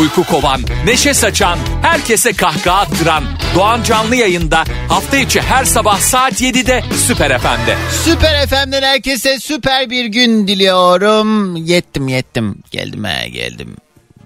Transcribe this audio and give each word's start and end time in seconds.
Uyku 0.00 0.24
kovan, 0.24 0.60
neşe 0.84 1.14
saçan, 1.14 1.58
herkese 1.82 2.32
kahkaha 2.32 2.80
attıran 2.80 3.24
Doğan 3.54 3.82
Canlı 3.82 4.16
yayında 4.16 4.64
hafta 4.88 5.16
içi 5.16 5.40
her 5.40 5.64
sabah 5.64 5.98
saat 5.98 6.42
7'de 6.42 6.82
Süper 7.06 7.38
FM'de. 7.38 7.76
Süper 8.04 8.46
FM'den 8.46 8.82
herkese 8.82 9.38
süper 9.38 9.90
bir 9.90 10.04
gün 10.04 10.48
diliyorum. 10.48 11.56
Yettim 11.56 12.08
yettim. 12.08 12.62
Geldim 12.70 13.04
he 13.04 13.28
geldim. 13.28 13.76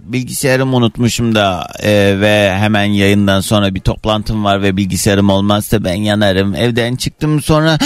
Bilgisayarımı 0.00 0.76
unutmuşum 0.76 1.34
da 1.34 1.68
e, 1.82 1.90
ve 2.20 2.54
hemen 2.56 2.84
yayından 2.84 3.40
sonra 3.40 3.74
bir 3.74 3.80
toplantım 3.80 4.44
var 4.44 4.62
ve 4.62 4.76
bilgisayarım 4.76 5.30
olmazsa 5.30 5.84
ben 5.84 5.94
yanarım. 5.94 6.54
Evden 6.54 6.96
çıktım 6.96 7.42
sonra 7.42 7.78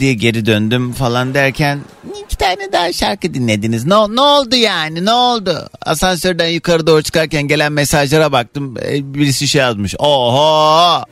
diye 0.00 0.14
geri 0.14 0.46
döndüm 0.46 0.92
falan 0.92 1.34
derken 1.34 1.80
iki 2.24 2.36
tane 2.36 2.72
daha 2.72 2.92
şarkı 2.92 3.34
dinlediniz. 3.34 3.84
Ne, 3.84 3.94
ne 3.94 4.20
oldu 4.20 4.56
yani 4.56 5.04
ne 5.04 5.12
oldu? 5.12 5.68
Asansörden 5.82 6.48
yukarı 6.48 6.86
doğru 6.86 7.02
çıkarken 7.02 7.42
gelen 7.42 7.72
mesajlara 7.72 8.32
baktım. 8.32 8.74
E, 8.82 9.14
birisi 9.14 9.48
şey 9.48 9.60
yazmış. 9.60 9.94
Oho! 9.98 11.04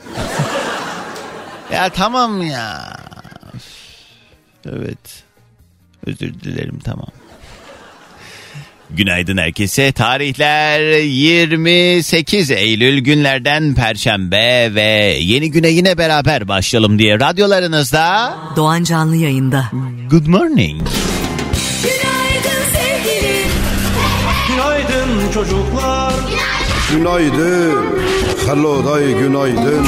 ya 1.73 1.89
tamam 1.89 2.43
ya. 2.43 2.97
Evet. 4.67 5.25
Özür 6.07 6.35
dilerim 6.35 6.79
tamam. 6.85 7.09
Günaydın 8.91 9.37
herkese. 9.37 9.93
Tarihler 9.93 10.99
28 10.99 12.51
Eylül 12.51 12.99
günlerden 12.99 13.75
Perşembe 13.75 14.75
ve 14.75 15.17
yeni 15.21 15.51
güne 15.51 15.69
yine 15.69 15.99
beraber 15.99 16.49
başlayalım 16.49 16.99
diye 16.99 17.21
radyolarınızda 17.21 18.37
Doğan 18.57 18.85
Canlı 18.85 19.17
yayında. 19.17 19.71
Good 20.11 20.27
morning. 20.27 20.83
Günaydın 21.83 22.63
sevgilim. 22.73 23.49
Günaydın 24.49 25.33
çocuklar. 25.35 26.15
Günaydın. 26.93 27.87
Hello 28.47 28.85
day 28.85 29.13
günaydın. 29.19 29.87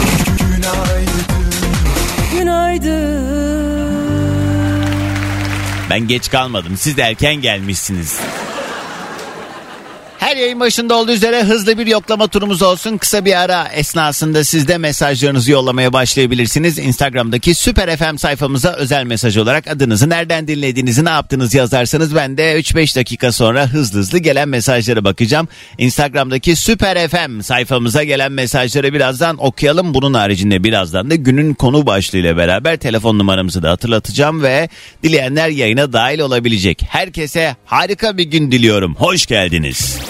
Ben 5.90 6.08
geç 6.08 6.30
kalmadım. 6.30 6.76
Siz 6.76 6.96
de 6.96 7.02
erken 7.02 7.34
gelmişsiniz. 7.34 8.20
Her 10.18 10.36
yayın 10.36 10.60
başında 10.60 10.94
olduğu 10.94 11.12
üzere 11.12 11.42
hızlı 11.42 11.78
bir 11.78 11.86
yoklama 11.86 12.26
turumuz 12.26 12.62
olsun. 12.62 12.98
Kısa 12.98 13.24
bir 13.24 13.40
ara 13.40 13.68
esnasında 13.68 14.44
siz 14.44 14.68
de 14.68 14.78
mesajlarınızı 14.78 15.52
yollamaya 15.52 15.92
başlayabilirsiniz. 15.92 16.78
Instagram'daki 16.78 17.54
Süper 17.54 17.96
FM 17.96 18.16
sayfamıza 18.16 18.72
özel 18.72 19.04
mesaj 19.04 19.36
olarak 19.36 19.66
adınızı, 19.66 20.10
nereden 20.10 20.48
dinlediğinizi, 20.48 21.04
ne 21.04 21.10
yaptınız 21.10 21.54
yazarsanız 21.54 22.14
ben 22.14 22.36
de 22.36 22.60
3-5 22.60 22.96
dakika 22.96 23.32
sonra 23.32 23.66
hızlı 23.66 23.98
hızlı 23.98 24.18
gelen 24.18 24.48
mesajlara 24.48 25.04
bakacağım. 25.04 25.48
Instagram'daki 25.78 26.56
Süper 26.56 27.08
FM 27.08 27.40
sayfamıza 27.40 28.04
gelen 28.04 28.32
mesajları 28.32 28.94
birazdan 28.94 29.44
okuyalım. 29.44 29.94
Bunun 29.94 30.14
haricinde 30.14 30.64
birazdan 30.64 31.10
da 31.10 31.14
günün 31.14 31.54
konu 31.54 31.86
başlığıyla 31.86 32.36
beraber 32.36 32.76
telefon 32.76 33.18
numaramızı 33.18 33.62
da 33.62 33.70
hatırlatacağım 33.70 34.42
ve 34.42 34.68
dileyenler 35.02 35.48
yayına 35.48 35.92
dahil 35.92 36.18
olabilecek. 36.18 36.82
Herkese 36.88 37.56
harika 37.64 38.16
bir 38.16 38.24
gün 38.24 38.52
diliyorum. 38.52 38.94
Hoş 38.94 39.26
geldiniz. 39.26 40.07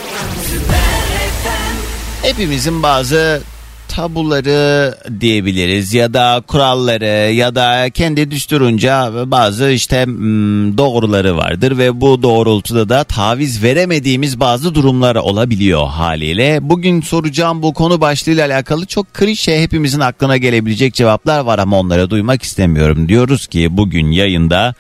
Hepimizin 2.22 2.82
bazı 2.82 3.42
tabuları 3.88 4.94
diyebiliriz 5.20 5.94
ya 5.94 6.14
da 6.14 6.42
kuralları 6.46 7.32
ya 7.32 7.54
da 7.54 7.90
kendi 7.90 8.30
düsturunca 8.30 9.12
bazı 9.30 9.70
işte 9.70 10.06
hmm, 10.06 10.78
doğruları 10.78 11.36
vardır 11.36 11.78
ve 11.78 12.00
bu 12.00 12.22
doğrultuda 12.22 12.88
da 12.88 13.04
taviz 13.04 13.62
veremediğimiz 13.62 14.40
bazı 14.40 14.74
durumlar 14.74 15.16
olabiliyor 15.16 15.86
haliyle. 15.86 16.58
Bugün 16.62 17.00
soracağım 17.00 17.62
bu 17.62 17.74
konu 17.74 18.00
başlığıyla 18.00 18.46
alakalı 18.46 18.86
çok 18.86 19.14
klişe 19.14 19.62
hepimizin 19.62 20.00
aklına 20.00 20.36
gelebilecek 20.36 20.94
cevaplar 20.94 21.40
var 21.40 21.58
ama 21.58 21.78
onları 21.78 22.10
duymak 22.10 22.42
istemiyorum. 22.42 23.08
Diyoruz 23.08 23.46
ki 23.46 23.76
bugün 23.76 24.10
yayında 24.10 24.74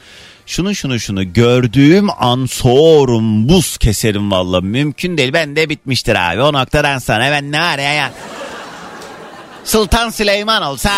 şunu 0.48 0.74
şunu 0.74 1.00
şunu 1.00 1.32
gördüğüm 1.32 2.08
an 2.18 2.46
soğurum 2.46 3.48
buz 3.48 3.78
keserim 3.78 4.30
valla 4.30 4.60
mümkün 4.60 5.18
değil 5.18 5.32
ben 5.32 5.56
de 5.56 5.68
bitmiştir 5.68 6.32
abi 6.32 6.42
o 6.42 6.52
noktadan 6.52 6.98
sonra 6.98 7.30
ben 7.30 7.52
ne 7.52 7.60
var 7.60 7.78
ya 7.78 7.92
ya 7.92 8.12
Sultan 9.64 10.10
Süleyman 10.10 10.62
olsa 10.62 10.90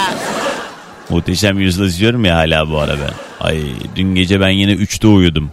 Muhteşem 1.09 1.61
yüzyıl 1.61 1.87
izliyorum 1.87 2.25
ya 2.25 2.37
hala 2.37 2.71
bu 2.71 2.79
ara 2.79 2.93
ben. 3.01 3.15
Ay 3.41 3.63
dün 3.97 4.15
gece 4.15 4.41
ben 4.41 4.49
yine 4.51 4.73
3'te 4.73 5.07
uyudum. 5.07 5.51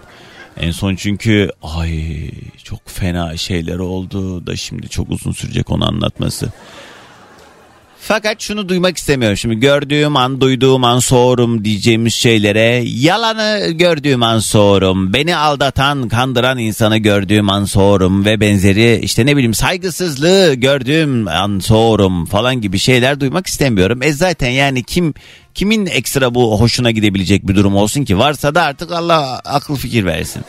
En 0.57 0.71
son 0.71 0.95
çünkü 0.95 1.51
ay 1.61 2.03
çok 2.63 2.89
fena 2.89 3.37
şeyler 3.37 3.79
oldu 3.79 4.47
da 4.47 4.55
şimdi 4.55 4.89
çok 4.89 5.09
uzun 5.09 5.31
sürecek 5.31 5.69
onu 5.69 5.87
anlatması. 5.87 6.49
Fakat 8.07 8.41
şunu 8.41 8.69
duymak 8.69 8.97
istemiyorum. 8.97 9.37
Şimdi 9.37 9.55
gördüğüm 9.55 10.15
an, 10.15 10.41
duyduğum 10.41 10.83
an 10.83 10.99
soğurum 10.99 11.65
diyeceğimiz 11.65 12.13
şeylere 12.13 12.83
yalanı 12.85 13.69
gördüğüm 13.71 14.23
an 14.23 14.39
soğurum. 14.39 15.13
Beni 15.13 15.35
aldatan, 15.35 16.09
kandıran 16.09 16.57
insanı 16.57 16.97
gördüğüm 16.97 17.49
an 17.49 17.65
soğurum 17.65 18.25
ve 18.25 18.39
benzeri 18.39 18.99
işte 19.03 19.25
ne 19.25 19.35
bileyim 19.35 19.53
saygısızlığı 19.53 20.53
gördüğüm 20.53 21.27
an 21.27 21.59
soğurum 21.59 22.25
falan 22.25 22.61
gibi 22.61 22.79
şeyler 22.79 23.19
duymak 23.19 23.47
istemiyorum. 23.47 23.99
E 24.03 24.13
zaten 24.13 24.49
yani 24.49 24.83
kim 24.83 25.13
kimin 25.53 25.85
ekstra 25.85 26.35
bu 26.35 26.59
hoşuna 26.59 26.91
gidebilecek 26.91 27.47
bir 27.47 27.55
durum 27.55 27.75
olsun 27.75 28.05
ki 28.05 28.17
varsa 28.17 28.55
da 28.55 28.63
artık 28.63 28.91
Allah 28.91 29.41
akıl 29.45 29.75
fikir 29.75 30.05
versin. 30.05 30.43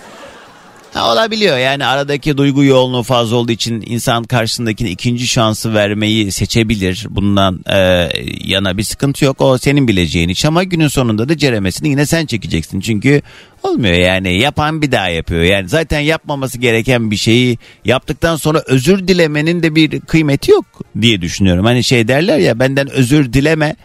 Ha, 0.95 1.13
olabiliyor 1.13 1.59
yani 1.59 1.87
aradaki 1.87 2.37
duygu 2.37 2.65
yoğunluğu 2.65 3.03
fazla 3.03 3.37
olduğu 3.37 3.53
için 3.53 3.85
insan 3.87 4.25
karşısındakine 4.25 4.91
ikinci 4.91 5.27
şansı 5.29 5.75
vermeyi 5.75 6.33
seçebilir. 6.33 7.07
Bundan 7.11 7.61
e, 7.71 8.09
yana 8.45 8.77
bir 8.79 8.83
sıkıntı 8.83 9.25
yok 9.25 9.41
o 9.41 9.59
senin 9.59 9.89
bileceğin 9.89 10.29
iş 10.29 10.45
ama 10.45 10.65
günün 10.65 10.89
sonunda 10.89 11.29
da 11.29 11.37
ceremesini 11.37 11.89
yine 11.89 12.07
sen 12.07 12.27
çekeceksin. 12.27 12.81
Çünkü 12.81 13.23
olmuyor 13.63 13.95
yani 13.95 14.41
yapan 14.41 14.83
bir 14.83 14.93
daha 14.93 15.09
yapıyor. 15.09 15.43
Yani 15.43 15.69
zaten 15.69 16.01
yapmaması 16.01 16.59
gereken 16.59 17.11
bir 17.11 17.17
şeyi 17.17 17.59
yaptıktan 17.85 18.37
sonra 18.37 18.63
özür 18.67 19.09
dilemenin 19.09 19.63
de 19.63 19.75
bir 19.75 20.01
kıymeti 20.01 20.51
yok 20.51 20.65
diye 21.01 21.21
düşünüyorum. 21.21 21.65
Hani 21.65 21.85
şey 21.85 22.09
derler 22.09 22.39
ya 22.39 22.59
benden 22.59 22.91
özür 22.91 23.33
dileme 23.33 23.77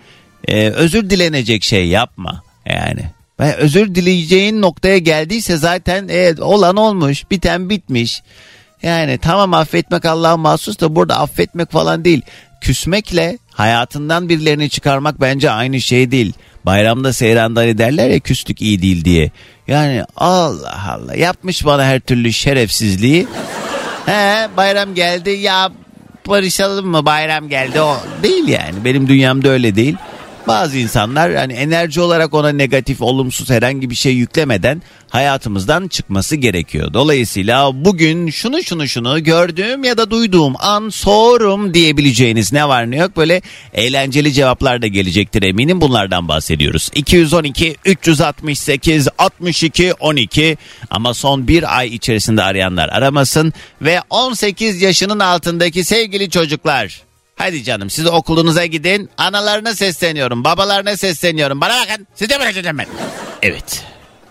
e, 0.48 0.70
özür 0.70 1.10
dilenecek 1.10 1.64
şey 1.64 1.88
yapma 1.88 2.44
yani. 2.66 3.04
Özür 3.40 3.96
dileyeceğin 3.96 4.62
noktaya 4.62 4.98
geldiyse 4.98 5.58
zaten 5.58 6.08
evet, 6.08 6.40
olan 6.40 6.76
olmuş, 6.76 7.32
biten 7.32 7.70
bitmiş. 7.70 8.22
Yani 8.84 9.18
tamam 9.18 9.54
affetmek 9.54 10.06
Allah'a 10.06 10.38
mahsus 10.38 10.80
da 10.80 10.96
burada 10.96 11.20
affetmek 11.20 11.72
falan 11.72 12.06
değil. 12.06 12.22
Küsmekle 12.62 13.38
hayatından 13.52 14.30
birilerini 14.30 14.70
çıkarmak 14.70 15.22
bence 15.22 15.52
aynı 15.52 15.82
şey 15.82 16.12
değil. 16.12 16.34
Bayramda 16.66 17.14
seyranda 17.14 17.60
hani 17.60 17.78
derler 17.78 18.10
ya 18.10 18.20
küslük 18.20 18.62
iyi 18.62 18.82
değil 18.82 19.06
diye. 19.06 19.32
Yani 19.68 20.04
Allah 20.18 20.92
Allah 20.92 21.16
yapmış 21.16 21.66
bana 21.66 21.86
her 21.86 22.00
türlü 22.00 22.34
şerefsizliği. 22.34 23.28
He 24.06 24.48
bayram 24.58 24.96
geldi 24.96 25.30
ya 25.30 25.72
barışalım 26.28 26.88
mı 26.88 27.06
bayram 27.06 27.50
geldi 27.50 27.82
o 27.82 27.98
değil 28.24 28.48
yani 28.48 28.86
benim 28.86 29.08
dünyamda 29.08 29.50
öyle 29.50 29.76
değil. 29.76 29.96
Bazı 30.48 30.78
insanlar 30.78 31.36
hani 31.36 31.54
enerji 31.54 32.02
olarak 32.02 32.34
ona 32.34 32.50
negatif, 32.50 33.02
olumsuz 33.02 33.50
herhangi 33.50 33.90
bir 33.90 33.96
şey 33.96 34.14
yüklemeden 34.14 34.82
hayatımızdan 35.10 35.88
çıkması 35.88 36.36
gerekiyor. 36.36 36.94
Dolayısıyla 36.94 37.86
bugün 37.86 38.30
şunu 38.30 38.64
şunu 38.64 38.88
şunu 38.88 39.24
gördüğüm 39.24 39.84
ya 39.84 39.98
da 39.98 40.12
duyduğum 40.12 40.54
an 40.60 40.90
sorum 40.90 41.74
diyebileceğiniz 41.74 42.54
ne 42.54 42.68
var 42.68 42.92
ne 42.92 42.98
yok 42.98 43.18
böyle 43.18 43.42
eğlenceli 43.74 44.34
cevaplar 44.34 44.82
da 44.82 44.88
gelecektir 44.88 45.44
eminim 45.44 45.82
bunlardan 45.82 46.28
bahsediyoruz. 46.28 46.90
212 46.96 47.76
368 47.86 49.08
62 49.18 49.94
12 49.94 50.58
ama 50.90 51.14
son 51.14 51.48
bir 51.48 51.78
ay 51.78 51.88
içerisinde 51.88 52.44
arayanlar 52.44 52.90
aramasın 52.90 53.54
ve 53.82 54.02
18 54.10 54.82
yaşının 54.82 55.20
altındaki 55.20 55.84
sevgili 55.84 56.30
çocuklar 56.30 57.04
Hadi 57.36 57.64
canım 57.64 57.90
siz 57.90 58.06
okulunuza 58.06 58.66
gidin. 58.66 59.10
Analarına 59.18 59.76
sesleniyorum. 59.76 60.44
Babalarına 60.44 60.98
sesleniyorum. 60.98 61.62
Bana 61.62 61.74
bakın. 61.82 62.08
Size 62.16 62.40
bırakacağım 62.40 62.78
ben. 62.78 62.88
Evet. 63.42 63.84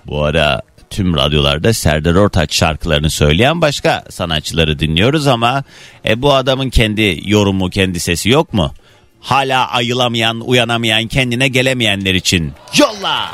Bu 0.06 0.24
ara 0.24 0.62
tüm 0.90 1.16
radyolarda 1.16 1.72
Serdar 1.72 2.14
Ortaç 2.14 2.54
şarkılarını 2.54 3.10
söyleyen 3.10 3.60
başka 3.60 4.04
sanatçıları 4.10 4.78
dinliyoruz 4.78 5.26
ama 5.26 5.64
e, 6.08 6.22
bu 6.22 6.34
adamın 6.34 6.70
kendi 6.70 7.20
yorumu, 7.24 7.70
kendi 7.70 8.00
sesi 8.00 8.28
yok 8.30 8.54
mu? 8.54 8.74
Hala 9.20 9.68
ayılamayan, 9.70 10.40
uyanamayan, 10.40 11.06
kendine 11.06 11.48
gelemeyenler 11.48 12.14
için 12.14 12.52
yolla. 12.78 13.30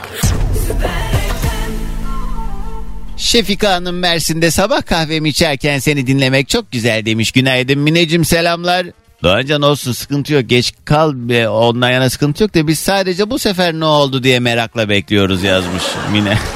Şefika 3.16 3.72
Hanım 3.72 3.98
Mersin'de 3.98 4.50
sabah 4.50 4.86
kahvemi 4.86 5.28
içerken 5.28 5.78
seni 5.78 6.06
dinlemek 6.06 6.48
çok 6.48 6.72
güzel 6.72 7.06
demiş. 7.06 7.32
Günaydın 7.32 7.78
Mineciğim 7.78 8.24
selamlar. 8.24 8.86
Doğancan 9.22 9.62
olsun 9.62 9.92
sıkıntı 9.92 10.34
yok. 10.34 10.48
Geç 10.48 10.74
kal 10.84 11.12
be 11.14 11.48
ondan 11.48 11.90
yana 11.90 12.10
sıkıntı 12.10 12.42
yok 12.42 12.54
da 12.54 12.66
biz 12.66 12.78
sadece 12.78 13.30
bu 13.30 13.38
sefer 13.38 13.74
ne 13.74 13.84
oldu 13.84 14.22
diye 14.22 14.40
merakla 14.40 14.88
bekliyoruz 14.88 15.42
yazmış 15.42 15.82
Mine. 16.12 16.38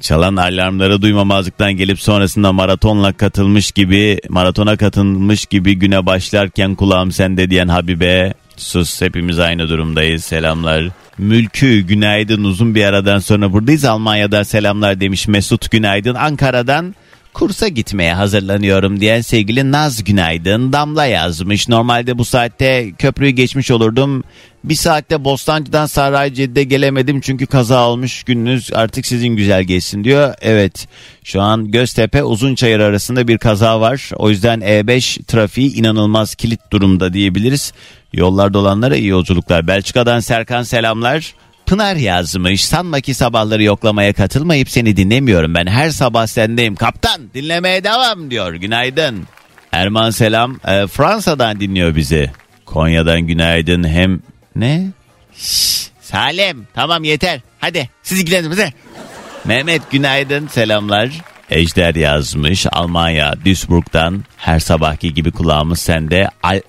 Çalan 0.00 0.36
alarmları 0.36 1.02
duymamazlıktan 1.02 1.72
gelip 1.72 2.00
sonrasında 2.00 2.52
maratonla 2.52 3.12
katılmış 3.12 3.72
gibi 3.72 4.20
maratona 4.28 4.76
katılmış 4.76 5.46
gibi 5.46 5.78
güne 5.78 6.06
başlarken 6.06 6.74
kulağım 6.74 7.12
sende 7.12 7.50
diyen 7.50 7.68
Habibe. 7.68 8.34
Sus 8.56 9.00
hepimiz 9.00 9.38
aynı 9.38 9.68
durumdayız. 9.68 10.24
Selamlar. 10.24 10.88
Mülkü 11.18 11.80
günaydın. 11.80 12.44
Uzun 12.44 12.74
bir 12.74 12.84
aradan 12.84 13.18
sonra 13.18 13.52
buradayız. 13.52 13.84
Almanya'da 13.84 14.44
selamlar 14.44 15.00
demiş 15.00 15.28
Mesut. 15.28 15.70
Günaydın. 15.70 16.14
Ankara'dan 16.14 16.94
kursa 17.34 17.68
gitmeye 17.68 18.14
hazırlanıyorum 18.14 19.00
diyen 19.00 19.20
sevgili 19.20 19.72
Naz 19.72 20.04
günaydın 20.04 20.72
Damla 20.72 21.06
yazmış. 21.06 21.68
Normalde 21.68 22.18
bu 22.18 22.24
saatte 22.24 22.92
köprüyü 22.98 23.30
geçmiş 23.30 23.70
olurdum. 23.70 24.24
Bir 24.64 24.74
saatte 24.74 25.24
Bostancı'dan 25.24 25.86
Saraycı'da 25.86 26.62
gelemedim 26.62 27.20
çünkü 27.20 27.46
kaza 27.46 27.88
olmuş 27.88 28.22
gününüz 28.22 28.72
artık 28.72 29.06
sizin 29.06 29.28
güzel 29.28 29.64
geçsin 29.64 30.04
diyor. 30.04 30.34
Evet 30.40 30.88
şu 31.24 31.40
an 31.40 31.70
Göztepe 31.70 32.22
Uzunçayır 32.22 32.80
arasında 32.80 33.28
bir 33.28 33.38
kaza 33.38 33.80
var. 33.80 34.10
O 34.16 34.30
yüzden 34.30 34.60
E5 34.60 35.24
trafiği 35.24 35.74
inanılmaz 35.74 36.34
kilit 36.34 36.60
durumda 36.72 37.12
diyebiliriz. 37.12 37.72
Yollarda 38.12 38.58
olanlara 38.58 38.96
iyi 38.96 39.06
yolculuklar. 39.06 39.66
Belçika'dan 39.66 40.20
Serkan 40.20 40.62
selamlar. 40.62 41.34
Pınar 41.72 41.96
yazmış. 41.96 42.64
Sanma 42.64 43.00
ki 43.00 43.14
sabahları 43.14 43.62
yoklamaya 43.62 44.12
katılmayıp 44.12 44.70
seni 44.70 44.96
dinlemiyorum. 44.96 45.54
Ben 45.54 45.66
her 45.66 45.90
sabah 45.90 46.26
sendeyim. 46.26 46.76
Kaptan 46.76 47.20
dinlemeye 47.34 47.84
devam 47.84 48.30
diyor. 48.30 48.54
Günaydın. 48.54 49.26
Erman 49.72 50.10
selam. 50.10 50.60
Ee, 50.66 50.86
Fransa'dan 50.86 51.60
dinliyor 51.60 51.96
bizi. 51.96 52.30
Konya'dan 52.66 53.20
günaydın. 53.20 53.84
Hem 53.84 54.20
ne? 54.56 54.86
Şşş, 55.36 55.90
Salim 56.00 56.66
tamam 56.74 57.04
yeter. 57.04 57.40
Hadi 57.60 57.90
siz 58.02 58.20
ilgilenin. 58.20 58.72
Mehmet 59.44 59.90
günaydın 59.90 60.46
selamlar. 60.46 61.10
Ejder 61.50 61.94
yazmış 61.94 62.66
Almanya 62.72 63.34
Duisburg'dan 63.44 64.24
her 64.36 64.60
sabahki 64.60 65.14
gibi 65.14 65.32
kulağımız 65.32 65.78
sende. 65.78 66.28
Al 66.42 66.60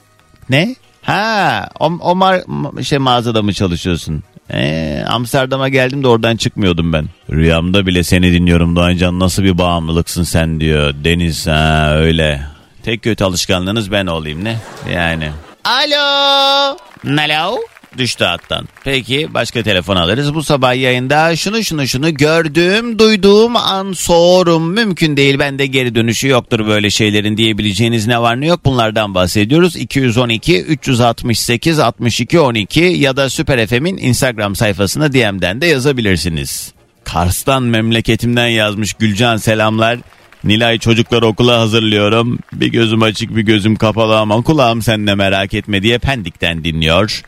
ne? 0.50 0.76
Ha 1.02 1.70
o, 1.80 1.86
o 1.86 2.12
mar- 2.12 2.84
şey 2.84 2.98
mağazada 2.98 3.42
mı 3.42 3.54
çalışıyorsun? 3.54 4.24
Ee, 4.54 5.04
Amsterdam'a 5.07 5.69
geldim 5.69 6.04
de 6.04 6.07
oradan 6.07 6.36
çıkmıyordum 6.38 6.94
ben. 6.94 7.06
Rüyamda 7.31 7.86
bile 7.86 8.04
seni 8.04 8.34
dinliyorum 8.34 8.75
Doğancan 8.75 9.19
nasıl 9.19 9.44
bir 9.44 9.57
bağımlılıksın 9.57 10.24
sen 10.24 10.60
diyor. 10.60 10.94
Deniz 11.04 11.48
ha 11.48 11.94
öyle. 11.95 12.42
Tek 12.84 13.01
kötü 13.01 13.24
alışkanlığınız 13.24 13.92
ben 13.92 14.06
olayım 14.06 14.44
ne? 14.44 14.56
Yani. 14.94 15.30
Alo. 15.63 16.78
Alo. 17.18 17.57
Düştü 17.98 18.24
hattan. 18.24 18.68
Peki 18.84 19.34
başka 19.34 19.63
telefon 19.63 19.95
alırız. 19.95 20.34
Bu 20.34 20.44
sabah 20.44 20.75
yayında 20.75 21.36
şunu 21.36 21.63
şunu 21.63 21.88
şunu 21.88 22.13
gördüm, 22.13 23.00
duyduğum 23.00 23.56
an 23.56 23.94
soğurum. 23.94 24.72
Mümkün 24.72 25.18
değil 25.18 25.40
bende 25.40 25.66
geri 25.66 25.95
dönüşü 25.95 26.28
yoktur 26.28 26.68
böyle 26.68 26.90
şeylerin 26.90 27.38
diyebileceğiniz 27.38 28.07
ne 28.07 28.22
var 28.22 28.42
ne 28.42 28.48
yok 28.48 28.66
bunlardan 28.66 29.16
bahsediyoruz. 29.16 29.75
212 29.75 30.62
368 30.62 31.80
62 31.80 32.40
12 32.40 32.80
ya 32.80 33.18
da 33.18 33.30
Süper 33.30 33.68
FM'in 33.68 33.98
Instagram 33.98 34.56
sayfasına 34.56 35.13
DM'den 35.13 35.62
de 35.62 35.66
yazabilirsiniz. 35.66 36.74
Kars'tan 37.04 37.63
memleketimden 37.63 38.48
yazmış 38.48 38.94
Gülcan 38.94 39.38
selamlar. 39.38 40.00
Nilay 40.44 40.80
çocukları 40.80 41.28
okula 41.28 41.60
hazırlıyorum. 41.60 42.39
Bir 42.54 42.68
gözüm 42.68 43.01
açık 43.01 43.36
bir 43.36 43.42
gözüm 43.42 43.75
kapalı 43.75 44.19
ama 44.19 44.42
kulağım 44.42 44.81
sende 44.81 45.16
merak 45.16 45.54
etme 45.54 45.84
diye 45.84 45.98
Pendik'ten 45.98 46.63
dinliyor. 46.63 47.24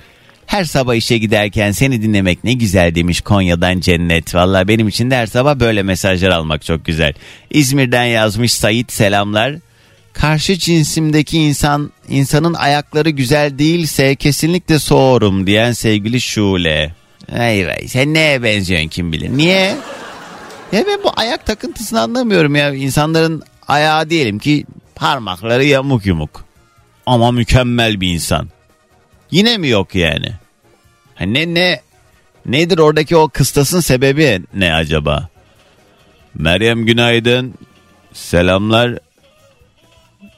Her 0.47 0.63
sabah 0.63 0.95
işe 0.95 1.17
giderken 1.17 1.71
seni 1.71 2.01
dinlemek 2.01 2.43
ne 2.43 2.53
güzel 2.53 2.95
demiş 2.95 3.21
Konya'dan 3.21 3.79
Cennet. 3.79 4.35
Valla 4.35 4.67
benim 4.67 4.87
için 4.87 5.11
de 5.11 5.15
her 5.15 5.27
sabah 5.27 5.59
böyle 5.59 5.83
mesajlar 5.83 6.29
almak 6.29 6.65
çok 6.65 6.85
güzel. 6.85 7.13
İzmir'den 7.49 8.05
yazmış 8.05 8.53
Sait 8.53 8.91
selamlar. 8.91 9.55
Karşı 10.13 10.57
cinsimdeki 10.57 11.37
insan 11.37 11.91
insanın 12.09 12.53
ayakları 12.53 13.09
güzel 13.09 13.59
değilse 13.59 14.15
kesinlikle 14.15 14.79
soğurum 14.79 15.47
diyen 15.47 15.71
sevgili 15.71 16.21
Şule. 16.21 16.93
Ay 17.39 17.67
vay 17.67 17.87
sen 17.87 18.13
neye 18.13 18.43
benziyorsun 18.43 18.87
kim 18.87 19.11
bilir. 19.11 19.29
Niye? 19.29 19.75
Ya 20.71 20.83
ben 20.87 21.03
bu 21.03 21.11
ayak 21.15 21.45
takıntısını 21.45 22.01
anlamıyorum 22.01 22.55
ya. 22.55 22.73
İnsanların 22.73 23.43
ayağı 23.67 24.09
diyelim 24.09 24.39
ki 24.39 24.65
parmakları 24.95 25.63
yamuk 25.65 26.05
yumuk. 26.05 26.45
Ama 27.05 27.31
mükemmel 27.31 28.01
bir 28.01 28.13
insan. 28.13 28.49
Yine 29.31 29.57
mi 29.57 29.67
yok 29.69 29.95
yani? 29.95 30.31
Ne 31.21 31.53
ne 31.53 31.81
nedir 32.45 32.77
oradaki 32.77 33.15
o 33.15 33.27
kıstasın 33.29 33.79
sebebi 33.79 34.41
ne 34.53 34.73
acaba? 34.73 35.29
Meryem 36.35 36.85
günaydın. 36.85 37.53
Selamlar. 38.13 38.91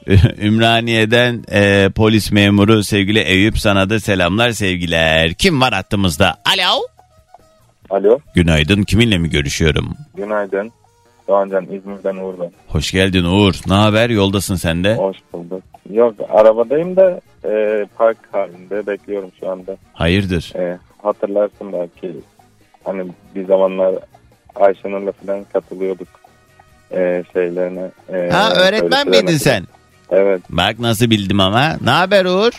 Ümraniye'den 0.41 1.43
e, 1.51 1.89
polis 1.95 2.31
memuru 2.31 2.83
sevgili 2.83 3.19
Eyüp 3.19 3.59
sana 3.59 3.89
da 3.89 3.99
selamlar 3.99 4.51
sevgiler. 4.51 5.33
Kim 5.33 5.61
var 5.61 5.73
hattımızda? 5.73 6.37
Alo. 6.45 6.81
Alo, 7.89 8.19
Günaydın. 8.35 8.83
Kiminle 8.83 9.17
mi 9.17 9.29
görüşüyorum? 9.29 9.97
günaydın. 10.17 10.71
Doğancan 11.27 11.63
İzmir'den 11.63 12.15
Uğur 12.15 12.39
ben. 12.39 12.51
Hoş 12.67 12.91
geldin 12.91 13.23
Uğur. 13.23 13.55
Ne 13.67 13.73
haber? 13.73 14.09
Yoldasın 14.09 14.55
sen 14.55 14.83
de. 14.83 14.95
Hoş 14.95 15.17
bulduk. 15.33 15.63
Yok, 15.91 16.13
arabadayım 16.29 16.95
da 16.95 17.21
e, 17.45 17.85
park 17.97 18.17
halinde 18.31 18.87
bekliyorum 18.87 19.31
şu 19.39 19.49
anda. 19.49 19.77
Hayırdır? 19.93 20.53
E, 20.55 20.77
hatırlarsın 21.03 21.73
belki 21.73 22.15
hani 22.83 23.07
bir 23.35 23.45
zamanlar 23.47 23.95
Ayşenur'la 24.55 25.11
falan 25.11 25.45
katılıyorduk 25.53 26.07
e, 26.91 27.23
şeylerine. 27.33 27.91
E, 28.13 28.29
Ha 28.31 28.53
öğretmen 28.55 29.09
miydin 29.09 29.37
sen? 29.37 29.63
Evet, 30.11 30.41
Bak 30.49 30.79
nasıl 30.79 31.09
bildim 31.09 31.39
ama. 31.39 31.77
Ne 31.83 31.89
haber 31.89 32.25
Uğur? 32.25 32.51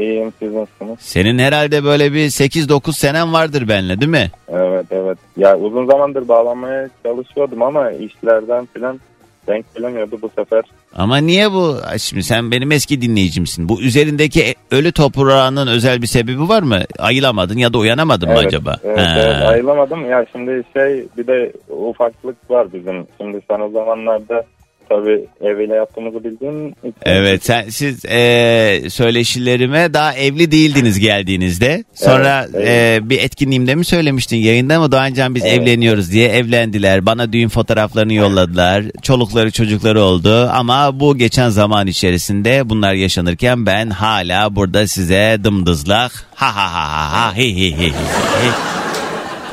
İyiyim 0.00 0.32
siz 0.38 0.52
nasılsınız? 0.52 0.98
Senin 1.00 1.38
herhalde 1.38 1.84
böyle 1.84 2.12
bir 2.12 2.24
8-9 2.26 2.92
senen 2.92 3.32
vardır 3.32 3.68
benimle 3.68 4.00
değil 4.00 4.10
mi? 4.10 4.30
Evet, 4.48 4.86
evet. 4.90 5.18
Ya 5.36 5.58
uzun 5.58 5.86
zamandır 5.86 6.28
bağlanmaya 6.28 6.88
çalışıyordum 7.04 7.62
ama 7.62 7.90
işlerden 7.90 8.68
falan 8.78 9.00
denk 9.46 9.74
gelemiyordu 9.74 10.18
bu 10.22 10.30
sefer. 10.36 10.62
Ama 10.96 11.16
niye 11.16 11.52
bu? 11.52 11.76
Şimdi 11.98 12.22
sen 12.22 12.50
benim 12.50 12.72
eski 12.72 13.00
dinleyicimsin. 13.00 13.68
Bu 13.68 13.80
üzerindeki 13.80 14.42
e- 14.42 14.54
ölü 14.70 14.92
toprağının 14.92 15.66
özel 15.66 16.02
bir 16.02 16.06
sebebi 16.06 16.48
var 16.48 16.62
mı? 16.62 16.80
Ayılamadın 16.98 17.58
ya 17.58 17.72
da 17.72 17.78
uyanamadın 17.78 18.28
mı 18.28 18.34
Evet, 18.38 18.46
acaba? 18.46 18.76
Evet, 18.84 18.98
Ha. 18.98 19.14
evet 19.18 19.48
ayrılamadım. 19.48 20.10
Ya 20.10 20.26
şimdi 20.32 20.62
şey 20.72 21.04
bir 21.18 21.26
de 21.26 21.52
ufaklık 21.68 22.50
var 22.50 22.72
bizim. 22.72 23.06
Şimdi 23.20 23.40
sen 23.50 23.60
o 23.60 23.68
zamanlarda 23.70 24.44
tabii 24.88 25.24
eviyle 25.40 25.74
yaptığımızı 25.74 26.24
bildiğin 26.24 26.68
için. 26.68 26.94
Evet 27.02 27.44
sen 27.44 27.68
siz 27.68 28.04
e, 28.04 28.82
söyleşilerime 28.88 29.94
daha 29.94 30.14
evli 30.14 30.50
değildiniz 30.50 30.98
geldiğinizde. 30.98 31.84
Sonra 31.94 32.46
Evet, 32.54 32.68
e, 32.68 33.10
bir 33.10 33.18
etkinliğimde 33.18 33.74
mi 33.74 33.84
söylemiştin 33.84 34.36
yayında 34.36 34.80
mı 34.80 34.92
Doğancan 34.92 35.34
biz 35.34 35.44
Evet. 35.44 35.58
evleniyoruz 35.58 36.12
diye 36.12 36.28
evlendiler. 36.28 37.06
Bana 37.06 37.32
düğün 37.32 37.48
fotoğraflarını 37.48 38.12
yolladılar. 38.12 38.84
Çolukları 39.02 39.50
çocukları 39.50 40.00
oldu 40.00 40.50
ama 40.52 41.00
bu 41.00 41.18
geçen 41.18 41.48
zaman 41.48 41.86
içerisinde 41.86 42.68
bunlar 42.70 42.94
yaşanırken 42.94 43.66
ben 43.66 43.90
hala 43.90 44.56
burada 44.56 44.86
size 44.86 45.38
dımdızlak 45.44 46.12
ha 46.34 46.56
ha 46.56 46.72
ha 46.74 46.88
ha 46.90 47.12
ha 47.12 47.36
hi 47.36 47.56
hi 47.56 47.76
hi 47.78 47.86
hi. 47.88 47.92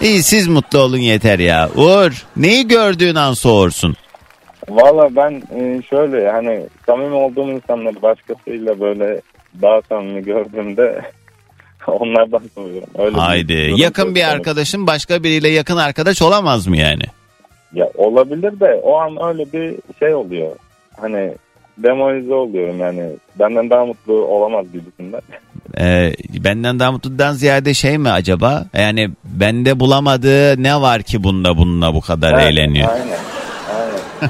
İyi 0.02 0.24
siz 0.24 0.48
mutlu 0.48 0.80
olun 0.80 0.98
yeter 0.98 1.40
ya. 1.40 1.70
Uğur 1.76 2.26
neyi 2.38 2.68
gördüğün 2.68 3.16
an 3.16 3.34
soğursun. 3.34 3.96
Valla 4.70 5.16
ben 5.16 5.44
e, 5.60 5.82
şöyle 5.82 6.32
hani 6.32 6.64
samimi 6.86 7.16
olduğum 7.16 7.52
insanları 7.52 8.02
başkasıyla 8.02 8.80
böyle 8.80 9.22
daha 9.62 9.82
samimi 9.82 10.24
gördüğümde 10.24 11.02
onlardan 11.88 12.42
soruyorum. 12.56 12.90
Öyle 12.98 13.18
Haydi 13.18 13.68
durum 13.68 13.78
yakın 13.78 14.16
bir 14.16 14.24
arkadaşın 14.24 14.88
başka 14.88 15.24
biriyle 15.24 15.50
yakın 15.50 15.78
arkadaş 15.78 16.22
olamaz 16.22 16.68
mı 16.68 16.78
yani? 16.78 17.04
Ya 17.74 17.90
olabilir 17.96 18.60
de 18.60 18.82
o 18.84 18.98
an 18.98 19.18
öyle 19.24 19.54
bir 19.54 19.76
şey 20.00 20.16
oluyor. 20.16 20.56
Hani 21.02 21.34
demoralize 21.78 22.34
oluyorum 22.34 22.80
yani. 22.80 23.10
Benden 23.40 23.70
daha 23.70 23.86
mutlu 23.86 24.14
olamaz 24.14 24.66
gibisinden. 24.74 25.22
Ee, 25.80 26.14
benden 26.44 26.80
daha 26.80 26.92
mutludan 26.92 27.34
ziyade 27.34 27.74
şey 27.74 27.98
mi 27.98 28.10
acaba? 28.10 28.66
Yani 28.74 29.10
bende 29.24 29.80
bulamadığı 29.80 30.64
ne 30.64 30.82
var 30.82 31.04
ki 31.04 31.24
bunda 31.24 31.58
bununla 31.58 31.94
bu 31.94 32.02
kadar 32.02 32.34
Evet, 32.34 32.44
eğleniyor? 32.44 32.90
Aynen. 32.90 33.33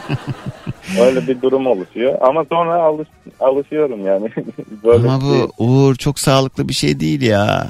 Öyle 1.01 1.27
bir 1.27 1.41
durum 1.41 1.67
oluşuyor. 1.67 2.17
Ama 2.21 2.45
sonra 2.49 2.75
alış, 2.83 3.07
alışıyorum 3.39 4.05
yani. 4.07 4.29
Böyle 4.83 5.09
Ama 5.09 5.19
bir 5.21 5.37
şey. 5.37 5.41
bu 5.41 5.63
Uğur 5.63 5.95
çok 5.95 6.19
sağlıklı 6.19 6.69
bir 6.69 6.73
şey 6.73 6.99
değil 6.99 7.21
ya. 7.21 7.67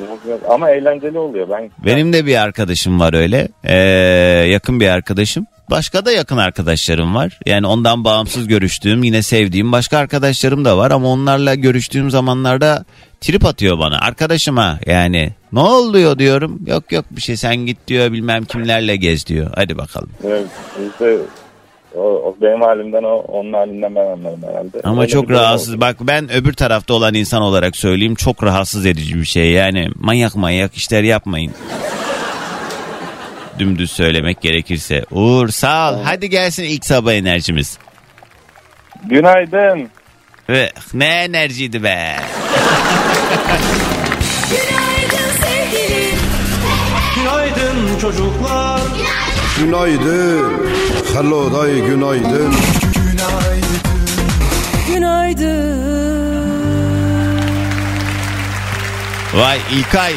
Yok, 0.00 0.18
yok. 0.28 0.40
Ama 0.50 0.70
eğlenceli 0.70 1.18
oluyor. 1.18 1.48
Ben 1.50 1.70
Benim 1.84 2.12
de 2.12 2.26
bir 2.26 2.36
arkadaşım 2.42 3.00
var 3.00 3.14
öyle. 3.14 3.48
Ee, 3.64 3.76
yakın 4.48 4.80
bir 4.80 4.88
arkadaşım. 4.88 5.46
Başka 5.70 6.04
da 6.04 6.12
yakın 6.12 6.36
arkadaşlarım 6.36 7.14
var. 7.14 7.38
Yani 7.46 7.66
ondan 7.66 8.04
bağımsız 8.04 8.48
görüştüğüm, 8.48 9.02
yine 9.02 9.22
sevdiğim 9.22 9.72
başka 9.72 9.98
arkadaşlarım 9.98 10.64
da 10.64 10.78
var. 10.78 10.90
Ama 10.90 11.08
onlarla 11.08 11.54
görüştüğüm 11.54 12.10
zamanlarda 12.10 12.84
trip 13.20 13.44
atıyor 13.44 13.78
bana. 13.78 13.98
Arkadaşıma 14.00 14.78
yani 14.86 15.30
ne 15.52 15.60
oluyor 15.60 16.18
diyorum. 16.18 16.60
Yok 16.66 16.92
yok 16.92 17.04
bir 17.10 17.20
şey 17.20 17.36
sen 17.36 17.56
git 17.56 17.78
diyor 17.88 18.12
bilmem 18.12 18.44
kimlerle 18.44 18.96
gez 18.96 19.26
diyor. 19.26 19.50
Hadi 19.54 19.78
bakalım. 19.78 20.10
evet, 20.24 20.46
işte 20.92 21.16
o, 21.96 22.00
o 22.02 22.36
benim 22.42 22.60
halimden 22.62 23.02
o 23.02 23.14
onun 23.16 23.52
halinden 23.52 23.94
ben 23.94 24.00
anlarım 24.00 24.42
herhalde. 24.48 24.80
Ama 24.84 25.02
Öyle 25.02 25.12
çok 25.12 25.30
rahatsız. 25.30 25.70
oldu. 25.70 25.80
Bak 25.80 25.96
ben 26.00 26.32
öbür 26.32 26.52
tarafta 26.52 26.94
olan 26.94 27.14
insan 27.14 27.42
olarak 27.42 27.76
söyleyeyim 27.76 28.14
çok 28.14 28.42
rahatsız 28.44 28.86
edici 28.86 29.14
bir 29.20 29.24
şey. 29.24 29.50
Yani 29.50 29.88
manyak 29.94 30.36
manyak 30.36 30.74
işler 30.74 31.02
yapmayın. 31.02 31.52
Dümdüz 33.58 33.90
söylemek 33.90 34.40
gerekirse. 34.40 35.04
Uğur 35.10 35.48
sağ 35.48 35.92
ol. 35.92 35.96
Hadi 36.04 36.30
gelsin 36.30 36.64
ilk 36.64 36.84
sabah 36.84 37.12
enerjimiz. 37.12 37.78
Günaydın. 39.04 39.88
Ve 40.48 40.70
ne 40.94 41.06
enerjiydi 41.06 41.82
be. 41.82 42.16
Günaydın 44.50 45.30
sevgilim. 45.42 46.18
Günaydın 47.16 47.98
çocuklar. 48.00 48.80
Günaydın. 49.60 50.66
Hello 51.16 51.52
day 51.52 51.80
günaydın. 51.80 52.54
Vay 59.34 59.58
İlkay. 59.72 60.12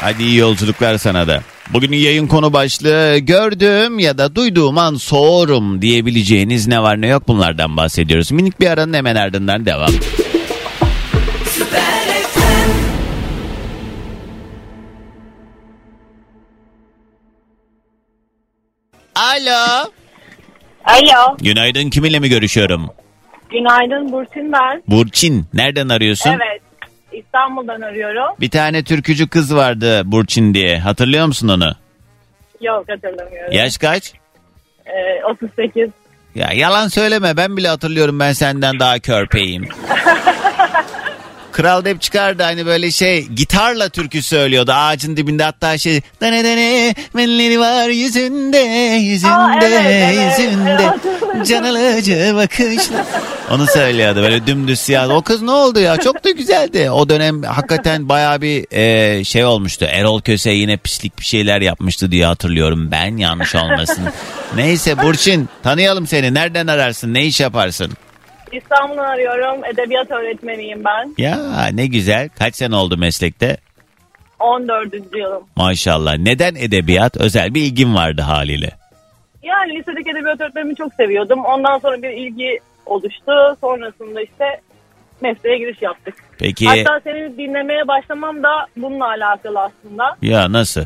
Hadi 0.00 0.22
iyi 0.22 0.36
yolculuklar 0.36 0.98
sana 0.98 1.28
da. 1.28 1.42
Bugünün 1.72 1.96
yayın 1.96 2.26
konu 2.26 2.52
başlığı 2.52 3.18
gördüğüm 3.18 3.98
ya 3.98 4.18
da 4.18 4.34
duyduğum 4.34 4.78
an 4.78 4.94
soğurum 4.94 5.82
diyebileceğiniz 5.82 6.66
ne 6.66 6.82
var 6.82 7.00
ne 7.00 7.06
yok 7.06 7.28
bunlardan 7.28 7.76
bahsediyoruz. 7.76 8.32
Minik 8.32 8.60
bir 8.60 8.66
aranın 8.66 8.94
hemen 8.94 9.16
ardından 9.16 9.66
devam. 9.66 9.90
Alo. 19.14 19.97
Alo, 20.88 21.36
Günaydın 21.40 21.90
kiminle 21.90 22.18
mi 22.18 22.28
görüşüyorum? 22.28 22.90
günaydın 23.50 24.12
Burçin 24.12 24.52
ben. 24.52 24.82
Burçin. 24.88 25.46
Nereden 25.54 25.88
arıyorsun? 25.88 26.30
Evet, 26.30 26.62
İstanbul'dan 27.12 27.80
arıyorum. 27.80 28.36
Bir 28.40 28.50
tane 28.50 28.84
türkücü 28.84 29.28
kız 29.28 29.54
vardı 29.56 30.02
Burçin 30.04 30.54
diye. 30.54 30.78
Hatırlıyor 30.78 31.26
musun 31.26 31.48
onu? 31.48 31.74
Yok 32.60 32.84
hatırlamıyorum. 32.88 33.52
Yaş 33.52 33.78
kaç? 33.78 34.12
Ee, 34.86 35.24
38. 35.24 35.88
Ya 36.34 36.50
yalan 36.54 36.88
söyleme 36.88 37.36
ben 37.36 37.56
bile 37.56 37.68
hatırlıyorum 37.68 38.20
ben 38.20 38.32
senden 38.32 38.78
daha 38.78 38.98
körpeyim. 38.98 39.68
Kral 41.58 41.84
hep 41.84 42.00
çıkardı 42.00 42.42
hani 42.42 42.66
böyle 42.66 42.90
şey 42.90 43.26
gitarla 43.26 43.88
türkü 43.88 44.22
söylüyordu 44.22 44.72
ağacın 44.74 45.16
dibinde 45.16 45.42
hatta 45.42 45.78
şey 45.78 46.00
dene 46.20 46.44
dene 46.44 46.94
menleri 47.14 47.60
var 47.60 47.88
yüzünde 47.88 48.58
yüzünde 49.02 49.32
Aa, 49.32 49.60
evet, 49.62 49.82
evet. 49.86 50.38
yüzünde 50.38 50.90
Evet. 51.34 51.46
can 51.48 51.64
alıcı 51.64 52.32
bakışla. 52.36 53.06
Onu 53.50 53.66
söylüyordu 53.66 54.22
böyle 54.22 54.46
dümdüz 54.46 54.80
siyah. 54.80 55.10
O 55.10 55.22
kız 55.22 55.42
ne 55.42 55.50
oldu 55.50 55.80
ya 55.80 55.96
çok 55.96 56.24
da 56.24 56.30
güzeldi. 56.30 56.90
O 56.90 57.08
dönem 57.08 57.42
hakikaten 57.42 58.08
baya 58.08 58.42
bir 58.42 58.66
e, 58.72 59.24
şey 59.24 59.44
olmuştu. 59.44 59.86
Erol 59.88 60.20
Köse 60.20 60.50
yine 60.50 60.76
pislik 60.76 61.18
bir 61.18 61.24
şeyler 61.24 61.60
yapmıştı 61.60 62.10
diye 62.10 62.26
hatırlıyorum 62.26 62.90
ben 62.90 63.16
yanlış 63.16 63.54
olmasın. 63.54 64.04
Neyse 64.56 65.02
Burçin 65.02 65.48
tanıyalım 65.62 66.06
seni 66.06 66.34
nereden 66.34 66.66
ararsın 66.66 67.14
ne 67.14 67.24
iş 67.24 67.40
yaparsın? 67.40 67.92
İstanbul'dan 68.52 69.04
arıyorum. 69.04 69.64
Edebiyat 69.64 70.10
öğretmeniyim 70.10 70.84
ben. 70.84 71.14
Ya 71.18 71.66
ne 71.72 71.86
güzel. 71.86 72.28
Kaç 72.38 72.56
sene 72.56 72.76
oldu 72.76 72.96
meslekte? 72.96 73.56
14. 74.38 74.94
yılım. 75.16 75.42
Maşallah. 75.56 76.16
Neden 76.18 76.54
edebiyat? 76.54 77.16
Özel 77.16 77.54
bir 77.54 77.60
ilgin 77.62 77.94
vardı 77.94 78.22
haliyle. 78.22 78.70
Yani 79.42 79.78
lisedeki 79.78 80.10
edebiyat 80.10 80.40
öğretmenimi 80.40 80.76
çok 80.76 80.94
seviyordum. 80.94 81.44
Ondan 81.44 81.78
sonra 81.78 82.02
bir 82.02 82.10
ilgi 82.10 82.58
oluştu. 82.86 83.56
Sonrasında 83.60 84.22
işte 84.22 84.60
mesleğe 85.20 85.58
giriş 85.58 85.82
yaptık. 85.82 86.14
Peki 86.38 86.66
Hatta 86.66 87.00
seni 87.04 87.36
dinlemeye 87.38 87.88
başlamam 87.88 88.42
da 88.42 88.66
bununla 88.76 89.06
alakalı 89.08 89.60
aslında. 89.60 90.16
ya 90.22 90.52
nasıl? 90.52 90.84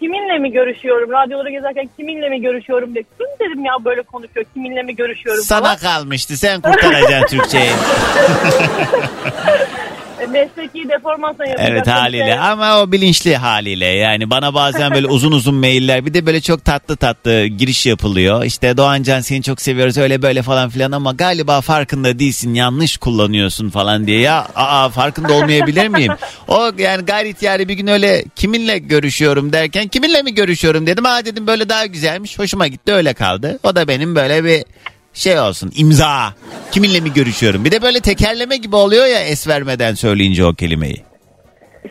Kiminle 0.00 0.38
mi 0.38 0.52
görüşüyorum? 0.52 1.10
Radyolara 1.10 1.50
gezerken 1.50 1.88
kiminle 1.96 2.28
mi 2.28 2.40
görüşüyorum 2.42 2.94
diye. 2.94 3.04
Kim 3.18 3.26
dedim 3.48 3.64
ya 3.64 3.72
böyle 3.84 4.02
konuşuyor? 4.02 4.46
Kiminle 4.54 4.82
mi 4.82 4.96
görüşüyorum 4.96 5.42
Sana 5.42 5.62
falan. 5.62 5.76
kalmıştı. 5.76 6.36
Sen 6.36 6.60
kurtaracaksın 6.60 7.36
Türkçeyi. 7.38 7.70
E, 10.20 10.26
Mesleki 10.26 10.88
deformasyon 10.88 11.46
yapacak. 11.46 11.68
Evet 11.70 11.86
haliyle 11.86 12.24
şey. 12.24 12.38
ama 12.38 12.80
o 12.82 12.92
bilinçli 12.92 13.36
haliyle 13.36 13.86
yani 13.86 14.30
bana 14.30 14.54
bazen 14.54 14.94
böyle 14.94 15.06
uzun 15.06 15.32
uzun 15.32 15.54
mailler 15.54 16.06
bir 16.06 16.14
de 16.14 16.26
böyle 16.26 16.40
çok 16.40 16.64
tatlı 16.64 16.96
tatlı 16.96 17.46
giriş 17.46 17.86
yapılıyor. 17.86 18.44
İşte 18.44 18.76
Doğancan 18.76 19.20
seni 19.20 19.42
çok 19.42 19.60
seviyoruz 19.60 19.98
öyle 19.98 20.22
böyle 20.22 20.42
falan 20.42 20.70
filan 20.70 20.92
ama 20.92 21.12
galiba 21.12 21.60
farkında 21.60 22.18
değilsin 22.18 22.54
yanlış 22.54 22.96
kullanıyorsun 22.96 23.70
falan 23.70 24.06
diye 24.06 24.20
ya 24.20 24.46
aa 24.54 24.88
farkında 24.88 25.32
olmayabilir 25.32 25.88
miyim? 25.88 26.12
O 26.48 26.70
yani 26.78 27.04
gayri 27.04 27.28
ihtiyari 27.28 27.68
bir 27.68 27.74
gün 27.74 27.86
öyle 27.86 28.24
kiminle 28.36 28.78
görüşüyorum 28.78 29.52
derken 29.52 29.88
kiminle 29.88 30.22
mi 30.22 30.34
görüşüyorum 30.34 30.86
dedim. 30.86 31.06
Aa 31.06 31.24
dedim 31.24 31.46
böyle 31.46 31.68
daha 31.68 31.86
güzelmiş 31.86 32.38
hoşuma 32.38 32.66
gitti 32.66 32.92
öyle 32.92 33.12
kaldı. 33.14 33.58
O 33.62 33.76
da 33.76 33.88
benim 33.88 34.14
böyle 34.14 34.44
bir 34.44 34.64
şey 35.14 35.40
olsun 35.40 35.72
imza. 35.76 36.34
Kiminle 36.72 37.00
mi 37.00 37.12
görüşüyorum? 37.12 37.64
Bir 37.64 37.70
de 37.70 37.82
böyle 37.82 38.00
tekerleme 38.00 38.56
gibi 38.56 38.76
oluyor 38.76 39.06
ya 39.06 39.20
es 39.20 39.48
vermeden 39.48 39.94
söyleyince 39.94 40.44
o 40.44 40.54
kelimeyi. 40.54 41.09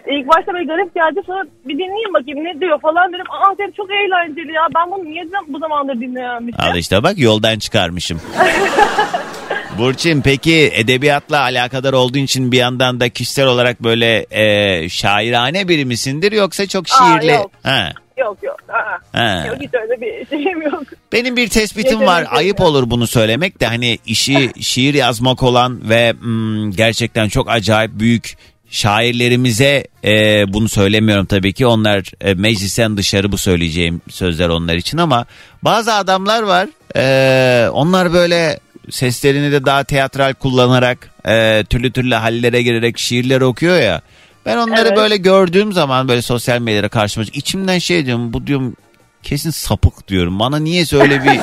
İlk 0.10 0.28
başta 0.28 0.54
böyle 0.54 0.66
garip 0.66 0.96
geldi 0.96 1.20
sonra 1.26 1.44
bir 1.66 1.74
dinleyeyim 1.74 2.14
bakayım 2.14 2.44
ne 2.44 2.62
diyor 2.62 2.82
falan 2.82 3.14
dedim. 3.14 3.26
Aa 3.32 3.54
dedim 3.58 3.74
çok 3.78 3.92
eğlenceli 3.92 4.54
ya 4.54 4.62
ben 4.76 4.92
bunu 4.92 5.06
niye 5.06 5.24
bu 5.48 5.60
zamandır 5.60 5.94
dinlememişim. 6.02 6.62
Al 6.62 6.76
işte 6.78 7.04
bak 7.04 7.18
yoldan 7.18 7.60
çıkarmışım. 7.60 8.22
Burçin 9.78 10.22
peki 10.22 10.72
edebiyatla 10.76 11.40
alakadar 11.42 11.94
olduğun 11.94 12.20
için 12.20 12.52
bir 12.52 12.58
yandan 12.58 13.00
da 13.00 13.10
kişisel 13.10 13.48
olarak 13.48 13.84
böyle 13.84 14.26
e, 14.32 14.90
şairane 14.90 15.68
biri 15.68 15.86
misindir 15.86 16.32
yoksa 16.32 16.68
çok 16.68 16.86
Aa, 16.92 17.20
şiirli? 17.20 17.32
yok. 17.32 17.52
Ha, 17.64 17.90
Yok 18.18 18.38
yok. 18.44 18.58
Aa. 18.70 19.20
ha. 19.20 19.44
Yok 19.48 19.56
hiç 19.62 19.70
öyle 19.74 20.02
bir 20.02 20.26
şeyim 20.30 20.62
yok. 20.62 20.84
Benim 21.14 21.36
bir 21.36 21.50
tespitim 21.50 22.02
var. 22.02 22.26
Ayıp 22.32 22.62
olur 22.62 22.90
bunu 22.90 23.08
söylemek 23.08 23.62
de 23.62 23.66
hani 23.66 23.98
işi 24.06 24.52
şiir 24.62 24.94
yazmak 24.94 25.44
olan 25.44 25.90
ve 25.90 26.14
mm, 26.22 26.72
gerçekten 26.72 27.30
çok 27.30 27.50
acayip 27.50 27.92
büyük 28.00 28.38
şairlerimize 28.70 29.88
e, 30.06 30.44
bunu 30.54 30.70
söylemiyorum 30.70 31.26
tabii 31.26 31.54
ki. 31.54 31.66
Onlar 31.68 32.04
e, 32.22 32.34
meclisten 32.34 32.98
dışarı 32.98 33.32
bu 33.32 33.38
söyleyeceğim 33.38 34.02
sözler 34.10 34.50
onlar 34.50 34.76
için 34.76 34.98
ama 34.98 35.26
bazı 35.64 35.94
adamlar 35.94 36.44
var. 36.44 36.68
e, 36.96 37.70
onlar 37.70 38.14
böyle 38.14 38.60
seslerini 38.90 39.52
de 39.52 39.66
daha 39.66 39.84
teatral 39.84 40.34
kullanarak 40.34 41.10
e, 41.28 41.64
türlü 41.70 41.92
türlü 41.92 42.16
hallere 42.16 42.62
girerek 42.62 42.98
şiirler 42.98 43.42
okuyor 43.42 43.80
ya. 43.82 44.02
Ben 44.46 44.58
onları 44.58 44.88
Evet. 44.88 44.98
böyle 44.98 45.18
gördüğüm 45.18 45.74
zaman 45.74 46.08
böyle 46.08 46.22
sosyal 46.22 46.60
medyada 46.60 46.90
karşıma 46.90 47.26
içimden 47.34 47.80
şey 47.80 48.06
diyorum 48.06 48.34
bu 48.34 48.48
diyorum 48.48 48.76
kesin 49.24 49.50
sapık 49.50 50.08
diyorum. 50.08 50.40
Bana 50.40 50.58
niyeyse 50.60 50.98
öyle 50.98 51.24
bir 51.24 51.40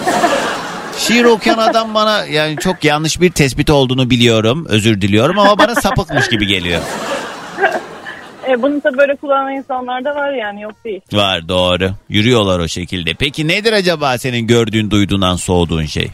şiir 0.99 1.25
okuyan 1.25 1.59
adam 1.59 1.95
bana 1.95 2.25
yani 2.25 2.57
çok 2.61 2.85
yanlış 2.85 3.21
bir 3.21 3.31
tespit 3.31 3.71
olduğunu 3.71 4.11
biliyorum. 4.11 4.67
Özür 4.69 5.01
diliyorum 5.01 5.39
ama 5.39 5.59
bana 5.59 5.75
sapıkmış 5.75 6.29
gibi 6.29 6.47
geliyor. 6.47 6.81
E, 8.49 8.63
bunu 8.63 8.85
da 8.85 8.99
böyle 8.99 9.17
kullanan 9.17 9.53
insanlar 9.53 10.05
da 10.05 10.15
var 10.15 10.33
yani 10.33 10.63
yok 10.63 10.85
değil. 10.85 11.01
Var 11.13 11.49
doğru. 11.49 11.91
Yürüyorlar 12.09 12.59
o 12.59 12.69
şekilde. 12.69 13.15
Peki 13.15 13.49
nedir 13.49 13.73
acaba 13.73 14.19
senin 14.19 14.47
gördüğün, 14.47 14.91
duyduğundan 14.91 15.37
soğuduğun 15.37 15.85
şey? 15.85 16.09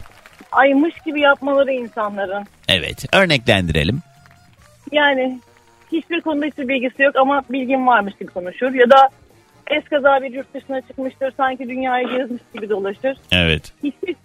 Aymış 0.51 0.93
gibi 1.05 1.21
yapmaları 1.21 1.71
insanların. 1.71 2.43
Evet. 2.67 3.05
Örneklendirelim. 3.13 4.01
Yani 4.91 5.39
hiçbir 5.91 6.21
konuda 6.21 6.45
hiçbir 6.45 6.67
bilgisi 6.67 7.03
yok 7.03 7.15
ama 7.15 7.43
bilgin 7.49 7.87
varmış 7.87 8.13
gibi 8.19 8.31
konuşur. 8.31 8.73
Ya 8.73 8.89
da 8.89 9.09
eskaza 9.67 10.21
bir 10.21 10.33
yurt 10.33 10.53
dışına 10.53 10.81
çıkmıştır 10.81 11.33
sanki 11.37 11.69
dünyayı 11.69 12.07
gezmiş 12.07 12.41
gibi 12.53 12.69
dolaşır. 12.69 13.17
Evet. 13.31 13.73
Hiçbir 13.83 14.15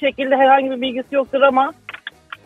şekilde 0.00 0.36
herhangi 0.36 0.70
bir 0.70 0.80
bilgisi 0.80 1.14
yoktur 1.14 1.42
ama 1.42 1.72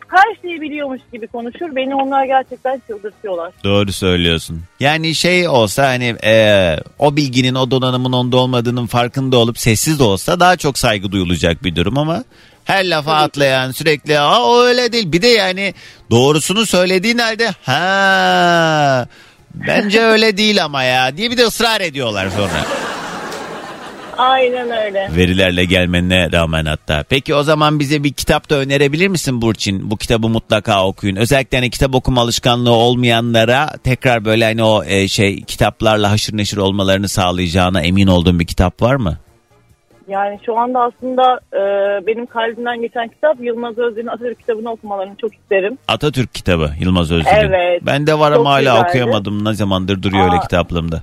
her 0.08 0.42
şeyi 0.42 0.60
biliyormuş 0.60 1.00
gibi 1.12 1.26
konuşur. 1.26 1.76
Beni 1.76 1.94
onlar 1.94 2.24
gerçekten 2.24 2.82
çıldırtıyorlar. 2.86 3.52
Doğru 3.64 3.92
söylüyorsun. 3.92 4.62
Yani 4.80 5.14
şey 5.14 5.48
olsa 5.48 5.88
hani 5.88 6.16
e, 6.24 6.76
o 6.98 7.16
bilginin 7.16 7.54
o 7.54 7.70
donanımın 7.70 8.12
onda 8.12 8.36
olmadığının 8.36 8.86
farkında 8.86 9.36
olup 9.36 9.58
sessiz 9.58 9.98
de 9.98 10.02
olsa 10.02 10.40
daha 10.40 10.56
çok 10.56 10.78
saygı 10.78 11.12
duyulacak 11.12 11.64
bir 11.64 11.76
durum 11.76 11.98
ama 11.98 12.24
her 12.64 12.90
lafa 12.90 13.14
atlayan 13.14 13.70
sürekli 13.70 14.18
Aa, 14.18 14.42
o 14.42 14.62
öyle 14.62 14.92
değil 14.92 15.12
bir 15.12 15.22
de 15.22 15.28
yani 15.28 15.74
doğrusunu 16.10 16.66
söylediğin 16.66 17.18
halde 17.18 17.50
ha 17.62 19.06
Bence 19.54 20.00
öyle 20.00 20.36
değil 20.36 20.64
ama 20.64 20.82
ya 20.82 21.16
diye 21.16 21.30
bir 21.30 21.36
de 21.36 21.44
ısrar 21.44 21.80
ediyorlar 21.80 22.30
sonra. 22.30 22.85
Aynen 24.18 24.70
öyle. 24.70 25.08
Verilerle 25.16 25.64
gelmenine 25.64 26.32
rağmen 26.32 26.64
hatta. 26.66 27.04
Peki 27.08 27.34
o 27.34 27.42
zaman 27.42 27.78
bize 27.80 28.04
bir 28.04 28.12
kitap 28.12 28.50
da 28.50 28.54
önerebilir 28.56 29.08
misin 29.08 29.42
Burçin? 29.42 29.90
Bu 29.90 29.96
kitabı 29.96 30.28
mutlaka 30.28 30.86
okuyun. 30.86 31.16
Özellikle 31.16 31.58
hani 31.58 31.70
kitap 31.70 31.94
okuma 31.94 32.20
alışkanlığı 32.20 32.72
olmayanlara 32.72 33.68
tekrar 33.84 34.24
böyle 34.24 34.44
hani 34.44 34.62
o 34.62 34.84
e, 34.84 35.08
şey 35.08 35.40
kitaplarla 35.42 36.10
haşır 36.10 36.36
neşir 36.36 36.56
olmalarını 36.56 37.08
sağlayacağına 37.08 37.80
emin 37.82 38.06
olduğum 38.06 38.38
bir 38.40 38.46
kitap 38.46 38.82
var 38.82 38.94
mı? 38.94 39.16
Yani 40.08 40.38
şu 40.46 40.58
anda 40.58 40.80
aslında 40.80 41.40
e, 41.52 41.60
benim 42.06 42.26
kalbimden 42.26 42.80
geçen 42.80 43.08
kitap 43.08 43.36
Yılmaz 43.40 43.78
Özdil'in 43.78 44.06
Atatürk 44.06 44.38
kitabını 44.40 44.70
okumalarını 44.70 45.16
çok 45.20 45.34
isterim. 45.34 45.78
Atatürk 45.88 46.34
kitabı 46.34 46.70
Yılmaz 46.80 47.12
Özdil'in. 47.12 47.34
Evet. 47.34 47.82
Ben 47.86 48.06
de 48.06 48.18
var 48.18 48.32
ama 48.32 48.50
hala 48.50 48.60
güzeldi. 48.60 48.88
okuyamadım. 48.88 49.44
Ne 49.44 49.54
zamandır 49.54 50.02
duruyor 50.02 50.24
öyle 50.24 50.36
Aa. 50.36 50.40
kitaplığımda. 50.40 51.02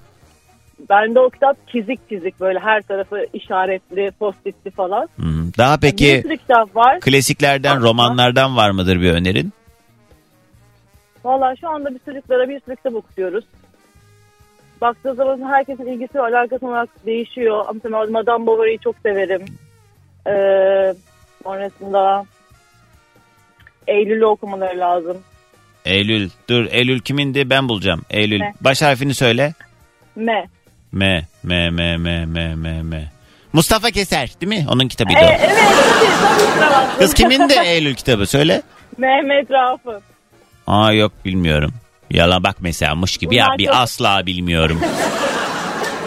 Bende 0.89 1.19
o 1.19 1.29
kitap 1.29 1.57
çizik 1.67 2.09
çizik 2.09 2.39
böyle 2.39 2.59
her 2.59 2.81
tarafı 2.81 3.25
işaretli, 3.33 4.11
postitli 4.19 4.71
falan. 4.71 5.09
Hmm. 5.15 5.53
Daha 5.57 5.75
Bir 5.77 5.81
peki 5.81 6.19
sürü 6.23 6.37
kitap 6.37 6.75
var. 6.75 6.99
klasiklerden, 6.99 7.75
Aa. 7.77 7.79
romanlardan 7.81 8.57
var 8.57 8.69
mıdır 8.71 9.01
bir 9.01 9.11
önerin? 9.11 9.53
Valla 11.23 11.55
şu 11.55 11.69
anda 11.69 11.89
bir 11.95 11.99
çocuklara 12.05 12.49
bir 12.49 12.59
sürü 12.59 12.75
kitap 12.75 12.95
okutuyoruz. 12.95 13.45
Baktığı 14.81 15.13
zaman 15.13 15.41
herkesin 15.51 15.85
ilgisi 15.85 16.15
ve 16.15 16.21
alakası 16.21 16.67
olarak 16.67 16.89
değişiyor. 17.05 17.65
Mesela 17.73 18.05
Madame 18.09 18.45
Bovary'i 18.45 18.79
çok 18.79 18.95
severim. 19.03 19.45
Ee, 20.27 20.93
sonrasında 21.43 22.25
Eylül'ü 23.87 24.25
okumaları 24.25 24.79
lazım. 24.79 25.17
Eylül. 25.85 26.29
Dur 26.49 26.65
Eylül 26.71 26.99
kimindi 26.99 27.49
ben 27.49 27.69
bulacağım. 27.69 28.01
Eylül. 28.09 28.39
Ne? 28.39 28.53
Baş 28.61 28.81
harfini 28.81 29.13
söyle. 29.13 29.53
Me. 30.15 30.45
M. 30.93 31.25
M. 31.43 31.55
M. 31.71 31.97
M. 31.97 32.25
M. 32.25 32.55
M. 32.55 32.83
M. 32.83 33.11
Mustafa 33.53 33.91
Keser 33.91 34.31
değil 34.41 34.49
mi? 34.61 34.65
Onun 34.69 34.87
kitabıydı 34.87 35.19
E, 35.19 35.23
o. 35.23 35.27
evet. 35.27 35.49
Kız 36.99 37.13
kimin 37.13 37.49
de 37.49 37.55
Eylül 37.65 37.95
kitabı 37.95 38.25
söyle. 38.27 38.61
Mehmet 38.97 39.51
Rauf'un. 39.51 40.01
Aa 40.67 40.91
yok 40.91 41.11
bilmiyorum. 41.25 41.73
Yalan 42.09 42.43
bak 42.43 42.55
mesela 42.59 42.95
mış 42.95 43.17
gibi 43.17 43.35
ya 43.35 43.45
Bunlar 43.45 43.57
bir 43.57 43.65
çok- 43.65 43.75
asla 43.75 44.25
bilmiyorum. 44.25 44.79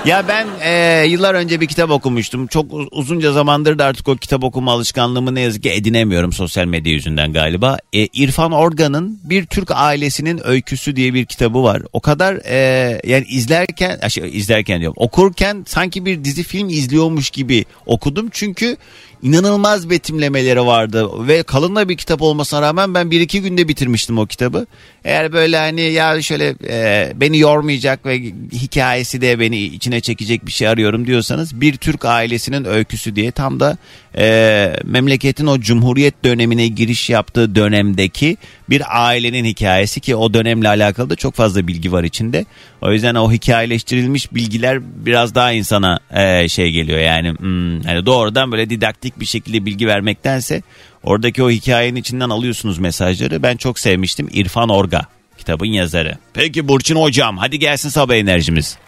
ya 0.07 0.29
ben 0.29 0.47
e, 0.65 1.05
yıllar 1.07 1.35
önce 1.35 1.61
bir 1.61 1.67
kitap 1.67 1.91
okumuştum. 1.91 2.47
Çok 2.47 2.73
uz- 2.73 2.89
uzunca 2.91 3.33
zamandır 3.33 3.79
da 3.79 3.85
artık 3.85 4.09
o 4.09 4.17
kitap 4.17 4.45
okuma 4.45 4.73
alışkanlığımı 4.73 5.35
ne 5.35 5.41
yazık 5.41 5.63
ki 5.63 5.71
edinemiyorum 5.71 6.33
sosyal 6.33 6.65
medya 6.65 6.93
yüzünden 6.93 7.33
galiba. 7.33 7.79
E, 7.93 8.07
İrfan 8.07 8.53
Organ'ın 8.53 9.21
Bir 9.25 9.47
Türk 9.47 9.71
Ailesinin 9.71 10.47
Öyküsü 10.47 10.97
diye 10.97 11.15
bir 11.15 11.25
kitabı 11.25 11.63
var. 11.63 11.83
O 11.93 12.01
kadar 12.01 12.35
e, 12.45 13.01
yani 13.07 13.25
izlerken 13.29 14.09
şey, 14.09 14.31
izlerken 14.39 14.81
diyorum 14.81 14.97
okurken 14.99 15.65
sanki 15.69 16.05
bir 16.05 16.25
dizi 16.25 16.43
film 16.43 16.69
izliyormuş 16.69 17.31
gibi 17.31 17.65
okudum. 17.87 18.29
Çünkü 18.33 18.77
inanılmaz 19.23 19.91
betimlemeleri 19.91 20.67
vardı 20.67 21.29
ve 21.29 21.43
kalın 21.43 21.77
da 21.77 21.89
bir 21.89 21.97
kitap 21.97 22.23
olmasına 22.23 22.63
rağmen 22.63 22.95
ben 22.95 23.11
bir 23.11 23.21
iki 23.21 23.43
günde 23.43 23.69
bitirmiştim 23.69 24.19
o 24.19 24.27
kitabı. 24.27 24.67
Eğer 25.05 25.33
böyle 25.33 25.57
hani 25.57 25.81
ya 25.81 26.23
şöyle 26.23 26.55
e, 26.69 27.13
beni 27.15 27.39
yormayacak 27.39 28.07
ve 28.07 28.19
hikayesi 28.53 29.21
de 29.21 29.41
beni 29.41 29.59
içine 29.59 30.01
çekecek 30.01 30.47
bir 30.47 30.53
şey 30.53 30.69
arıyorum 30.69 31.07
diyorsanız 31.07 31.61
bir 31.61 31.77
Türk 31.77 32.05
ailesinin 32.05 32.65
öyküsü 32.65 33.17
diye 33.17 33.31
tam 33.31 33.61
da 33.61 33.77
e, 34.19 34.77
memleketin 34.85 35.47
o 35.47 35.61
cumhuriyet 35.61 36.25
dönemine 36.25 36.69
giriş 36.69 37.11
yaptığı 37.11 37.55
dönemdeki 37.55 38.37
bir 38.71 38.83
ailenin 39.07 39.45
hikayesi 39.45 40.01
ki 40.01 40.17
o 40.17 40.35
dönemle 40.35 40.69
alakalı 40.69 41.11
da 41.11 41.17
çok 41.17 41.35
fazla 41.35 41.67
bilgi 41.67 41.93
var 41.93 42.05
içinde. 42.05 42.47
O 42.83 42.93
yüzden 42.93 43.15
o 43.15 43.33
hikayeleştirilmiş 43.33 44.35
bilgiler 44.35 44.79
biraz 45.07 45.35
daha 45.35 45.53
insana 45.53 46.01
e, 46.11 46.49
şey 46.49 46.71
geliyor 46.71 46.99
yani 46.99 47.31
hmm, 47.31 47.83
hani 47.83 48.07
doğrudan 48.07 48.53
böyle 48.53 48.71
didaktik 48.71 49.21
bir 49.21 49.27
şekilde 49.27 49.67
bilgi 49.67 49.87
vermektense 49.87 50.63
oradaki 51.03 51.43
o 51.43 51.51
hikayenin 51.51 52.01
içinden 52.01 52.31
alıyorsunuz 52.31 52.79
mesajları. 52.79 53.43
Ben 53.43 53.57
çok 53.57 53.79
sevmiştim 53.79 54.29
İrfan 54.33 54.69
Orga 54.69 55.07
kitabın 55.39 55.67
yazarı. 55.67 56.19
Peki 56.35 56.69
Burçin 56.69 56.97
hocam 56.97 57.39
hadi 57.39 57.59
gelsin 57.59 57.89
sabah 57.89 58.15
enerjimiz. 58.15 58.79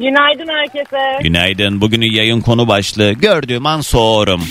Günaydın 0.00 0.48
herkese. 0.48 1.22
Günaydın 1.22 1.80
bugünün 1.80 2.12
yayın 2.12 2.40
konu 2.40 2.68
başlığı 2.68 3.12
gördüğüm 3.12 3.66
an 3.66 3.80
soğurum. 3.80 4.42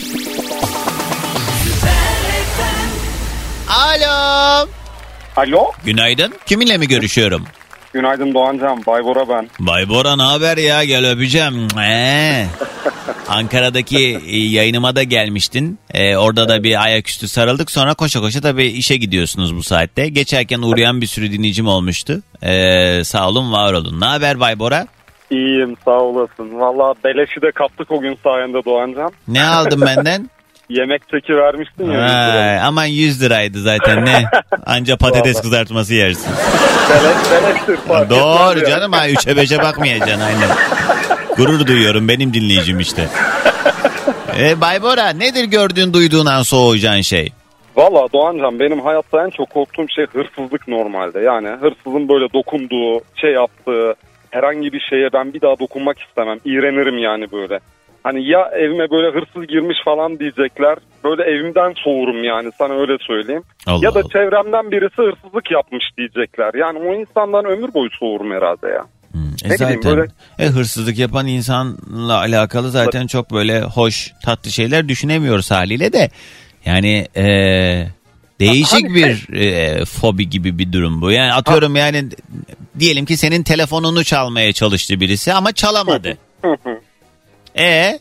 Alo. 3.69 4.67
Alo. 5.35 5.71
Günaydın. 5.85 6.33
Kiminle 6.45 6.77
mi 6.77 6.87
görüşüyorum? 6.87 7.45
Günaydın 7.93 8.33
Doğancan. 8.33 8.85
Baybora 8.85 9.29
ben. 9.29 9.49
Bay 9.59 9.89
Bora 9.89 10.15
ne 10.15 10.23
haber 10.23 10.57
ya 10.57 10.83
gel 10.83 11.11
öpeceğim. 11.11 11.67
Ee. 11.79 12.45
Ankara'daki 13.29 14.19
e, 14.27 14.37
yayınıma 14.37 14.95
da 14.95 15.03
gelmiştin. 15.03 15.79
Ee, 15.93 16.15
orada 16.17 16.49
da 16.49 16.63
bir 16.63 16.83
ayaküstü 16.83 17.27
sarıldık. 17.27 17.71
Sonra 17.71 17.93
koşa 17.93 18.19
koşa 18.19 18.41
tabii 18.41 18.65
işe 18.65 18.97
gidiyorsunuz 18.97 19.55
bu 19.55 19.63
saatte. 19.63 20.09
Geçerken 20.09 20.59
uğrayan 20.59 21.01
bir 21.01 21.07
sürü 21.07 21.31
dinleyicim 21.31 21.67
olmuştu. 21.67 22.21
Ee, 22.43 23.01
sağ 23.03 23.29
olun 23.29 23.51
var 23.51 23.73
olun. 23.73 24.01
Ne 24.01 24.05
haber 24.05 24.39
Bay 24.39 24.59
Bora? 24.59 24.87
İyiyim 25.37 25.75
sağ 25.85 25.91
olasın. 26.01 26.59
Valla 26.59 26.93
beleşi 27.03 27.41
de 27.41 27.51
kaptık 27.51 27.91
o 27.91 27.99
gün 27.99 28.17
sayende 28.23 28.65
Doğancan. 28.65 29.11
Ne 29.27 29.43
aldın 29.43 29.81
benden? 29.85 30.29
Yemek 30.69 31.01
çeki 31.11 31.35
vermiştin 31.37 31.91
ya. 31.91 32.01
Ay, 32.01 32.59
aman 32.59 32.85
100 32.85 33.21
liraydı 33.21 33.61
zaten 33.61 34.05
ne? 34.05 34.23
Anca 34.65 34.97
patates 34.97 35.33
Vallahi. 35.35 35.43
kızartması 35.43 35.93
yersin. 35.93 36.31
Beleş, 36.89 37.43
beleştir. 37.43 37.75
fark 37.87 38.09
Doğru 38.09 38.51
etmez 38.59 38.69
ya. 38.69 38.75
canım 38.75 38.91
ha 38.91 39.09
3'e 39.09 39.31
5'e 39.33 39.63
bakmayacaksın 39.63 40.19
aynen. 40.21 40.49
Gurur 41.37 41.67
duyuyorum 41.67 42.07
benim 42.07 42.33
dinleyicim 42.33 42.79
işte. 42.79 43.07
E, 44.39 44.61
Bay 44.61 44.81
Bora 44.81 45.09
nedir 45.09 45.43
gördüğün 45.43 45.93
duyduğun 45.93 46.25
an 46.25 46.41
soğuyacağın 46.41 47.01
şey? 47.01 47.31
Valla 47.75 48.07
Doğancan 48.13 48.59
benim 48.59 48.79
hayatta 48.81 49.25
en 49.25 49.29
çok 49.29 49.49
korktuğum 49.49 49.89
şey 49.95 50.05
hırsızlık 50.05 50.67
normalde. 50.67 51.19
Yani 51.19 51.47
hırsızın 51.49 52.09
böyle 52.09 52.33
dokunduğu, 52.33 53.01
şey 53.21 53.31
yaptığı 53.31 53.93
herhangi 54.33 54.73
bir 54.73 54.79
şeye 54.89 55.09
ben 55.13 55.33
bir 55.33 55.41
daha 55.41 55.59
dokunmak 55.59 55.97
istemem. 55.99 56.37
İğrenirim 56.45 56.97
yani 56.97 57.31
böyle. 57.31 57.59
Hani 58.03 58.29
ya 58.29 58.49
evime 58.55 58.91
böyle 58.91 59.19
hırsız 59.19 59.47
girmiş 59.47 59.77
falan 59.85 60.19
diyecekler. 60.19 60.75
Böyle 61.03 61.23
evimden 61.23 61.73
soğurum 61.83 62.23
yani 62.23 62.49
sana 62.57 62.73
öyle 62.73 62.97
söyleyeyim. 63.07 63.43
Allah 63.67 63.79
ya 63.85 63.95
da 63.95 63.99
Allah. 63.99 64.09
çevremden 64.13 64.71
birisi 64.71 64.95
hırsızlık 64.97 65.51
yapmış 65.51 65.83
diyecekler. 65.97 66.53
Yani 66.53 66.79
o 66.79 66.93
insandan 66.93 67.45
ömür 67.45 67.73
boyu 67.73 67.89
soğurum 67.99 68.31
herhalde 68.31 68.67
ya. 68.67 68.83
Hmm, 69.11 69.21
E 69.21 69.49
Ne 69.49 69.55
bileyim, 69.55 69.81
zaten 69.83 69.97
böyle- 69.97 70.11
e, 70.39 70.45
hırsızlık 70.47 70.97
yapan 70.97 71.27
insanla 71.27 72.17
alakalı 72.17 72.69
zaten 72.71 73.07
çok 73.07 73.31
böyle 73.31 73.61
hoş 73.61 74.11
tatlı 74.25 74.51
şeyler 74.51 74.89
düşünemiyoruz 74.89 75.51
haliyle 75.51 75.93
de. 75.93 76.09
Yani 76.65 77.07
e, 77.17 77.25
değişik 78.39 78.83
Hani 78.83 78.95
bir 78.95 79.33
e, 79.33 79.85
fobi 79.85 80.29
gibi 80.29 80.57
bir 80.59 80.73
durum 80.73 81.01
bu. 81.01 81.11
Yani 81.11 81.33
atıyorum 81.33 81.75
yani 81.75 82.05
diyelim 82.79 83.05
ki 83.05 83.17
senin 83.17 83.43
telefonunu 83.43 84.03
çalmaya 84.03 84.53
çalıştı 84.53 84.99
birisi 84.99 85.33
ama 85.33 85.51
çalamadı. 85.51 86.17
E 87.57 87.99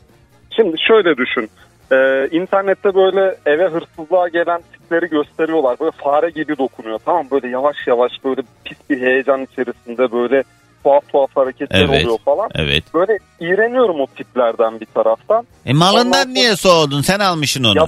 Şimdi 0.56 0.76
şöyle 0.88 1.16
düşün. 1.16 1.50
Ee, 1.92 2.28
internette 2.36 2.94
böyle 2.94 3.36
eve 3.46 3.68
hırsızlığa 3.68 4.28
gelen 4.28 4.62
tipleri 4.72 5.06
gösteriyorlar. 5.06 5.80
Böyle 5.80 5.90
fare 5.90 6.30
gibi 6.30 6.58
dokunuyor. 6.58 6.98
Tamam 7.04 7.26
böyle 7.30 7.48
yavaş 7.48 7.76
yavaş 7.86 8.12
böyle 8.24 8.42
pis 8.64 8.78
bir 8.90 9.00
heyecan 9.00 9.42
içerisinde 9.42 10.12
böyle 10.12 10.42
tuhaf 10.84 11.08
tuhaf 11.12 11.36
hareketler 11.36 11.80
Evet. 11.88 12.04
oluyor 12.04 12.18
falan. 12.24 12.50
evet. 12.54 12.84
Böyle 12.94 13.18
iğreniyorum 13.40 14.00
o 14.00 14.06
tiplerden 14.06 14.80
bir 14.80 14.86
taraftan. 14.86 15.46
E 15.66 15.72
malından 15.72 16.06
Ondan 16.06 16.34
niye 16.34 16.56
soğudun? 16.56 17.02
Sen 17.02 17.18
almışsın 17.20 17.64
onu. 17.64 17.76
Ya 17.78 17.86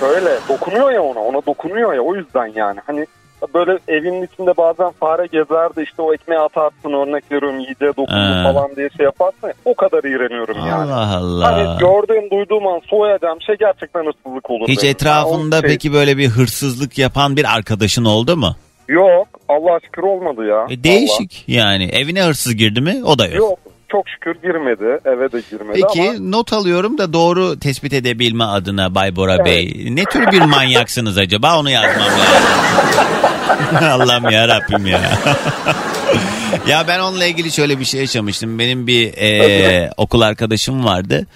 şöyle 0.00 0.30
dokunuyor 0.48 0.90
ya 0.92 1.02
ona. 1.02 1.20
Ona 1.20 1.46
dokunuyor 1.46 1.94
ya 1.94 2.00
o 2.00 2.14
yüzden 2.14 2.46
yani. 2.54 2.80
Hani 2.86 3.06
böyle 3.54 3.78
evinin 3.88 4.22
içinde 4.26 4.56
bazen 4.56 4.90
fare 4.90 5.26
gezer 5.26 5.76
de 5.76 5.82
işte 5.82 6.02
o 6.02 6.14
ekmeği 6.14 6.40
atarsın 6.40 6.92
örnek 6.92 7.32
veriyorum 7.32 7.60
yiyeceğe 7.60 7.90
dokundu 7.90 8.42
falan 8.52 8.76
diye 8.76 8.88
şey 8.96 9.04
yaparsın. 9.04 9.48
ya, 9.48 9.54
O 9.64 9.74
kadar 9.74 10.04
iğreniyorum 10.04 10.56
yani. 10.58 10.92
Allah 10.92 11.16
Allah. 11.16 11.44
Hani 11.52 11.78
gördüğüm 11.78 12.30
duyduğum 12.30 12.66
an 12.66 12.80
soğuyacağım 12.90 13.40
şey 13.42 13.56
gerçekten 13.56 14.00
hırsızlık 14.06 14.50
olur. 14.50 14.68
Hiç 14.68 14.82
benim. 14.82 14.90
etrafında 14.92 15.58
o 15.58 15.60
şey- 15.60 15.70
peki 15.70 15.92
böyle 15.92 16.16
bir 16.18 16.28
hırsızlık 16.28 16.98
yapan 16.98 17.36
bir 17.36 17.54
arkadaşın 17.56 18.04
oldu 18.04 18.36
mu? 18.36 18.56
Yok 18.88 19.28
Allah 19.48 19.80
şükür 19.84 20.02
olmadı 20.02 20.46
ya. 20.46 20.66
E, 20.70 20.84
değişik 20.84 21.44
yani. 21.48 21.84
Evine 21.92 22.22
hırsız 22.22 22.56
girdi 22.56 22.80
mi? 22.80 23.02
O 23.04 23.18
da 23.18 23.22
Vallahi. 23.22 23.36
yok. 23.36 23.50
Yok 23.50 23.58
çok 23.88 24.08
şükür 24.08 24.34
girmedi 24.42 25.00
eve 25.04 25.32
de 25.32 25.42
girmedi 25.50 25.80
Peki 25.82 26.10
ama 26.10 26.18
not 26.20 26.52
alıyorum 26.52 26.98
da 26.98 27.12
doğru 27.12 27.58
tespit 27.58 27.92
edebilme 27.92 28.44
adına 28.44 28.94
Bay 28.94 29.16
Bora 29.16 29.44
Bey. 29.44 29.86
Ne 29.90 30.04
tür 30.04 30.32
bir 30.32 30.40
manyaksınız 30.40 31.18
acaba 31.18 31.60
onu 31.60 31.70
yazmam 31.70 32.08
lazım. 32.08 32.30
Allah'ım 34.02 34.30
ya 34.30 34.48
Rabbim 34.48 34.86
ya. 34.86 35.00
ya 36.68 36.88
ben 36.88 37.00
onunla 37.00 37.24
ilgili 37.24 37.52
şöyle 37.52 37.80
bir 37.80 37.84
şey 37.84 38.00
yaşamıştım. 38.00 38.58
Benim 38.58 38.86
bir 38.86 39.14
e, 39.16 39.90
okul 39.96 40.20
arkadaşım 40.20 40.84
vardı. 40.84 41.26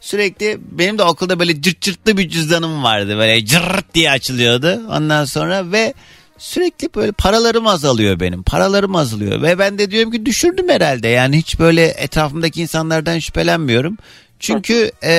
Sürekli 0.00 0.58
benim 0.70 0.98
de 0.98 1.02
okulda 1.02 1.38
böyle 1.38 1.62
cırt 1.62 1.80
cırtlı 1.80 2.16
bir 2.16 2.28
cüzdanım 2.28 2.84
vardı. 2.84 3.18
Böyle 3.18 3.44
cırt 3.44 3.94
diye 3.94 4.10
açılıyordu. 4.10 4.80
Ondan 4.90 5.24
sonra 5.24 5.72
ve 5.72 5.94
sürekli 6.40 6.88
böyle 6.94 7.12
paralarım 7.12 7.66
azalıyor 7.66 8.20
benim. 8.20 8.42
Paralarım 8.42 8.96
azalıyor 8.96 9.42
ve 9.42 9.58
ben 9.58 9.78
de 9.78 9.90
diyorum 9.90 10.12
ki 10.12 10.26
düşürdüm 10.26 10.68
herhalde. 10.68 11.08
Yani 11.08 11.38
hiç 11.38 11.58
böyle 11.58 11.86
etrafımdaki 11.86 12.62
insanlardan 12.62 13.18
şüphelenmiyorum. 13.18 13.98
Çünkü 14.38 14.90
e, 15.04 15.12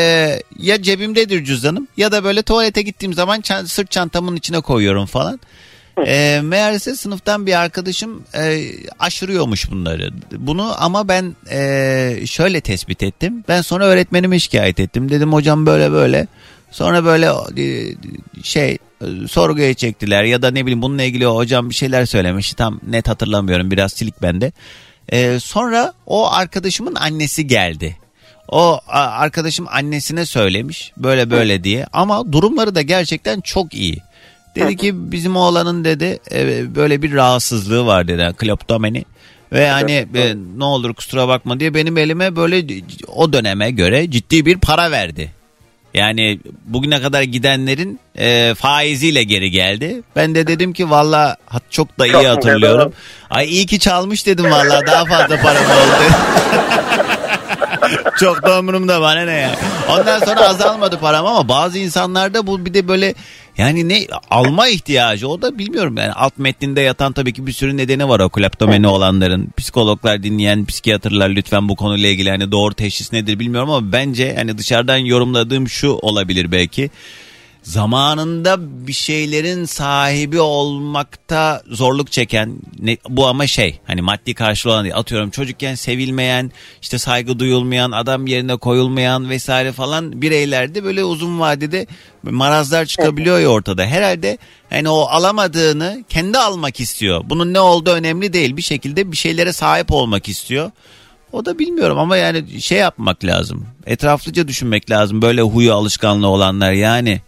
ya 0.60 0.82
cebimdedir 0.82 1.44
cüzdanım 1.46 1.88
ya 1.98 2.12
da 2.12 2.24
böyle 2.24 2.42
tuvalete 2.42 2.82
gittiğim 2.82 3.14
zaman 3.14 3.42
çan- 3.42 3.66
sırt 3.66 3.92
çantamın 3.92 4.36
içine 4.36 4.62
koyuyorum 4.62 5.06
falan. 5.06 5.40
E, 6.06 6.42
meğerse 6.44 6.96
sınıftan 6.96 7.46
bir 7.46 7.60
arkadaşım 7.60 8.24
e, 8.36 8.72
aşırıyormuş 9.00 9.72
bunları. 9.72 10.12
Bunu 10.38 10.84
ama 10.84 11.08
ben 11.08 11.36
e, 11.52 12.24
şöyle 12.26 12.62
tespit 12.62 13.04
ettim. 13.04 13.44
Ben 13.48 13.62
sonra 13.62 13.86
öğretmenime 13.86 14.40
şikayet 14.40 14.80
ettim. 14.80 15.10
Dedim 15.10 15.34
hocam 15.34 15.66
böyle 15.66 15.92
böyle. 15.92 16.28
Sonra 16.72 17.06
böyle 17.06 17.30
e, 17.58 17.96
şey 18.44 18.78
sorguya 19.30 19.74
çektiler 19.74 20.24
ya 20.24 20.42
da 20.42 20.52
ne 20.52 20.62
bileyim 20.66 20.82
bununla 20.82 21.04
ilgili 21.04 21.26
hocam 21.26 21.70
bir 21.70 21.76
şeyler 21.76 22.06
söylemiş. 22.06 22.54
Tam 22.54 22.80
net 22.88 23.08
hatırlamıyorum 23.08 23.72
biraz 23.72 23.94
silik 23.94 24.22
bende. 24.22 24.52
E, 25.10 25.40
sonra 25.40 25.94
o 26.06 26.32
arkadaşımın 26.32 26.96
annesi 26.96 27.48
geldi. 27.48 27.98
O 28.48 28.80
arkadaşım 28.88 29.68
annesine 29.70 30.26
söylemiş 30.26 30.92
böyle 30.98 31.32
böyle 31.32 31.64
diye 31.64 31.86
ama 31.94 32.32
durumları 32.32 32.76
da 32.76 32.82
gerçekten 32.82 33.42
çok 33.42 33.74
iyi. 33.74 33.98
Dedi 34.56 34.78
ki 34.78 35.12
bizim 35.12 35.36
oğlanın 35.36 35.84
dedi 35.84 36.20
e, 36.32 36.76
böyle 36.76 37.02
bir 37.02 37.14
rahatsızlığı 37.14 37.86
var 37.86 38.08
dedi 38.08 38.34
kleptomani. 38.38 39.06
Ve 39.52 39.70
hani 39.70 40.08
e, 40.16 40.36
ne 40.58 40.64
olur 40.64 40.94
kusura 40.94 41.28
bakma 41.28 41.60
diye 41.60 41.74
benim 41.74 41.98
elime 41.98 42.36
böyle 42.36 42.84
o 43.08 43.34
döneme 43.34 43.72
göre 43.72 44.12
ciddi 44.12 44.46
bir 44.46 44.58
para 44.58 44.92
verdi. 44.92 45.32
Yani 45.94 46.40
bugüne 46.66 47.02
kadar 47.02 47.22
gidenlerin 47.22 48.00
e, 48.18 48.56
faiziyle 48.56 49.24
geri 49.24 49.52
geldi. 49.52 50.02
Ben 50.16 50.36
de 50.36 50.48
dedim 50.48 50.74
ki 50.74 50.90
valla 50.90 51.38
çok 51.70 52.00
da 52.00 52.08
iyi 52.08 52.12
Çok 52.12 52.26
hatırlıyorum. 52.26 52.94
Ay 53.30 53.50
iyi 53.50 53.66
ki 53.66 53.80
çalmış 53.80 54.26
dedim 54.26 54.52
valla 54.52 54.88
daha 54.88 55.06
fazla 55.06 55.42
param 55.42 55.64
oldu. 55.64 56.04
Çok 58.20 58.44
da 58.44 58.60
umurumda 58.60 59.02
bana 59.02 59.26
ne 59.26 59.32
ya. 59.32 59.56
Ondan 59.90 60.20
sonra 60.20 60.50
azalmadı 60.50 61.00
param 61.00 61.26
ama 61.26 61.48
bazı 61.48 61.80
insanlarda 61.80 62.48
bu 62.48 62.66
bir 62.66 62.74
de 62.74 62.88
böyle 62.88 63.14
yani 63.58 63.90
ne 63.90 64.08
alma 64.30 64.68
ihtiyacı 64.68 65.28
o 65.28 65.42
da 65.42 65.58
bilmiyorum. 65.58 65.98
Yani 65.98 66.12
alt 66.12 66.38
metninde 66.38 66.82
yatan 66.82 67.14
tabii 67.14 67.34
ki 67.34 67.48
bir 67.48 67.52
sürü 67.52 67.78
nedeni 67.78 68.10
var 68.10 68.20
o 68.20 68.30
kleptomani 68.30 68.88
olanların. 68.88 69.50
Psikologlar 69.58 70.24
dinleyen 70.24 70.66
psikiyatrlar 70.66 71.30
lütfen 71.30 71.70
bu 71.70 71.76
konuyla 71.76 72.10
ilgili 72.10 72.30
hani 72.30 72.52
doğru 72.52 72.74
teşhis 72.74 73.14
nedir 73.14 73.40
bilmiyorum 73.40 73.70
ama 73.70 73.92
bence 73.92 74.36
hani 74.36 74.58
dışarıdan 74.58 74.98
yorumladığım 74.98 75.70
şu 75.70 75.90
olabilir 75.90 76.52
belki 76.52 76.90
zamanında 77.64 78.88
bir 78.88 78.94
şeylerin 78.94 79.66
sahibi 79.66 80.40
olmakta 80.40 81.62
zorluk 81.68 82.12
çeken 82.12 82.56
ne, 82.80 82.98
bu 83.10 83.28
ama 83.28 83.48
şey 83.48 83.80
hani 83.88 84.02
maddi 84.02 84.34
karşılığı 84.34 84.74
olan 84.74 84.84
değil. 84.84 84.96
atıyorum 84.96 85.30
çocukken 85.30 85.76
sevilmeyen 85.76 86.52
işte 86.82 86.98
saygı 86.98 87.40
duyulmayan 87.40 87.92
adam 87.92 88.28
yerine 88.28 88.56
koyulmayan 88.56 89.30
vesaire 89.30 89.72
falan 89.72 90.22
bireylerde 90.22 90.84
böyle 90.84 91.04
uzun 91.04 91.40
vadede 91.40 91.88
marazlar 92.24 92.86
çıkabiliyor 92.86 93.40
ya 93.40 93.48
ortada. 93.48 93.86
Herhalde 93.86 94.38
hani 94.70 94.90
o 94.90 95.02
alamadığını 95.02 96.04
kendi 96.10 96.38
almak 96.38 96.80
istiyor. 96.80 97.24
Bunun 97.26 97.54
ne 97.54 97.60
olduğu 97.60 97.92
önemli 97.92 98.34
değil. 98.34 98.58
Bir 98.58 98.62
şekilde 98.62 99.12
bir 99.12 99.18
şeylere 99.18 99.54
sahip 99.54 99.92
olmak 99.92 100.30
istiyor. 100.30 100.72
O 101.32 101.46
da 101.46 101.60
bilmiyorum 101.60 101.98
ama 102.00 102.18
yani 102.18 102.62
şey 102.62 102.78
yapmak 102.78 103.26
lazım. 103.26 103.68
Etraflıca 103.86 104.48
düşünmek 104.48 104.92
lazım 104.92 105.22
böyle 105.22 105.42
huyu 105.42 105.74
alışkanlığı 105.74 106.28
olanlar. 106.28 106.72
Yani 106.72 107.22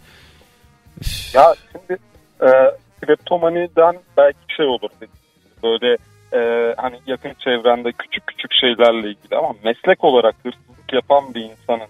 Ya 1.34 1.56
şimdi 1.72 2.00
e, 2.42 2.50
kleptomaniden 3.06 3.96
belki 4.18 4.38
şey 4.58 4.66
olur. 4.66 4.90
Böyle 5.64 5.98
e, 6.34 6.74
hani 6.78 6.96
yakın 7.08 7.34
çevrende 7.44 7.92
küçük 7.92 8.28
küçük 8.28 8.52
şeylerle 8.62 9.08
ilgili 9.10 9.36
ama 9.38 9.50
meslek 9.64 10.04
olarak 10.04 10.36
hırsızlık 10.44 10.94
yapan 10.94 11.34
bir 11.34 11.42
insanın 11.42 11.88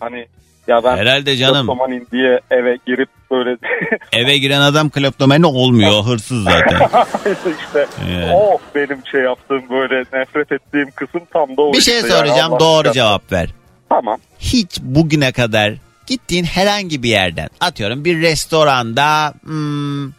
hani 0.00 0.26
ya 0.66 0.84
ben 0.84 0.96
Herhalde 0.96 1.36
canım. 1.36 1.54
kleptomaniyim 1.66 2.06
diye 2.12 2.40
eve 2.50 2.78
girip 2.86 3.08
böyle 3.30 3.56
Eve 4.12 4.38
giren 4.38 4.60
adam 4.60 4.90
kleptomani 4.90 5.46
olmuyor 5.46 6.04
hırsız 6.04 6.44
zaten. 6.44 6.80
işte 7.34 7.86
Yani. 8.10 8.34
o 8.34 8.58
benim 8.74 9.02
şey 9.10 9.20
yaptığım 9.20 9.62
böyle 9.70 10.00
nefret 10.12 10.52
ettiğim 10.52 10.90
kısım 10.90 11.20
tam 11.32 11.56
da 11.56 11.62
o 11.62 11.72
Bir 11.72 11.80
şey 11.80 11.96
işte 11.96 12.08
yani. 12.08 12.18
soracağım 12.18 12.52
Allah 12.52 12.60
doğru 12.60 12.92
cevap 12.92 13.32
ver. 13.32 13.48
Tamam. 13.88 14.18
Hiç 14.38 14.80
bugüne 14.82 15.32
kadar 15.32 15.72
gittiğin 16.06 16.44
herhangi 16.44 17.02
bir 17.02 17.08
yerden 17.08 17.48
atıyorum 17.60 18.04
bir 18.04 18.20
restoranda 18.20 19.34
hmm, 19.42 20.12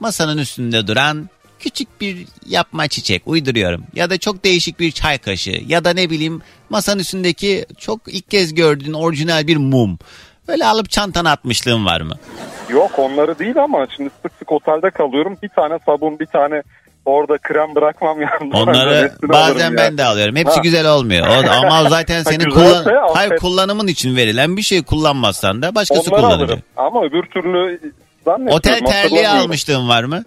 masanın 0.00 0.38
üstünde 0.38 0.86
duran 0.86 1.28
küçük 1.58 2.00
bir 2.00 2.26
yapma 2.46 2.88
çiçek 2.88 3.22
uyduruyorum. 3.26 3.84
Ya 3.94 4.10
da 4.10 4.18
çok 4.18 4.44
değişik 4.44 4.80
bir 4.80 4.90
çay 4.90 5.18
kaşığı 5.18 5.60
ya 5.66 5.84
da 5.84 5.92
ne 5.92 6.10
bileyim 6.10 6.42
masanın 6.70 6.98
üstündeki 7.00 7.66
çok 7.78 8.00
ilk 8.06 8.30
kez 8.30 8.54
gördüğün 8.54 8.92
orijinal 8.92 9.46
bir 9.46 9.56
mum. 9.56 9.98
Böyle 10.48 10.66
alıp 10.66 10.90
çantana 10.90 11.30
atmışlığın 11.30 11.86
var 11.86 12.00
mı? 12.00 12.14
Yok 12.68 12.98
onları 12.98 13.38
değil 13.38 13.62
ama 13.62 13.86
şimdi 13.96 14.10
sık 14.22 14.32
sık 14.38 14.52
otelde 14.52 14.90
kalıyorum. 14.90 15.38
Bir 15.42 15.48
tane 15.48 15.78
sabun 15.86 16.18
bir 16.18 16.26
tane 16.26 16.62
orada 17.06 17.38
krem 17.38 17.74
bırakmam 17.74 18.20
yanımda. 18.20 18.56
Onları 18.58 19.12
bazen 19.22 19.76
ben 19.76 19.84
yani. 19.84 19.98
de 19.98 20.04
alıyorum. 20.04 20.36
Hepsi 20.36 20.56
Ha. 20.56 20.60
güzel 20.62 20.92
olmuyor. 20.92 21.26
O, 21.26 21.50
ama 21.66 21.88
zaten 21.88 22.22
senin 22.22 22.50
kullan 22.50 22.84
hayır 23.14 23.36
kullanımın 23.36 23.86
için 23.86 24.16
verilen 24.16 24.56
bir 24.56 24.62
şey 24.62 24.82
kullanmazsan 24.82 25.62
da 25.62 25.74
başkası 25.74 26.00
Onları 26.10 26.22
kullanacak. 26.22 26.40
alırım. 26.40 26.62
Ama 26.76 27.04
öbür 27.04 27.22
türlü. 27.22 27.80
Otel 28.50 28.78
terliği 28.78 29.28
almışlığın 29.28 29.88
var 29.88 30.04
mı? 30.04 30.24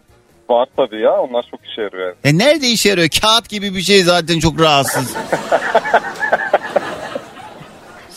Var 0.49 0.67
tabii 0.77 1.01
ya 1.01 1.21
onlar 1.21 1.45
çok 1.51 1.59
işe 1.65 1.81
yarıyor. 1.81 2.05
yani. 2.07 2.15
E 2.23 2.37
nerede 2.37 2.67
işe 2.67 2.89
yarıyor? 2.89 3.07
Kağıt 3.21 3.49
gibi 3.49 3.75
bir 3.75 3.81
şey 3.81 4.03
zaten 4.03 4.39
çok 4.39 4.59
rahatsız. 4.61 5.15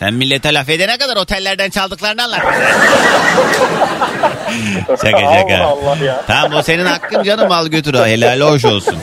Sen 0.02 0.14
millete 0.14 0.54
laf 0.54 0.68
edene 0.68 0.98
kadar 0.98 1.16
otellerden 1.16 1.70
çaldıklarını 1.70 2.22
anlat. 2.22 2.40
şaka 4.88 5.20
şaka. 5.20 5.56
Allah 5.56 5.90
Allah 5.90 6.04
ya. 6.04 6.24
Tamam 6.26 6.58
o 6.58 6.62
senin 6.62 6.84
hakkın 6.84 7.22
canım 7.22 7.52
al 7.52 7.66
götür 7.66 7.94
o 7.94 8.06
helal 8.06 8.40
hoş 8.40 8.64
olsun. 8.64 8.96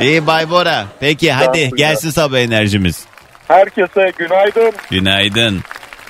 İyi 0.00 0.26
Bay 0.26 0.50
Bora. 0.50 0.84
Peki 1.00 1.32
hadi 1.32 1.70
gelsin 1.76 2.10
sabah 2.10 2.38
enerjimiz. 2.38 3.04
Herkese 3.48 4.12
günaydın. 4.18 4.72
Günaydın. 4.90 5.60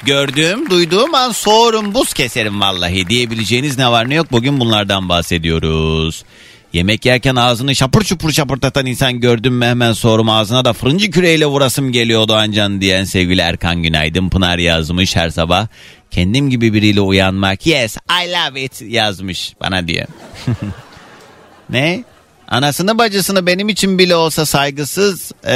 Gördüğüm, 0.02 0.70
duyduğum 0.70 1.14
an 1.14 1.32
soğurum, 1.32 1.94
buz 1.94 2.14
keserim 2.14 2.60
vallahi 2.60 3.08
diyebileceğiniz 3.08 3.78
ne 3.78 3.90
var 3.90 4.10
ne 4.10 4.14
yok 4.14 4.32
bugün 4.32 4.60
bunlardan 4.60 5.08
bahsediyoruz. 5.08 6.24
Yemek 6.72 7.06
yerken 7.06 7.36
ağzını 7.36 7.76
şapur 7.76 8.04
şupur 8.04 8.32
şapırtatan 8.32 8.86
insan 8.86 9.20
gördüm 9.20 9.54
mü 9.54 9.64
hemen 9.64 9.92
sorum 9.92 10.28
ağzına 10.28 10.64
da 10.64 10.72
fırıncı 10.72 11.10
küreğiyle 11.10 11.46
vurasım 11.46 11.92
geliyor 11.92 12.28
Doğancan 12.28 12.80
diyen 12.80 13.04
sevgili 13.04 13.40
Erkan 13.40 13.82
Günaydın 13.82 14.28
Pınar 14.28 14.58
yazmış 14.58 15.16
her 15.16 15.30
sabah. 15.30 15.66
Kendim 16.10 16.50
gibi 16.50 16.74
biriyle 16.74 17.00
uyanmak 17.00 17.66
yes 17.66 17.96
I 17.96 18.32
love 18.32 18.62
it 18.62 18.82
yazmış 18.82 19.54
bana 19.60 19.88
diye. 19.88 20.06
ne? 21.70 22.04
Anasını 22.48 22.98
bacısını 22.98 23.46
benim 23.46 23.68
için 23.68 23.98
bile 23.98 24.16
olsa 24.16 24.46
saygısız 24.46 25.32
eee, 25.44 25.52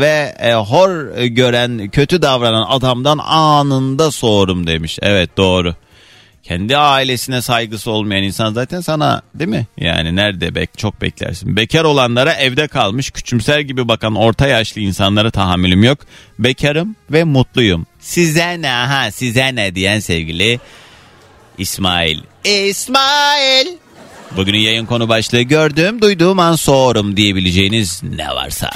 ve 0.00 0.34
e, 0.38 0.54
hor 0.54 1.24
gören 1.24 1.88
kötü 1.88 2.22
davranan 2.22 2.66
adamdan 2.68 3.18
anında 3.18 4.10
soğurum 4.10 4.66
demiş. 4.66 4.98
Evet 5.02 5.36
doğru. 5.36 5.74
Kendi 6.50 6.76
ailesine 6.76 7.42
saygısı 7.42 7.90
olmayan 7.90 8.22
insan 8.22 8.52
zaten 8.52 8.80
sana 8.80 9.22
değil 9.34 9.50
mi? 9.50 9.66
Yani 9.76 10.16
nerede 10.16 10.54
bek 10.54 10.78
çok 10.78 11.02
beklersin. 11.02 11.56
Bekar 11.56 11.84
olanlara 11.84 12.32
evde 12.32 12.68
kalmış 12.68 13.10
küçümser 13.10 13.60
gibi 13.60 13.88
bakan 13.88 14.14
orta 14.14 14.46
yaşlı 14.46 14.80
insanlara 14.80 15.30
tahammülüm 15.30 15.84
yok. 15.84 15.98
Bekarım 16.38 16.96
ve 17.10 17.24
mutluyum. 17.24 17.86
Size 18.00 18.62
ne 18.62 18.68
ha 18.68 19.10
size 19.10 19.54
ne 19.54 19.74
diyen 19.74 20.00
sevgili 20.00 20.60
İsmail. 21.58 22.20
İsmail. 22.44 23.66
Bugünün 24.36 24.58
yayın 24.58 24.86
konu 24.86 25.08
başlığı 25.08 25.42
gördüğüm 25.42 26.02
duyduğum 26.02 26.38
an 26.38 26.56
soğurum 26.56 27.16
diyebileceğiniz 27.16 28.02
ne 28.02 28.28
varsa. 28.28 28.70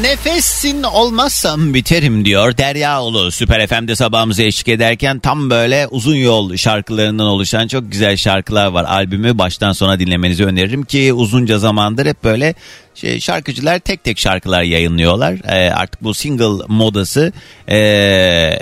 Nefesin 0.00 0.82
olmazsam 0.82 1.74
biterim 1.74 2.24
diyor 2.24 2.56
Derya 2.56 3.02
Ulu. 3.02 3.30
Süper 3.30 3.66
FM'de 3.66 3.96
sabahımıza 3.96 4.42
eşlik 4.42 4.68
ederken 4.68 5.18
tam 5.18 5.50
böyle 5.50 5.86
uzun 5.90 6.14
yol 6.14 6.56
şarkılarından 6.56 7.26
oluşan 7.26 7.68
çok 7.68 7.92
güzel 7.92 8.16
şarkılar 8.16 8.66
var. 8.66 8.84
Albümü 8.84 9.38
baştan 9.38 9.72
sona 9.72 9.98
dinlemenizi 9.98 10.44
öneririm 10.44 10.82
ki 10.82 11.12
uzunca 11.12 11.58
zamandır 11.58 12.06
hep 12.06 12.24
böyle 12.24 12.54
şey, 12.94 13.20
şarkıcılar 13.20 13.78
tek 13.78 14.04
tek 14.04 14.18
şarkılar 14.18 14.62
yayınlıyorlar. 14.62 15.34
Ee, 15.48 15.70
artık 15.70 16.02
bu 16.02 16.14
single 16.14 16.64
modası 16.68 17.32
ee, 17.68 18.58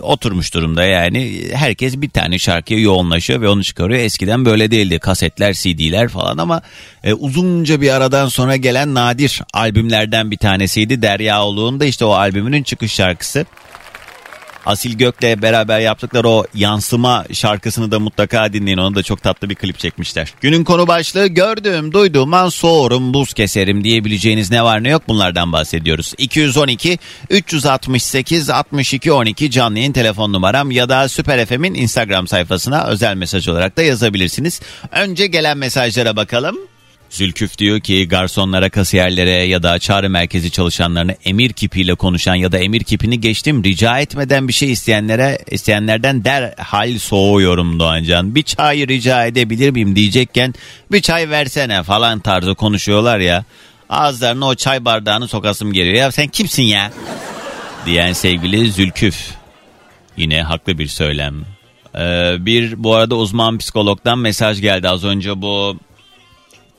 oturmuş 0.00 0.54
durumda 0.54 0.84
yani. 0.84 1.42
Herkes 1.52 2.00
bir 2.00 2.10
tane 2.10 2.38
şarkıya 2.38 2.80
yoğunlaşıyor 2.80 3.40
ve 3.40 3.48
onu 3.48 3.64
çıkarıyor. 3.64 4.00
Eskiden 4.00 4.44
böyle 4.44 4.70
değildi. 4.70 4.98
Kasetler, 4.98 5.52
CD'ler 5.52 6.08
falan 6.08 6.38
ama 6.38 6.62
e, 7.04 7.14
uzunca 7.14 7.80
bir 7.80 7.90
aradan 7.90 8.28
sonra 8.28 8.56
gelen 8.56 8.94
nadir 8.94 9.40
albümlerden 9.52 10.30
bir 10.30 10.36
tanesiydi. 10.36 11.02
Derya 11.02 11.44
Uluğ'un 11.44 11.80
da 11.80 11.84
işte 11.84 12.04
o 12.04 12.12
albümünün 12.12 12.62
çıkış 12.62 12.92
şarkısı. 12.92 13.46
Asil 14.66 14.98
Gök'le 14.98 15.42
beraber 15.42 15.80
yaptıkları 15.80 16.28
o 16.28 16.46
yansıma 16.54 17.24
şarkısını 17.32 17.90
da 17.90 18.00
mutlaka 18.00 18.52
dinleyin. 18.52 18.78
Onu 18.78 18.94
da 18.94 19.02
çok 19.02 19.22
tatlı 19.22 19.50
bir 19.50 19.54
klip 19.54 19.78
çekmişler. 19.78 20.34
Günün 20.40 20.64
konu 20.64 20.88
başlığı 20.88 21.26
gördüğüm, 21.26 21.92
duyduğum 21.92 22.34
an 22.34 22.48
soğurum, 22.48 23.14
buz 23.14 23.34
keserim 23.34 23.84
diyebileceğiniz 23.84 24.50
ne 24.50 24.64
var 24.64 24.82
ne 24.82 24.88
yok 24.88 25.02
bunlardan 25.08 25.52
bahsediyoruz. 25.52 26.14
212 26.18 26.98
368 27.30 28.50
62 28.50 29.12
12 29.12 29.50
canlı 29.50 29.78
yayın 29.78 29.92
telefon 29.92 30.32
numaram 30.32 30.70
ya 30.70 30.88
da 30.88 31.08
Süper 31.08 31.46
FM'in 31.46 31.74
Instagram 31.74 32.28
sayfasına 32.28 32.84
özel 32.84 33.14
mesaj 33.16 33.48
olarak 33.48 33.76
da 33.76 33.82
yazabilirsiniz. 33.82 34.60
Önce 34.92 35.26
gelen 35.26 35.58
mesajlara 35.58 36.16
bakalım. 36.16 36.56
Zülküf 37.14 37.58
diyor 37.58 37.80
ki 37.80 38.08
garsonlara, 38.08 38.70
kasiyerlere 38.70 39.30
ya 39.30 39.62
da 39.62 39.78
çağrı 39.78 40.10
merkezi 40.10 40.50
çalışanlarına 40.50 41.14
emir 41.24 41.52
kipiyle 41.52 41.94
konuşan 41.94 42.34
ya 42.34 42.52
da 42.52 42.58
emir 42.58 42.84
kipini 42.84 43.20
geçtim 43.20 43.64
rica 43.64 43.98
etmeden 43.98 44.48
bir 44.48 44.52
şey 44.52 44.72
isteyenlere 44.72 45.38
isteyenlerden 45.50 46.24
derhal 46.24 46.98
soğuyorum 46.98 47.80
Doğancan. 47.80 48.34
Bir 48.34 48.42
çay 48.42 48.88
rica 48.88 49.26
edebilir 49.26 49.70
miyim 49.70 49.96
diyecekken 49.96 50.54
bir 50.92 51.00
çay 51.00 51.30
versene 51.30 51.82
falan 51.82 52.20
tarzı 52.20 52.54
konuşuyorlar 52.54 53.18
ya. 53.18 53.44
Ağızlarına 53.88 54.46
o 54.46 54.54
çay 54.54 54.84
bardağını 54.84 55.28
sokasım 55.28 55.72
geliyor. 55.72 55.94
Ya 55.94 56.12
sen 56.12 56.28
kimsin 56.28 56.62
ya? 56.62 56.92
Diyen 57.86 58.12
sevgili 58.12 58.72
Zülküf. 58.72 59.30
Yine 60.16 60.42
haklı 60.42 60.78
bir 60.78 60.86
söylem. 60.86 61.34
Ee, 61.98 62.36
bir 62.38 62.84
bu 62.84 62.94
arada 62.94 63.14
uzman 63.14 63.58
psikologdan 63.58 64.18
mesaj 64.18 64.60
geldi 64.60 64.88
az 64.88 65.04
önce 65.04 65.42
bu 65.42 65.76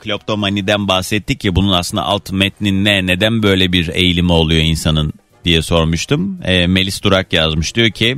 kleptomaniden 0.05 0.87
bahsettik 0.87 1.45
ya 1.45 1.55
bunun 1.55 1.73
aslında 1.73 2.03
alt 2.03 2.31
metni 2.31 2.83
ne 2.83 3.05
neden 3.05 3.43
böyle 3.43 3.71
bir 3.71 3.87
eğilimi 3.87 4.31
oluyor 4.31 4.61
insanın 4.61 5.13
diye 5.45 5.61
sormuştum. 5.61 6.39
Ee, 6.43 6.67
Melis 6.67 7.03
Durak 7.03 7.33
yazmış 7.33 7.75
diyor 7.75 7.89
ki 7.89 8.17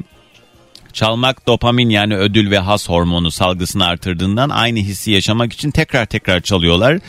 çalmak 0.93 1.47
dopamin 1.47 1.89
yani 1.89 2.17
ödül 2.17 2.51
ve 2.51 2.59
has 2.59 2.89
hormonu 2.89 3.31
salgısını 3.31 3.85
artırdığından 3.85 4.49
aynı 4.49 4.79
hissi 4.79 5.11
yaşamak 5.11 5.53
için 5.53 5.71
tekrar 5.71 6.05
tekrar 6.05 6.41
çalıyorlar. 6.41 6.99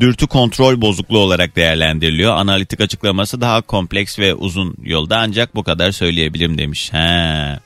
Dürtü 0.00 0.26
kontrol 0.26 0.80
bozukluğu 0.80 1.18
olarak 1.18 1.56
değerlendiriliyor. 1.56 2.34
Analitik 2.34 2.80
açıklaması 2.80 3.40
daha 3.40 3.60
kompleks 3.60 4.18
ve 4.18 4.34
uzun 4.34 4.74
yolda 4.84 5.18
ancak 5.18 5.54
bu 5.54 5.62
kadar 5.62 5.92
söyleyebilirim 5.92 6.58
demiş. 6.58 6.92
He. 6.92 7.58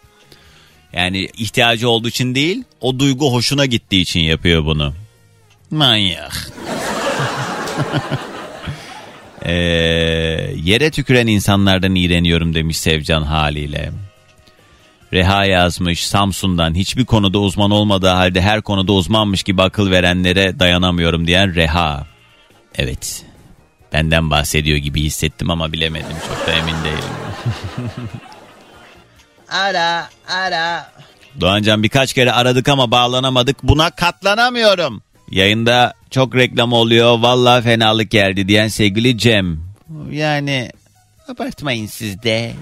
Yani 0.92 1.28
ihtiyacı 1.38 1.88
olduğu 1.88 2.08
için 2.08 2.34
değil, 2.34 2.62
o 2.80 2.98
duygu 2.98 3.32
hoşuna 3.32 3.66
gittiği 3.66 4.00
için 4.00 4.20
yapıyor 4.20 4.64
bunu. 4.64 4.94
Manyak. 5.74 6.48
Ee, 9.46 9.52
yere 10.56 10.90
tüküren 10.90 11.26
insanlardan 11.26 11.94
iğreniyorum 11.94 12.54
demiş 12.54 12.78
Sevcan 12.78 13.22
haliyle. 13.22 13.92
Reha 15.12 15.44
yazmış 15.44 16.06
Samsun'dan 16.06 16.74
hiçbir 16.74 17.04
konuda 17.04 17.38
uzman 17.38 17.70
olmadığı 17.70 18.08
halde 18.08 18.40
her 18.42 18.62
konuda 18.62 18.92
uzmanmış 18.92 19.42
gibi 19.42 19.62
akıl 19.62 19.90
verenlere 19.90 20.58
dayanamıyorum 20.58 21.26
diyen 21.26 21.54
Reha. 21.54 22.06
Evet 22.74 23.24
benden 23.92 24.30
bahsediyor 24.30 24.78
gibi 24.78 25.02
hissettim 25.02 25.50
ama 25.50 25.72
bilemedim 25.72 26.16
çok 26.28 26.46
da 26.46 26.52
emin 26.52 26.74
değilim. 26.84 27.14
ara 29.48 30.08
ara. 30.28 30.92
Doğancan 31.40 31.82
birkaç 31.82 32.12
kere 32.12 32.32
aradık 32.32 32.68
ama 32.68 32.90
bağlanamadık 32.90 33.62
buna 33.62 33.90
katlanamıyorum. 33.90 35.02
Yayında 35.30 35.94
çok 36.10 36.36
reklam 36.36 36.72
oluyor 36.72 37.18
vallahi 37.18 37.62
fenalık 37.62 38.10
geldi 38.10 38.48
diyen 38.48 38.68
sevgili 38.68 39.18
Cem. 39.18 39.60
Yani 40.10 40.70
abartmayın 41.28 41.86
siz 41.86 42.22
de. 42.22 42.52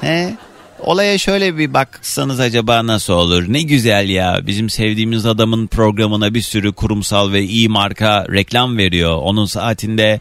He? 0.00 0.34
Olaya 0.80 1.18
şöyle 1.18 1.58
bir 1.58 1.74
baksanız 1.74 2.40
acaba 2.40 2.86
nasıl 2.86 3.12
olur? 3.12 3.44
Ne 3.48 3.62
güzel 3.62 4.08
ya 4.08 4.40
bizim 4.46 4.70
sevdiğimiz 4.70 5.26
adamın 5.26 5.66
programına 5.66 6.34
bir 6.34 6.42
sürü 6.42 6.72
kurumsal 6.72 7.32
ve 7.32 7.42
iyi 7.42 7.68
marka 7.68 8.26
reklam 8.32 8.78
veriyor. 8.78 9.16
Onun 9.22 9.46
saatinde 9.46 10.20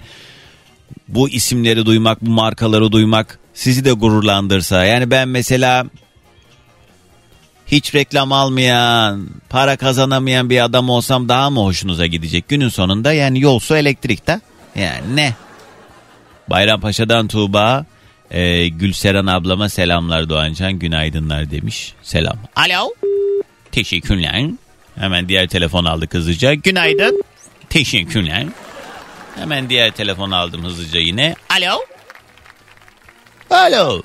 bu 1.08 1.30
isimleri 1.30 1.86
duymak, 1.86 2.22
bu 2.22 2.30
markaları 2.30 2.92
duymak 2.92 3.40
sizi 3.54 3.86
de 3.86 3.92
gururlandırsa. 3.92 4.86
Yani 4.86 5.12
ben 5.12 5.28
mesela 5.28 5.86
hiç 7.68 7.96
reklam 7.96 8.32
almayan, 8.32 9.28
para 9.50 9.78
kazanamayan 9.78 10.50
bir 10.50 10.64
adam 10.64 10.90
olsam 10.90 11.30
daha 11.30 11.50
mı 11.50 11.60
hoşunuza 11.60 12.06
gidecek? 12.06 12.50
Günün 12.50 12.70
sonunda 12.70 13.14
yani 13.14 13.42
yol 13.42 13.60
su 13.60 13.78
elektrik 13.78 14.28
de. 14.28 14.42
Yani 14.76 15.16
ne? 15.16 15.34
Bayrampaşa'dan 16.50 17.28
Tuğba, 17.28 17.86
e, 18.32 18.68
Gülseren 18.68 19.26
ablama 19.26 19.70
selamlar 19.70 20.30
Doğancan 20.30 20.74
günaydınlar 20.74 21.52
demiş. 21.52 21.94
Selam. 22.04 22.38
Alo. 22.56 22.94
Teşekkürler. 23.72 24.46
Hemen 24.96 25.28
diğer 25.30 25.48
telefon 25.48 25.86
aldık 25.86 26.14
hızlıca. 26.14 26.54
Günaydın. 26.54 27.24
Teşekkürler. 27.70 28.46
Hemen 29.36 29.70
diğer 29.70 29.92
telefon 29.92 30.32
aldım 30.32 30.64
hızlıca 30.64 31.00
yine. 31.00 31.36
Alo. 31.50 31.80
Alo. 33.50 34.02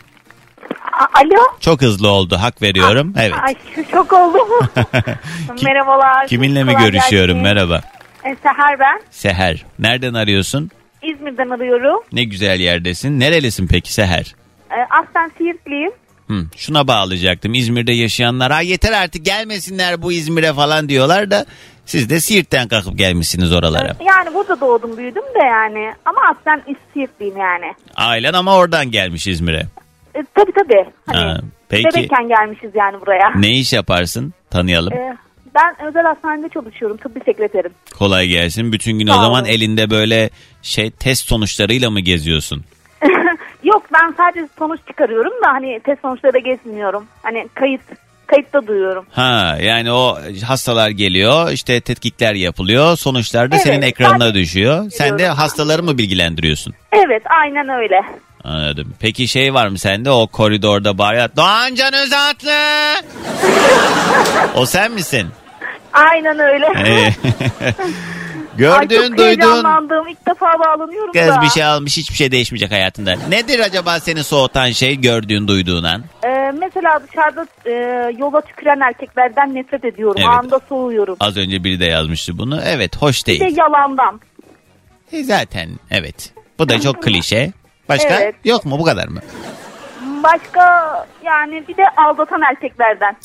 Alo. 0.92 1.42
Çok 1.60 1.82
hızlı 1.82 2.08
oldu 2.08 2.36
hak 2.40 2.62
veriyorum. 2.62 3.14
Evet. 3.18 3.34
Ay 3.46 3.54
şok 3.90 4.12
oldum. 4.12 4.48
Merhabalar. 5.62 6.26
Kiminle 6.26 6.64
mi 6.64 6.72
Kolay 6.72 6.84
görüşüyorum? 6.90 7.34
gelsin. 7.34 7.42
Merhaba. 7.54 7.80
E, 8.24 8.36
Seher 8.42 8.78
ben. 8.80 9.02
Seher. 9.10 9.64
Nereden 9.78 10.14
arıyorsun? 10.14 10.70
İzmir'den 11.02 11.50
arıyorum. 11.50 12.00
Ne 12.12 12.24
güzel 12.24 12.60
yerdesin. 12.60 13.20
Nerelisin 13.20 13.66
peki 13.66 13.92
Seher? 13.92 14.34
E, 14.70 14.74
aslen 14.90 15.30
Siirtliyim. 15.38 15.92
Hı, 16.28 16.44
şuna 16.56 16.86
bağlayacaktım. 16.88 17.54
İzmir'de 17.54 17.92
yaşayanlar 17.92 18.52
ha 18.52 18.60
yeter 18.60 18.92
artık 18.92 19.24
gelmesinler 19.24 20.02
bu 20.02 20.12
İzmir'e 20.12 20.52
falan 20.52 20.88
diyorlar 20.88 21.30
da 21.30 21.46
siz 21.86 22.10
de 22.10 22.20
Siirt'ten 22.20 22.68
kalkıp 22.68 22.98
gelmişsiniz 22.98 23.52
oralara. 23.52 23.88
E, 24.00 24.04
Yani 24.04 24.34
burada 24.34 24.60
doğdum 24.60 24.96
büyüdüm 24.96 25.22
de 25.22 25.44
yani. 25.44 25.92
Ama 26.04 26.20
aslen 26.30 26.62
Siirtliyim 26.94 27.36
yani. 27.36 27.74
Ailen 27.96 28.32
ama 28.32 28.56
oradan 28.56 28.90
gelmiş 28.90 29.26
İzmir'e. 29.26 29.66
E, 30.14 30.22
tabii 30.34 30.52
tabii. 30.52 30.84
Hani 31.06 31.18
Ha, 31.18 31.40
peki 31.68 31.84
bebekken 31.84 32.28
gelmişiz 32.28 32.70
yani 32.74 33.00
buraya. 33.00 33.32
ne 33.36 33.50
iş 33.50 33.72
yaparsın? 33.72 34.34
Tanıyalım. 34.50 34.92
E, 34.92 35.16
ben 35.54 35.86
özel 35.88 36.02
hastanede 36.02 36.48
çalışıyorum. 36.48 36.96
Tıbbi 36.96 37.20
sekreterim. 37.24 37.70
Kolay 37.98 38.26
gelsin. 38.28 38.72
Bütün 38.72 38.98
gün 38.98 39.06
o 39.06 39.12
Sağ 39.14 39.22
zaman 39.22 39.42
olun. 39.42 39.50
elinde 39.52 39.90
böyle 39.90 40.30
şey 40.62 40.90
test 40.90 41.28
sonuçlarıyla 41.28 41.90
mı 41.90 42.00
geziyorsun? 42.00 42.64
Yok 43.64 43.82
ben 43.92 44.14
sadece 44.16 44.48
sonuç 44.58 44.80
çıkarıyorum 44.88 45.32
da 45.44 45.48
hani 45.52 45.80
test 45.84 46.00
sonuçları 46.02 46.32
da 46.34 46.38
gezmiyorum. 46.38 47.04
Hani 47.22 47.48
kayıt 47.54 47.80
kayıtta 48.26 48.66
duyuyorum. 48.66 49.06
Ha 49.10 49.58
yani 49.62 49.92
o 49.92 50.18
hastalar 50.46 50.90
geliyor 50.90 51.50
işte 51.50 51.80
tetkikler 51.80 52.34
yapılıyor 52.34 52.96
sonuçlar 52.96 53.50
da 53.50 53.54
Evet, 53.56 53.64
senin 53.64 53.82
ekranına 53.82 54.34
düşüyor. 54.34 54.90
Sen 54.90 55.18
de 55.18 55.28
hastaları 55.28 55.82
mı 55.82 55.98
bilgilendiriyorsun? 55.98 56.74
Evet 56.92 57.22
aynen 57.42 57.68
öyle. 57.68 58.02
Anladım. 58.44 58.94
Peki 59.00 59.28
şey 59.28 59.54
var 59.54 59.68
mı 59.68 59.78
sende 59.78 60.10
o 60.10 60.26
koridorda 60.26 60.98
bağıran 60.98 61.30
Doğancan 61.36 61.94
Özatlı. 61.94 62.52
o 64.54 64.66
sen 64.66 64.92
misin? 64.92 65.26
Aynen 65.92 66.38
öyle. 66.38 66.66
Ee, 66.66 67.04
Ay 67.74 68.88
Gördün 68.88 68.96
çok 68.96 69.08
duydun. 69.10 69.22
heyecanlandım. 69.24 70.08
İlk 70.08 70.26
defa 70.26 70.46
bağlanıyorum 70.58 71.12
Kız 71.12 71.28
da. 71.28 71.42
bir 71.42 71.48
şey 71.48 71.64
almış 71.64 71.96
hiçbir 71.96 72.14
şey 72.14 72.30
değişmeyecek 72.32 72.70
hayatında. 72.72 73.16
Nedir 73.28 73.58
acaba 73.60 74.00
seni 74.00 74.24
soğutan 74.24 74.70
şey 74.70 74.96
gördüğün 75.00 75.48
duyduğun 75.48 75.84
an? 75.84 76.02
Ee, 76.24 76.52
mesela 76.58 77.00
dışarıda 77.08 77.46
e, 77.66 77.72
yola 78.18 78.40
tüküren 78.40 78.80
erkeklerden 78.80 79.54
nefret 79.54 79.84
ediyorum. 79.84 80.16
Evet. 80.18 80.28
Anında 80.28 80.60
soğuyorum. 80.68 81.16
Az 81.20 81.36
önce 81.36 81.64
biri 81.64 81.80
de 81.80 81.84
yazmıştı 81.84 82.38
bunu. 82.38 82.60
Evet 82.64 82.96
hoş 82.96 83.26
Bir 83.26 83.36
de 83.36 83.40
değil. 83.44 83.56
yalandan. 83.56 84.20
E, 85.12 85.24
zaten 85.24 85.68
evet. 85.90 86.32
Bu 86.58 86.68
da 86.68 86.80
çok 86.80 87.02
klişe. 87.02 87.52
Başka 87.90 88.20
Evet. 88.20 88.34
yok 88.44 88.64
mu 88.64 88.78
bu 88.78 88.84
kadar 88.84 89.08
mı? 89.08 89.20
Başka 90.22 90.94
yani 91.24 91.64
bir 91.68 91.76
de 91.76 91.82
aldatan 91.96 92.40
erkeklerden. 92.50 93.16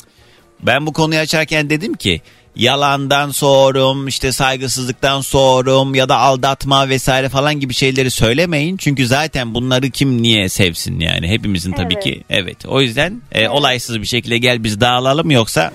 Ben 0.62 0.86
bu 0.86 0.93
konuyu 0.93 1.19
açarken 1.19 1.69
dedim 1.69 1.93
ki 1.93 2.21
yalandan 2.56 3.30
soğurum 3.30 4.08
işte 4.08 4.32
saygısızlıktan 4.32 5.21
soğurum 5.21 5.95
ya 5.95 6.10
da 6.10 6.17
aldatma 6.17 6.89
vesaire 6.89 7.30
falan 7.30 7.60
gibi 7.60 7.73
şeyleri 7.73 8.12
söylemeyin. 8.12 8.78
Çünkü 8.78 9.08
zaten 9.08 9.54
bunları 9.54 9.89
kim 9.89 10.21
niye 10.21 10.49
sevsin 10.49 10.99
yani 10.99 11.28
hepimizin 11.28 11.71
tabii 11.71 11.93
Evet. 11.93 12.04
ki 12.04 12.23
evet. 12.30 12.65
O 12.67 12.82
yüzden 12.82 13.21
e, 13.32 13.49
olaysız 13.49 14.01
bir 14.01 14.06
şekilde 14.08 14.38
gel 14.38 14.63
biz 14.63 14.82
dağılalım 14.82 15.32
yoksa 15.32 15.71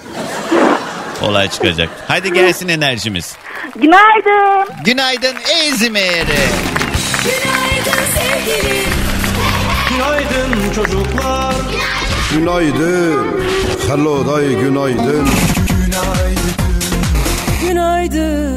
olay 1.23 1.49
çıkacak. 1.51 1.89
Hadi 2.09 2.33
gelsin 2.33 2.69
enerjimiz. 2.69 3.37
Günaydın. 3.77 4.69
Günaydın 4.85 5.37
İzmir. 5.67 6.27
Günaydın 7.25 8.05
sevgilim. 8.15 8.80
Günaydın 10.01 10.73
çocuklar. 10.75 11.55
Günaydın. 12.35 13.41
Hello 13.89 14.27
day 14.35 14.49
günaydın. 14.61 15.29
Günaydın. 17.69 18.51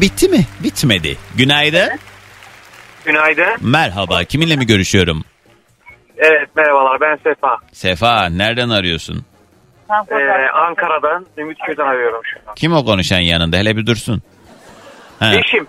Bitti 0.00 0.28
mi? 0.28 0.46
Bitmedi. 0.62 1.16
Günaydın. 1.36 1.90
Günaydın. 3.04 3.46
Merhaba. 3.60 4.24
Kiminle 4.24 4.56
mi 4.56 4.66
görüşüyorum? 4.66 5.24
Evet 6.16 6.48
merhabalar 6.56 7.00
ben 7.00 7.18
Sefa. 7.24 7.56
Sefa 7.72 8.28
nereden 8.28 8.68
arıyorsun? 8.68 9.24
Ee, 9.90 10.50
Ankara'dan 10.54 11.26
Ümitköy'den 11.38 11.86
arıyorum 11.86 12.20
şu 12.24 12.38
an. 12.50 12.54
Kim 12.54 12.72
o 12.72 12.84
konuşan 12.84 13.20
yanında? 13.20 13.56
Hele 13.56 13.76
bir 13.76 13.86
dursun. 13.86 14.22
Ha, 15.18 15.34
Eşim. 15.34 15.66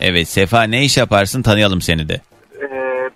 evet 0.00 0.28
Sefa 0.28 0.62
ne 0.62 0.84
iş 0.84 0.96
yaparsın 0.96 1.42
tanıyalım 1.42 1.80
seni 1.80 2.08
de. 2.08 2.20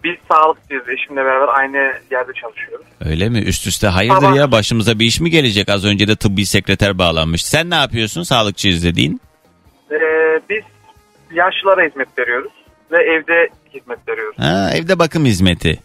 Biz 0.05 0.15
sağlıkçıyız 0.31 0.89
eşimle 0.89 1.25
beraber 1.25 1.49
aynı 1.59 1.77
yerde 2.11 2.33
çalışıyoruz. 2.43 2.87
Öyle 3.05 3.29
mi? 3.29 3.39
Üst 3.39 3.67
üste 3.67 3.87
hayırdır 3.87 4.21
Tamam. 4.21 4.35
ya 4.39 4.53
başımıza 4.53 4.99
bir 4.99 5.07
iş 5.07 5.21
mi 5.21 5.31
gelecek? 5.31 5.69
Az 5.69 5.85
önce 5.85 6.09
de 6.09 6.17
tıbbi 6.17 6.47
sekreter 6.47 6.99
bağlanmış. 6.99 7.45
Sen 7.45 7.71
ne 7.71 7.75
yapıyorsun 7.75 8.23
sağlıkçıyız 8.23 8.85
dediğin? 8.85 9.21
Ee, 9.91 9.97
biz 10.51 10.63
yaşlılara 11.33 11.89
hizmet 11.89 12.19
veriyoruz 12.19 12.53
ve 12.93 12.97
evde 12.97 13.49
hizmet 13.75 14.09
veriyoruz. 14.09 14.39
Ha, 14.39 14.71
evde 14.75 14.99
bakım 14.99 15.25
hizmeti. 15.25 15.79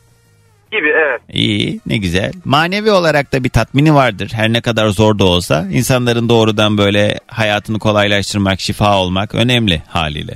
Gibi 0.71 0.89
evet. 0.89 1.21
İyi 1.29 1.79
ne 1.85 1.97
güzel. 1.97 2.31
Manevi 2.45 2.91
olarak 2.91 3.33
da 3.33 3.43
bir 3.43 3.49
tatmini 3.49 3.95
vardır. 3.95 4.31
Her 4.33 4.53
ne 4.53 4.61
kadar 4.61 4.87
zor 4.87 5.19
da 5.19 5.25
olsa 5.25 5.67
insanların 5.71 6.29
doğrudan 6.29 6.77
böyle 6.77 7.19
hayatını 7.27 7.79
kolaylaştırmak, 7.79 8.59
şifa 8.59 8.97
olmak 8.97 9.35
önemli 9.35 9.81
haliyle. 9.87 10.33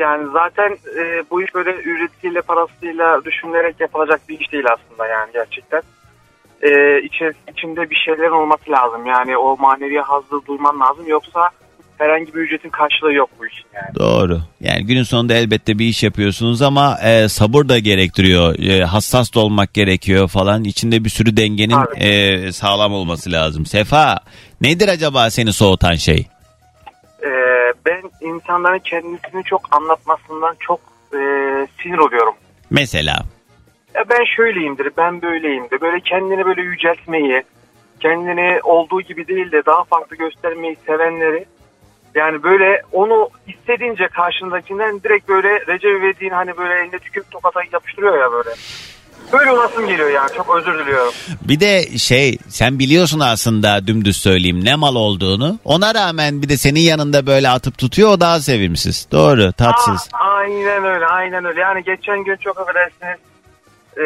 Yani 0.00 0.28
zaten 0.32 0.70
e, 0.98 1.22
bu 1.30 1.42
iş 1.42 1.54
böyle 1.54 1.70
ücretiyle 1.70 2.40
parasıyla 2.42 3.24
düşünülerek 3.24 3.80
yapılacak 3.80 4.20
bir 4.28 4.40
iş 4.40 4.52
değil 4.52 4.64
aslında 4.72 5.06
yani 5.06 5.30
gerçekten. 5.32 5.82
E, 6.62 6.98
içi- 7.02 7.32
içinde 7.52 7.90
bir 7.90 7.96
şeylerin 7.96 8.30
olması 8.42 8.70
lazım 8.70 9.06
yani 9.06 9.36
o 9.36 9.56
manevi 9.56 9.98
hazzı 9.98 10.46
duyman 10.48 10.80
lazım 10.80 11.04
yoksa 11.08 11.50
herhangi 11.98 12.34
bir 12.34 12.40
ücretin 12.40 12.70
karşılığı 12.70 13.12
yok 13.12 13.30
bu 13.38 13.46
işin 13.46 13.66
yani. 13.74 13.94
Doğru. 13.94 14.40
Yani 14.60 14.86
günün 14.86 15.02
sonunda 15.02 15.34
elbette 15.34 15.78
bir 15.78 15.84
iş 15.86 16.02
yapıyorsunuz 16.02 16.62
ama 16.62 16.98
e, 17.02 17.28
sabır 17.28 17.68
da 17.68 17.78
gerektiriyor. 17.78 18.58
E, 18.58 18.84
hassas 18.84 19.34
da 19.34 19.40
olmak 19.40 19.74
gerekiyor 19.74 20.28
falan. 20.28 20.64
İçinde 20.64 21.04
bir 21.04 21.10
sürü 21.10 21.36
dengenin 21.36 21.78
e, 21.96 22.52
sağlam 22.52 22.92
olması 22.92 23.32
lazım. 23.32 23.66
Sefa 23.66 24.18
nedir 24.60 24.88
acaba 24.88 25.30
seni 25.30 25.52
soğutan 25.52 25.94
şey? 25.94 26.26
Ben 27.86 28.02
insanların 28.20 28.78
kendisini 28.78 29.44
çok 29.44 29.60
anlatmasından 29.70 30.56
çok 30.60 30.80
e, 31.12 31.18
sinir 31.82 31.98
oluyorum. 31.98 32.34
Mesela 32.70 33.14
Ya 33.94 34.04
ben 34.08 34.24
şöyleyimdir, 34.36 34.90
ben 34.96 35.22
böyleyimdir. 35.22 35.80
Böyle 35.80 36.00
kendini 36.00 36.44
böyle 36.44 36.62
yüceltmeyi, 36.62 37.42
kendini 38.00 38.60
olduğu 38.62 39.00
gibi 39.00 39.28
değil 39.28 39.52
de 39.52 39.66
daha 39.66 39.84
farklı 39.84 40.16
göstermeyi 40.16 40.76
sevenleri 40.86 41.46
yani 42.14 42.42
böyle 42.42 42.82
onu 42.92 43.28
istediğince 43.46 44.08
karşındakinden 44.08 45.02
direkt 45.02 45.28
böyle 45.28 45.66
Recep 45.66 46.00
İvedik'in 46.00 46.30
hani 46.30 46.56
böyle 46.56 46.80
elinde 46.80 46.98
tükürük 46.98 47.30
tokata 47.30 47.60
yapıştırıyor 47.72 48.18
ya 48.18 48.32
böyle. 48.32 48.50
Böyle 49.32 49.50
olasım 49.50 49.86
geliyor 49.86 50.10
yani 50.10 50.30
çok 50.36 50.56
özür 50.56 50.78
diliyorum. 50.78 51.12
bir 51.42 51.60
de 51.60 51.98
şey 51.98 52.38
sen 52.48 52.78
biliyorsun 52.78 53.20
aslında 53.20 53.86
dümdüz 53.86 54.16
söyleyeyim 54.16 54.64
ne 54.64 54.76
mal 54.76 54.94
olduğunu. 54.94 55.58
Ona 55.64 55.94
rağmen 55.94 56.42
bir 56.42 56.48
de 56.48 56.56
senin 56.56 56.80
yanında 56.80 57.26
böyle 57.26 57.48
atıp 57.48 57.78
tutuyor 57.78 58.10
o 58.10 58.20
daha 58.20 58.40
sevimsiz. 58.40 59.06
Doğru 59.12 59.52
tatsız. 59.52 60.08
Aa, 60.12 60.18
aynen 60.18 60.84
öyle 60.84 61.06
aynen 61.06 61.44
öyle. 61.44 61.60
Yani 61.60 61.84
geçen 61.84 62.24
gün 62.24 62.36
çok 62.36 62.60
affedersiniz 62.60 63.18
e, 63.96 64.02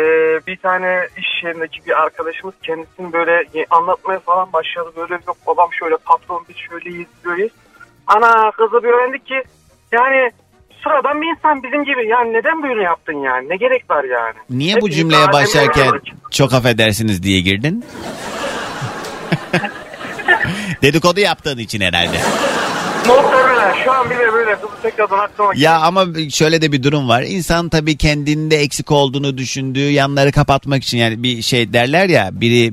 bir 0.46 0.56
tane 0.56 1.08
iş 1.16 1.44
yerindeki 1.44 1.86
bir 1.86 2.02
arkadaşımız 2.02 2.54
kendisini 2.62 3.12
böyle 3.12 3.44
anlatmaya 3.70 4.20
falan 4.20 4.52
başladı. 4.52 4.90
Böyle 4.96 5.14
yok 5.26 5.36
babam 5.46 5.68
şöyle 5.72 5.96
patron 5.96 6.44
biz 6.48 6.56
şöyleyiz 6.56 7.06
böyleyiz. 7.24 7.52
Ana 8.06 8.50
kızı 8.50 8.82
bir 8.82 8.88
öğrendik 8.88 9.26
ki 9.26 9.42
yani 9.92 10.30
sıradan 10.84 11.22
bir 11.22 11.36
insan 11.36 11.62
bizim 11.62 11.84
gibi. 11.84 12.08
Yani 12.08 12.32
neden 12.32 12.62
böyle 12.62 12.82
yaptın 12.82 13.12
yani? 13.12 13.48
Ne 13.48 13.56
gerek 13.56 13.90
var 13.90 14.04
yani? 14.04 14.34
Niye 14.50 14.74
bu 14.74 14.76
Hepimiz 14.76 14.96
cümleye 14.96 15.32
başlarken 15.32 15.92
çok 16.30 16.52
affedersiniz 16.54 17.22
diye 17.22 17.40
girdin? 17.40 17.84
Dedikodu 20.82 21.20
yaptığın 21.20 21.58
için 21.58 21.80
herhalde. 21.80 22.16
Muhtemelen 23.08 23.84
şu 23.84 23.92
an 23.92 24.10
bile 24.10 24.32
böyle 24.32 24.56
tekrardan 24.82 25.18
aklıma 25.18 25.52
Ya 25.56 25.78
ama 25.78 26.06
şöyle 26.30 26.62
de 26.62 26.72
bir 26.72 26.82
durum 26.82 27.08
var. 27.08 27.22
İnsan 27.22 27.68
tabii 27.68 27.96
kendinde 27.96 28.56
eksik 28.56 28.90
olduğunu 28.90 29.38
düşündüğü 29.38 29.90
yanları 29.90 30.32
kapatmak 30.32 30.82
için 30.82 30.98
yani 30.98 31.22
bir 31.22 31.42
şey 31.42 31.72
derler 31.72 32.08
ya 32.08 32.30
biri 32.32 32.70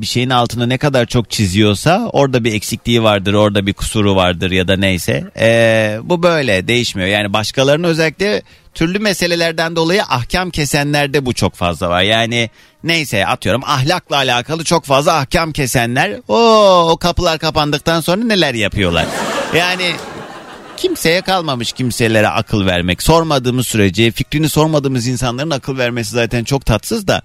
bir 0.00 0.06
şeyin 0.06 0.30
altını 0.30 0.68
ne 0.68 0.78
kadar 0.78 1.06
çok 1.06 1.30
çiziyorsa 1.30 2.08
orada 2.12 2.44
bir 2.44 2.54
eksikliği 2.54 3.02
vardır, 3.02 3.34
orada 3.34 3.66
bir 3.66 3.72
kusuru 3.72 4.16
vardır 4.16 4.50
ya 4.50 4.68
da 4.68 4.76
neyse. 4.76 5.24
Ee, 5.38 5.98
bu 6.02 6.22
böyle 6.22 6.68
değişmiyor. 6.68 7.08
Yani 7.08 7.32
başkalarının 7.32 7.88
özellikle 7.88 8.42
türlü 8.74 8.98
meselelerden 8.98 9.76
dolayı 9.76 10.02
ahkam 10.02 10.50
kesenlerde 10.50 11.26
bu 11.26 11.32
çok 11.32 11.54
fazla 11.54 11.90
var. 11.90 12.02
Yani 12.02 12.50
neyse 12.84 13.26
atıyorum 13.26 13.62
ahlakla 13.64 14.16
alakalı 14.16 14.64
çok 14.64 14.84
fazla 14.84 15.18
ahkam 15.18 15.52
kesenler 15.52 16.20
o, 16.28 16.96
kapılar 17.00 17.38
kapandıktan 17.38 18.00
sonra 18.00 18.24
neler 18.24 18.54
yapıyorlar. 18.54 19.06
Yani 19.56 19.92
kimseye 20.76 21.20
kalmamış 21.20 21.72
kimselere 21.72 22.28
akıl 22.28 22.66
vermek. 22.66 23.02
Sormadığımız 23.02 23.66
sürece 23.66 24.10
fikrini 24.10 24.48
sormadığımız 24.48 25.06
insanların 25.06 25.50
akıl 25.50 25.78
vermesi 25.78 26.10
zaten 26.10 26.44
çok 26.44 26.66
tatsız 26.66 27.08
da. 27.08 27.22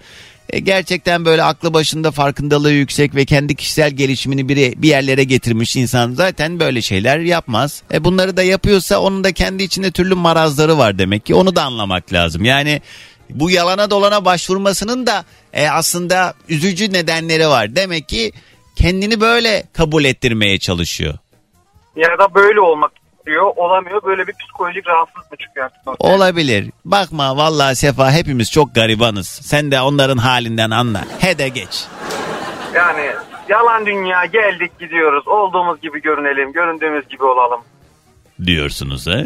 E, 0.49 0.59
gerçekten 0.59 1.25
böyle 1.25 1.43
aklı 1.43 1.73
başında 1.73 2.11
farkındalığı 2.11 2.71
yüksek 2.71 3.15
ve 3.15 3.25
kendi 3.25 3.55
kişisel 3.55 3.91
gelişimini 3.91 4.49
bir, 4.49 4.81
bir 4.81 4.87
yerlere 4.87 5.23
getirmiş 5.23 5.75
insan 5.75 6.11
zaten 6.11 6.59
böyle 6.59 6.81
şeyler 6.81 7.19
yapmaz. 7.19 7.83
E, 7.93 8.03
bunları 8.03 8.37
da 8.37 8.43
yapıyorsa 8.43 8.99
onun 8.99 9.23
da 9.23 9.31
kendi 9.31 9.63
içinde 9.63 9.91
türlü 9.91 10.15
marazları 10.15 10.77
var 10.77 10.97
demek 10.99 11.25
ki 11.25 11.35
onu 11.35 11.55
da 11.55 11.63
anlamak 11.63 12.13
lazım. 12.13 12.45
Yani 12.45 12.81
bu 13.29 13.51
yalana 13.51 13.89
dolana 13.89 14.25
başvurmasının 14.25 15.07
da 15.07 15.25
e, 15.53 15.69
aslında 15.69 16.33
üzücü 16.49 16.93
nedenleri 16.93 17.47
var. 17.47 17.75
Demek 17.75 18.09
ki 18.09 18.31
kendini 18.75 19.21
böyle 19.21 19.63
kabul 19.73 20.03
ettirmeye 20.03 20.59
çalışıyor. 20.59 21.17
ya 21.95 22.09
da 22.19 22.35
böyle 22.35 22.59
olmak 22.61 22.91
istiyor 23.19 23.51
olamıyor. 23.55 24.03
Böyle 24.03 24.27
bir 24.27 24.33
psikolojik 24.33 24.87
rahatsızlık 24.87 25.31
mı 25.31 25.37
çıkıyor 25.37 25.65
artık? 25.65 25.87
ortaya? 25.87 26.15
Olabilir. 26.15 26.71
Bakma 26.85 27.37
vallahi 27.37 27.75
Sefa 27.75 28.11
hepimiz 28.11 28.51
çok 28.51 28.75
garibanız. 28.75 29.27
Sen 29.27 29.71
de 29.71 29.81
onların 29.81 30.17
halinden 30.17 30.69
anla. 30.69 31.01
He 31.19 31.37
de 31.37 31.49
geç. 31.49 31.85
Yani 32.75 33.11
yalan 33.49 33.85
dünya 33.85 34.25
geldik 34.25 34.79
gidiyoruz. 34.79 35.27
Olduğumuz 35.27 35.81
gibi 35.81 36.01
görünelim, 36.01 36.51
göründüğümüz 36.53 37.07
gibi 37.07 37.23
olalım. 37.23 37.61
Diyorsunuz 38.45 39.07
ha? 39.07 39.23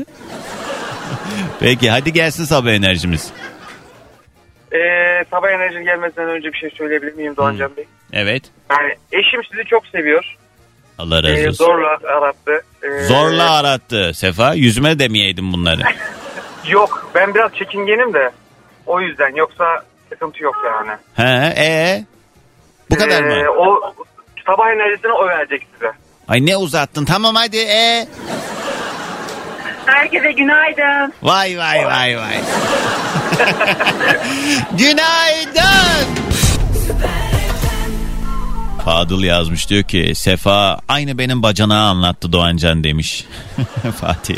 Peki 1.59 1.89
hadi 1.89 2.13
gelsin 2.13 2.43
sabah 2.45 2.69
enerjimiz. 2.71 3.31
Ee, 4.71 5.23
sabah 5.31 5.49
enerji 5.49 5.83
gelmesinden 5.83 6.29
önce 6.29 6.53
bir 6.53 6.57
şey 6.57 6.69
söyleyebilir 6.69 7.13
miyim 7.13 7.35
Doğancan 7.37 7.71
Bey? 7.77 7.85
Evet. 8.13 8.43
Yani 8.69 8.95
eşim 9.11 9.43
sizi 9.51 9.65
çok 9.65 9.87
seviyor. 9.87 10.37
Allah 11.03 11.23
razı 11.23 11.33
Ee, 11.35 11.49
olsun. 11.49 11.65
zorla 11.65 11.87
arattı. 12.17 12.51
Ee, 12.83 13.03
Zorla 13.03 13.51
arattı 13.55 14.11
Sefa. 14.13 14.53
Yüzüme 14.53 14.99
demeyeydin 14.99 15.53
bunları. 15.53 15.81
Yok 16.67 17.11
ben 17.15 17.33
biraz 17.35 17.53
çekingenim 17.55 18.13
de. 18.13 18.31
O 18.85 19.01
yüzden 19.01 19.35
yoksa 19.35 19.65
sıkıntı 20.09 20.43
yok 20.43 20.55
yani. 20.65 20.91
He 21.15 21.53
e 21.63 22.03
Bu 22.91 22.95
kadar 22.95 23.23
Ee, 23.23 23.43
mı? 23.43 23.49
O 23.57 23.93
sabah 24.45 24.67
enerjisini 24.69 25.11
o 25.11 25.27
verecek 25.27 25.67
size. 25.73 25.91
Ay 26.27 26.45
ne 26.45 26.57
uzattın 26.57 27.05
tamam 27.05 27.35
hadi 27.35 27.57
e. 27.57 28.07
Herkese 29.85 30.31
günaydın. 30.31 31.13
Vay 31.23 31.57
vay 31.57 31.85
vay 31.85 32.17
vay. 32.17 32.37
Günaydın. 34.77 36.07
Fadıl 38.85 39.23
yazmış 39.23 39.69
diyor 39.69 39.83
ki 39.83 40.11
Sefa 40.15 40.79
aynı 40.87 41.17
benim 41.17 41.43
bacanağı 41.43 41.89
anlattı 41.89 42.33
Doğancan 42.33 42.83
demiş. 42.83 43.25
Fatih. 44.01 44.35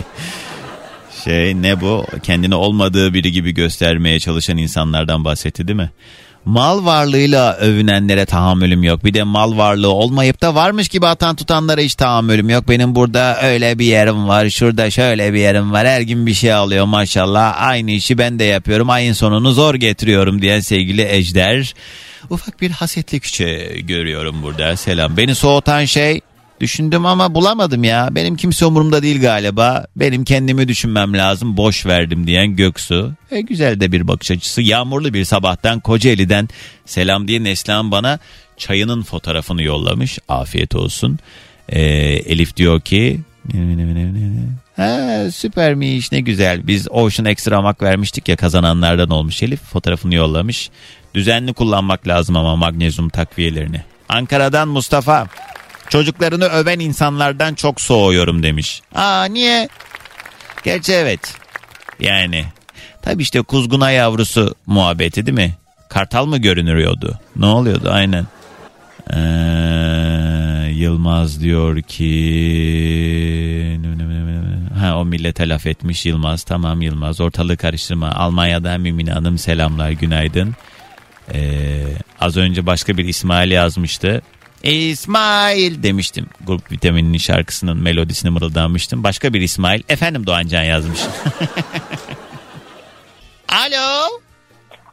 Şey 1.24 1.62
ne 1.62 1.82
bu 1.82 2.06
kendini 2.24 2.56
olmadığı 2.56 3.14
biri 3.14 3.32
gibi 3.32 3.54
göstermeye 3.54 4.20
çalışan 4.20 4.58
insanlardan 4.58 5.26
bahsetti 5.26 5.68
değil 5.68 5.78
mi? 5.78 5.92
Mal 6.46 6.86
varlığıyla 6.86 7.54
övünenlere 7.54 8.26
tahammülüm 8.26 8.84
yok. 8.84 9.06
Bir 9.06 9.14
de 9.14 9.24
mal 9.24 9.58
varlığı 9.58 9.92
olmayıp 9.92 10.42
da 10.42 10.56
varmış 10.56 10.88
gibi 10.90 11.08
atan 11.08 11.36
tutanlara 11.36 11.82
hiç 11.82 11.96
tahammülüm 11.96 12.50
yok. 12.50 12.70
Benim 12.70 12.96
burada 12.96 13.42
öyle 13.42 13.80
bir 13.80 13.86
yerim 13.86 14.28
var. 14.28 14.50
Şurada 14.50 14.92
şöyle 14.92 15.34
bir 15.34 15.40
yerim 15.40 15.72
var. 15.72 15.88
Her 15.88 16.02
gün 16.02 16.26
bir 16.26 16.34
şey 16.34 16.54
alıyor 16.54 16.86
maşallah. 16.86 17.62
Aynı 17.62 17.92
işi 17.92 18.18
ben 18.18 18.40
de 18.40 18.44
yapıyorum. 18.44 18.90
Ayın 18.90 19.14
sonunu 19.14 19.52
zor 19.52 19.76
getiriyorum 19.76 20.42
diyen 20.42 20.60
sevgili 20.60 21.08
Ejder. 21.10 21.74
Ufak 22.30 22.62
bir 22.62 22.72
hasetlik 22.72 23.24
küçe 23.24 23.78
görüyorum 23.82 24.44
burada. 24.44 24.76
Selam. 24.76 25.18
Beni 25.18 25.36
soğutan 25.36 25.86
şey 25.86 26.22
Düşündüm 26.60 27.06
ama 27.06 27.36
bulamadım 27.36 27.84
ya. 27.84 28.10
Benim 28.12 28.36
kimse 28.36 28.66
umurumda 28.66 29.04
değil 29.04 29.22
galiba. 29.22 29.86
Benim 29.96 30.24
kendimi 30.24 30.68
düşünmem 30.68 31.14
lazım. 31.14 31.58
Boş 31.58 31.86
verdim 31.86 32.28
diyen 32.28 32.56
Göksu. 32.56 33.14
E, 33.32 33.42
güzel 33.42 33.80
de 33.80 33.92
bir 33.92 34.08
bakış 34.08 34.32
açısı. 34.32 34.62
Yağmurlu 34.62 35.14
bir 35.14 35.26
sabahtan 35.26 35.80
Kocaeli'den 35.80 36.50
selam 36.86 37.28
diye 37.28 37.44
Neslihan 37.44 37.92
bana 37.92 38.20
çayının 38.58 39.04
fotoğrafını 39.04 39.64
yollamış. 39.64 40.20
Afiyet 40.28 40.76
olsun. 40.76 41.20
E, 41.70 41.82
Elif 41.82 42.56
diyor 42.56 42.82
ki 42.82 43.20
Ha, 44.76 45.32
süpermiş 45.32 46.12
ne 46.12 46.20
güzel. 46.20 46.68
Biz 46.68 46.88
Ocean 46.92 47.26
Extra 47.26 47.62
mak 47.62 47.82
vermiştik 47.82 48.30
ya 48.30 48.36
kazananlardan 48.36 49.10
olmuş 49.10 49.44
Elif. 49.44 49.62
Fotoğrafını 49.62 50.16
yollamış. 50.16 50.70
Düzenli 51.14 51.54
kullanmak 51.54 52.08
lazım 52.08 52.38
ama 52.38 52.56
magnezyum 52.56 53.10
takviyelerini. 53.10 53.82
Ankara'dan 54.10 54.68
Mustafa. 54.68 55.28
Çocuklarını 55.90 56.46
öven 56.46 56.80
insanlardan 56.80 57.54
çok 57.54 57.82
soğuyorum 57.82 58.44
demiş. 58.44 58.82
Aa 58.96 59.26
niye? 59.26 59.70
Gerçi 60.64 60.94
evet. 60.94 61.34
Yani. 62.00 62.46
Tabii 63.02 63.22
işte 63.24 63.42
kuzguna 63.42 63.92
yavrusu 63.92 64.56
muhabbeti 64.66 65.26
değil 65.26 65.38
mi? 65.38 65.56
Kartal 65.90 66.26
mı 66.26 66.38
görünüyordu? 66.38 67.20
Ne 67.36 67.46
oluyordu? 67.46 67.90
Aynen. 67.92 68.28
Ee, 69.14 69.16
Yılmaz 70.76 71.42
diyor 71.42 71.82
ki 71.82 72.06
ha 74.80 74.98
o 74.98 75.06
millete 75.06 75.50
laf 75.50 75.66
etmiş 75.66 76.06
Yılmaz. 76.06 76.44
Tamam 76.44 76.82
Yılmaz 76.82 77.22
ortalığı 77.22 77.58
karıştırma. 77.58 78.12
Almanya'dan 78.12 78.82
Mümine 78.82 79.12
Hanım 79.12 79.38
selamlar 79.38 79.92
günaydın. 79.92 80.56
Ee, 81.34 81.84
az 82.20 82.38
önce 82.38 82.66
başka 82.66 82.98
bir 82.98 83.06
İsmail 83.06 83.52
yazmıştı. 83.52 84.22
İsmail 84.64 85.84
demiştim. 85.84 86.26
Grup 86.48 86.72
vitamininin 86.72 87.18
şarkısının 87.18 87.78
melodisini 87.78 88.32
mırıldanmıştım. 88.32 89.04
Başka 89.04 89.34
bir 89.34 89.42
İsmail 89.42 89.82
efendim 89.90 90.28
Doğancan 90.28 90.64
yazmış. 90.64 91.00
Alo. 93.50 94.08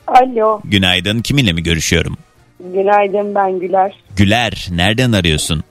Alo, 0.07 0.61
günaydın 0.64 1.22
kiminle 1.22 1.53
mi 1.53 1.62
görüşüyorum? 1.62 2.16
Günaydın 2.61 3.35
ben 3.35 3.61
Güler. 3.61 3.95
Güler 4.16 4.68
nereden 4.70 5.12
arıyorsun 5.12 5.64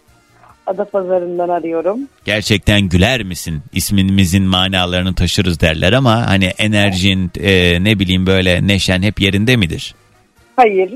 Adapazarı'ndan 0.76 1.49
arıyorum. 1.49 1.99
gerçekten 2.26 2.82
güler 2.82 3.24
misin? 3.24 3.61
İsmimizin 3.74 4.43
manalarını 4.43 5.15
taşırız 5.15 5.59
derler 5.59 5.93
ama 5.93 6.28
hani 6.28 6.45
enerjin 6.45 7.32
e, 7.39 7.78
ne 7.84 7.99
bileyim 7.99 8.26
böyle 8.28 8.67
neşen 8.67 9.01
hep 9.01 9.22
yerinde 9.22 9.55
midir? 9.55 9.95
Hayır, 10.55 10.89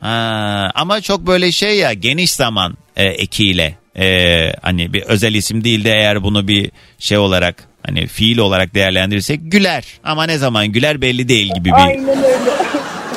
Ha, 0.00 0.70
ama 0.74 1.00
çok 1.00 1.26
böyle 1.26 1.52
şey 1.52 1.78
ya 1.78 1.92
geniş 1.92 2.30
zaman 2.32 2.76
e, 2.96 3.06
ekiyle 3.06 3.74
e, 3.98 4.52
hani 4.62 4.92
bir 4.92 5.02
özel 5.02 5.34
isim 5.34 5.64
değil 5.64 5.84
de 5.84 5.90
eğer 5.90 6.22
bunu 6.22 6.48
bir 6.48 6.70
şey 6.98 7.18
olarak 7.18 7.64
hani 7.86 8.06
fiil 8.06 8.38
olarak 8.38 8.74
değerlendirirsek 8.74 9.40
güler 9.42 9.84
ama 10.04 10.24
ne 10.26 10.38
zaman 10.38 10.66
güler 10.66 11.00
belli 11.00 11.28
değil 11.28 11.54
gibi 11.54 11.68
bir 11.68 11.72
aynen 11.86 12.08
öyle. 12.08 12.22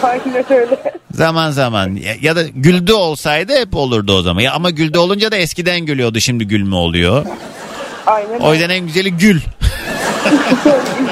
Aynen 0.04 0.46
öyle. 0.54 0.94
zaman 1.12 1.52
zaman 1.52 1.96
ya, 1.96 2.14
ya 2.22 2.36
da 2.36 2.44
güldü 2.56 2.94
olsaydı 2.94 3.54
hep 3.54 3.76
olurdu 3.76 4.14
o 4.18 4.22
zaman 4.22 4.42
ya 4.42 4.54
ama 4.54 4.70
güldü 4.70 4.98
olunca 4.98 5.32
da 5.32 5.36
eskiden 5.38 5.86
gülüyordu 5.86 6.20
şimdi 6.20 6.48
gülme 6.48 6.76
oluyor 6.76 7.26
Aynen 8.06 8.40
o 8.40 8.54
yüzden 8.54 8.70
en 8.70 8.86
güzeli 8.86 9.18
gül 9.18 9.40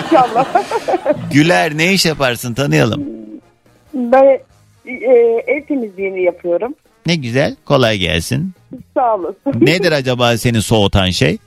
İnşallah. 0.05 0.45
güler 1.31 1.77
ne 1.77 1.93
iş 1.93 2.05
yaparsın 2.05 2.53
tanıyalım 2.53 3.03
ben 3.93 4.39
e, 4.85 5.13
ev 5.47 5.63
temizliğini 5.65 6.23
yapıyorum. 6.23 6.73
Ne 7.05 7.15
güzel 7.15 7.55
kolay 7.65 7.97
gelsin. 7.97 8.51
Sağ 8.93 9.15
olasın. 9.15 9.35
Nedir 9.65 9.91
acaba 9.91 10.37
seni 10.37 10.61
soğutan 10.61 11.09
şey? 11.09 11.37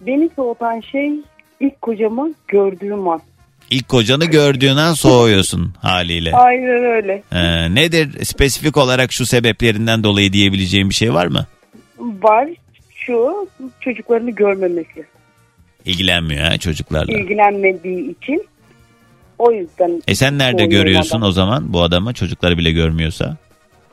Beni 0.00 0.30
soğutan 0.36 0.80
şey 0.80 1.10
ilk 1.60 1.82
kocamı 1.82 2.30
gördüğüm 2.48 3.08
an. 3.08 3.20
İlk 3.72 3.88
kocanı 3.88 4.24
gördüğün 4.24 4.76
an 4.76 4.94
soğuyorsun 4.94 5.74
haliyle. 5.82 6.32
Aynen 6.32 6.84
öyle. 6.84 7.22
Ee, 7.32 7.74
nedir 7.74 8.24
spesifik 8.24 8.76
olarak 8.76 9.12
şu 9.12 9.26
sebeplerinden 9.26 10.04
dolayı 10.04 10.32
diyebileceğim 10.32 10.90
bir 10.90 10.94
şey 10.94 11.14
var 11.14 11.26
mı? 11.26 11.46
Var 11.98 12.48
şu 12.94 13.48
çocuklarını 13.80 14.30
görmemesi. 14.30 15.04
İlgilenmiyor 15.84 16.44
ha 16.44 16.58
çocuklarla. 16.58 17.12
ilgilenmediği 17.18 18.16
için. 18.16 18.44
O 19.38 19.52
yüzden 19.52 20.02
E 20.08 20.14
sen 20.14 20.38
nerede 20.38 20.66
görüyorsun 20.66 21.18
adam. 21.18 21.28
o 21.28 21.32
zaman 21.32 21.72
bu 21.72 21.82
adamı 21.82 22.14
çocukları 22.14 22.58
bile 22.58 22.72
görmüyorsa? 22.72 23.36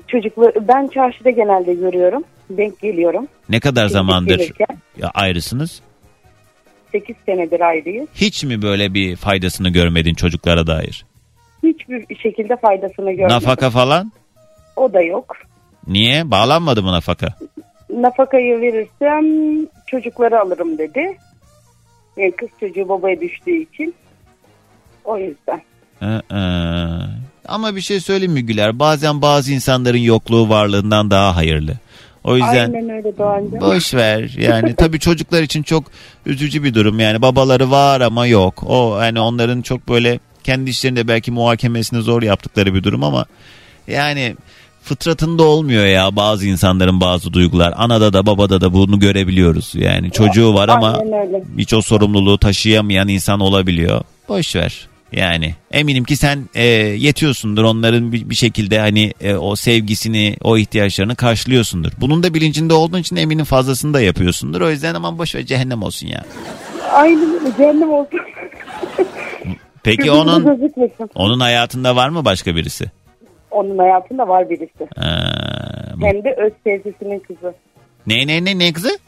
Çocukları 0.07 0.67
ben 0.67 0.87
çarşıda 0.87 1.29
genelde 1.29 1.73
görüyorum. 1.73 2.23
Denk 2.49 2.79
geliyorum. 2.81 3.27
Ne 3.49 3.59
kadar 3.59 3.81
Şimdi 3.81 3.93
zamandır 3.93 4.37
gelirken 4.37 4.77
ayrısınız? 5.13 5.81
8 6.91 7.15
senedir 7.25 7.59
ayrıyız. 7.61 8.07
Hiç 8.15 8.43
mi 8.43 8.61
böyle 8.61 8.93
bir 8.93 9.15
faydasını 9.15 9.69
görmedin 9.69 10.13
çocuklara 10.13 10.67
dair? 10.67 11.05
Hiçbir 11.63 12.15
şekilde 12.15 12.55
faydasını 12.55 13.11
görmedim. 13.11 13.35
Nafaka 13.35 13.69
falan? 13.69 14.11
O 14.75 14.93
da 14.93 15.01
yok. 15.01 15.37
Niye? 15.87 16.31
Bağlanmadı 16.31 16.83
mı 16.83 16.91
nafaka? 16.91 17.27
Nafakayı 17.89 18.61
verirsem 18.61 19.25
çocukları 19.87 20.39
alırım 20.39 20.77
dedi. 20.77 21.17
Yani 22.17 22.31
kız 22.31 22.49
çocuğu 22.59 22.89
babaya 22.89 23.21
düştüğü 23.21 23.61
için. 23.61 23.95
O 25.05 25.17
yüzden. 25.17 25.61
Ee, 26.01 26.35
ama 27.47 27.75
bir 27.75 27.81
şey 27.81 27.99
söyleyeyim 27.99 28.33
mi 28.33 28.45
Güler? 28.45 28.79
Bazen 28.79 29.21
bazı 29.21 29.53
insanların 29.53 29.97
yokluğu 29.97 30.49
varlığından 30.49 31.11
daha 31.11 31.35
hayırlı. 31.35 31.73
O 32.29 32.35
yüzden 32.35 32.73
Aynen 32.73 32.89
öyle 32.89 33.17
Doğancığım. 33.17 33.61
boş 33.61 33.93
ver. 33.93 34.35
Yani 34.37 34.75
tabii 34.75 34.99
çocuklar 34.99 35.41
için 35.41 35.63
çok 35.63 35.83
üzücü 36.25 36.63
bir 36.63 36.73
durum. 36.73 36.99
Yani 36.99 37.21
babaları 37.21 37.71
var 37.71 38.01
ama 38.01 38.27
yok. 38.27 38.63
O 38.67 38.99
yani 39.01 39.19
onların 39.19 39.61
çok 39.61 39.89
böyle 39.89 40.19
kendi 40.43 40.69
işlerinde 40.69 41.07
belki 41.07 41.31
muhakemesini 41.31 42.01
zor 42.01 42.21
yaptıkları 42.23 42.73
bir 42.73 42.83
durum 42.83 43.03
ama 43.03 43.25
yani 43.87 44.35
fıtratında 44.83 45.43
olmuyor 45.43 45.85
ya 45.85 46.15
bazı 46.15 46.45
insanların 46.47 47.01
bazı 47.01 47.33
duygular. 47.33 47.73
Anada 47.77 48.13
da 48.13 48.25
babada 48.25 48.61
da 48.61 48.73
bunu 48.73 48.99
görebiliyoruz. 48.99 49.71
Yani 49.75 50.11
çocuğu 50.11 50.53
var 50.53 50.69
ama 50.69 51.01
hiç 51.57 51.73
o 51.73 51.81
sorumluluğu 51.81 52.37
taşıyamayan 52.37 53.07
insan 53.07 53.39
olabiliyor. 53.39 54.01
Boş 54.29 54.55
ver. 54.55 54.88
Yani 55.11 55.55
eminim 55.71 56.03
ki 56.03 56.15
sen 56.15 56.49
e, 56.55 56.63
yetiyorsundur 56.97 57.63
onların 57.63 58.11
bir, 58.11 58.29
bir 58.29 58.35
şekilde 58.35 58.79
hani 58.79 59.13
e, 59.21 59.35
o 59.35 59.55
sevgisini, 59.55 60.35
o 60.43 60.57
ihtiyaçlarını 60.57 61.15
karşılıyorsundur. 61.15 61.91
Bunun 61.97 62.23
da 62.23 62.33
bilincinde 62.33 62.73
olduğun 62.73 62.97
için 62.99 63.15
eminim 63.15 63.45
fazlasını 63.45 63.93
da 63.93 64.01
yapıyorsundur. 64.01 64.61
O 64.61 64.69
yüzden 64.69 64.95
aman 64.95 65.17
boş 65.17 65.35
ver 65.35 65.45
cehennem 65.45 65.83
olsun 65.83 66.07
ya. 66.07 66.25
Aynen. 66.91 67.53
Cehennem 67.57 67.89
olsun. 67.93 68.19
Peki 69.83 70.11
onun 70.11 70.59
onun 71.15 71.39
hayatında 71.39 71.95
var 71.95 72.09
mı 72.09 72.25
başka 72.25 72.55
birisi? 72.55 72.85
Onun 73.51 73.77
hayatında 73.77 74.27
var 74.27 74.49
birisi. 74.49 74.83
Ee, 74.97 75.01
Hem 76.01 76.23
de 76.23 76.35
öz 76.37 76.53
teyzesinin 76.63 77.19
kızı. 77.19 77.53
ne 78.07 78.27
ne 78.27 78.45
ne 78.45 78.59
ne 78.59 78.73
kızı? 78.73 78.99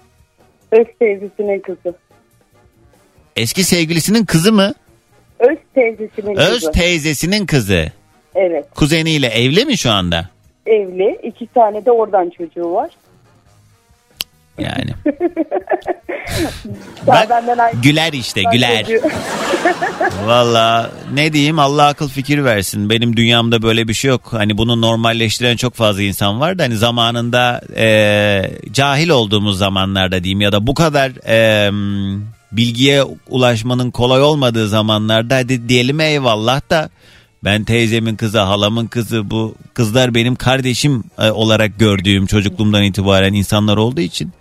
Öz 0.72 0.86
teyzesinin 1.00 1.60
kızı. 1.60 1.96
Eski 3.36 3.64
sevgilisinin 3.64 4.26
kızı 4.26 4.52
mı? 4.54 4.74
Öz 5.42 5.58
teyzesinin 5.76 6.36
Öz 6.36 6.54
kızı. 6.60 6.72
teyzesinin 6.72 7.46
kızı. 7.46 7.92
evet. 8.36 8.66
Kuzeniyle 8.76 9.28
evli 9.28 9.66
mi 9.66 9.78
şu 9.78 9.92
anda? 9.92 10.30
Evli. 10.66 11.20
iki 11.24 11.48
tane 11.48 11.86
de 11.86 11.92
oradan 11.92 12.30
çocuğu 12.38 12.72
var. 12.74 12.90
Yani. 14.58 14.92
Bak, 17.08 17.30
güler 17.84 18.14
işte 18.14 18.44
güler. 18.52 18.86
Valla 20.26 20.92
ne 21.14 21.34
diyeyim 21.34 21.60
Allah 21.60 21.88
akıl 21.88 22.10
fikir 22.10 22.44
versin. 22.44 22.90
Benim 22.90 23.18
dünyamda 23.18 23.62
böyle 23.62 23.88
bir 23.88 23.94
şey 23.94 24.10
yok. 24.10 24.22
Hani 24.34 24.58
bunu 24.58 24.82
normalleştiren 24.82 25.56
çok 25.56 25.74
fazla 25.74 26.02
insan 26.02 26.40
var 26.40 26.60
da 26.60 26.64
hani 26.64 26.76
zamanında 26.76 27.62
e, 27.78 28.52
cahil 28.72 29.10
olduğumuz 29.10 29.58
zamanlarda 29.58 30.24
diyeyim 30.24 30.42
ya 30.42 30.52
da 30.52 30.68
bu 30.68 30.74
kadar 30.74 31.12
e, 31.28 31.70
bilgiye 32.52 33.04
ulaşmanın 33.30 33.92
kolay 33.92 34.22
olmadığı 34.22 34.68
zamanlarda 34.68 35.36
hadi 35.36 35.70
diyelim 35.70 36.00
eyvallah 36.00 36.70
da 36.70 36.90
ben 37.44 37.64
teyzemin 37.64 38.16
kızı, 38.16 38.40
halamın 38.40 38.88
kızı 38.88 39.32
bu 39.32 39.56
kızlar 39.74 40.16
benim 40.16 40.36
kardeşim 40.36 41.04
e, 41.18 41.32
olarak 41.32 41.80
gördüğüm 41.80 42.26
çocukluğumdan 42.26 42.84
itibaren 42.84 43.34
insanlar 43.34 43.78
olduğu 43.78 44.02
için 44.02 44.34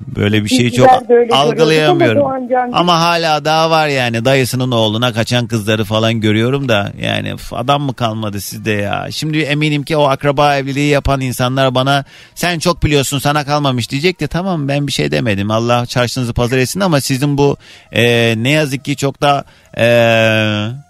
böyle 0.00 0.44
bir 0.44 0.48
şeyi 0.48 0.72
çok 0.72 0.88
algılayamıyorum. 1.32 2.26
ama 2.26 2.78
Ama 2.78 3.00
hala 3.00 3.44
daha 3.44 3.70
var 3.70 3.88
yani 3.88 4.24
dayısının 4.24 4.70
oğluna 4.70 5.12
kaçan 5.12 5.46
kızları 5.46 5.84
falan 5.84 6.20
görüyorum 6.20 6.68
da 6.68 6.92
yani 7.00 7.34
adam 7.52 7.82
mı 7.82 7.94
kalmadı 7.94 8.40
sizde 8.40 8.70
ya. 8.72 9.08
Şimdi 9.10 9.38
eminim 9.38 9.82
ki 9.82 9.96
o 9.96 10.02
akraba 10.02 10.56
evliliği 10.56 10.88
yapan 10.88 11.20
insanlar 11.20 11.74
bana 11.74 12.04
sen 12.34 12.58
çok 12.58 12.82
biliyorsun 12.82 13.18
sana 13.18 13.44
kalmamış 13.44 13.90
diyecek 13.90 14.20
de 14.20 14.26
tamam 14.26 14.68
ben 14.68 14.86
bir 14.86 14.92
şey 14.92 15.10
demedim. 15.10 15.50
Allah 15.50 15.86
çarşınızı 15.86 16.34
pazar 16.34 16.58
etsin 16.58 16.80
ama 16.80 17.00
sizin 17.00 17.38
bu 17.38 17.56
e, 17.92 18.34
ne 18.36 18.50
yazık 18.50 18.84
ki 18.84 18.96
çok 18.96 19.20
da 19.20 19.44
e, 19.78 19.86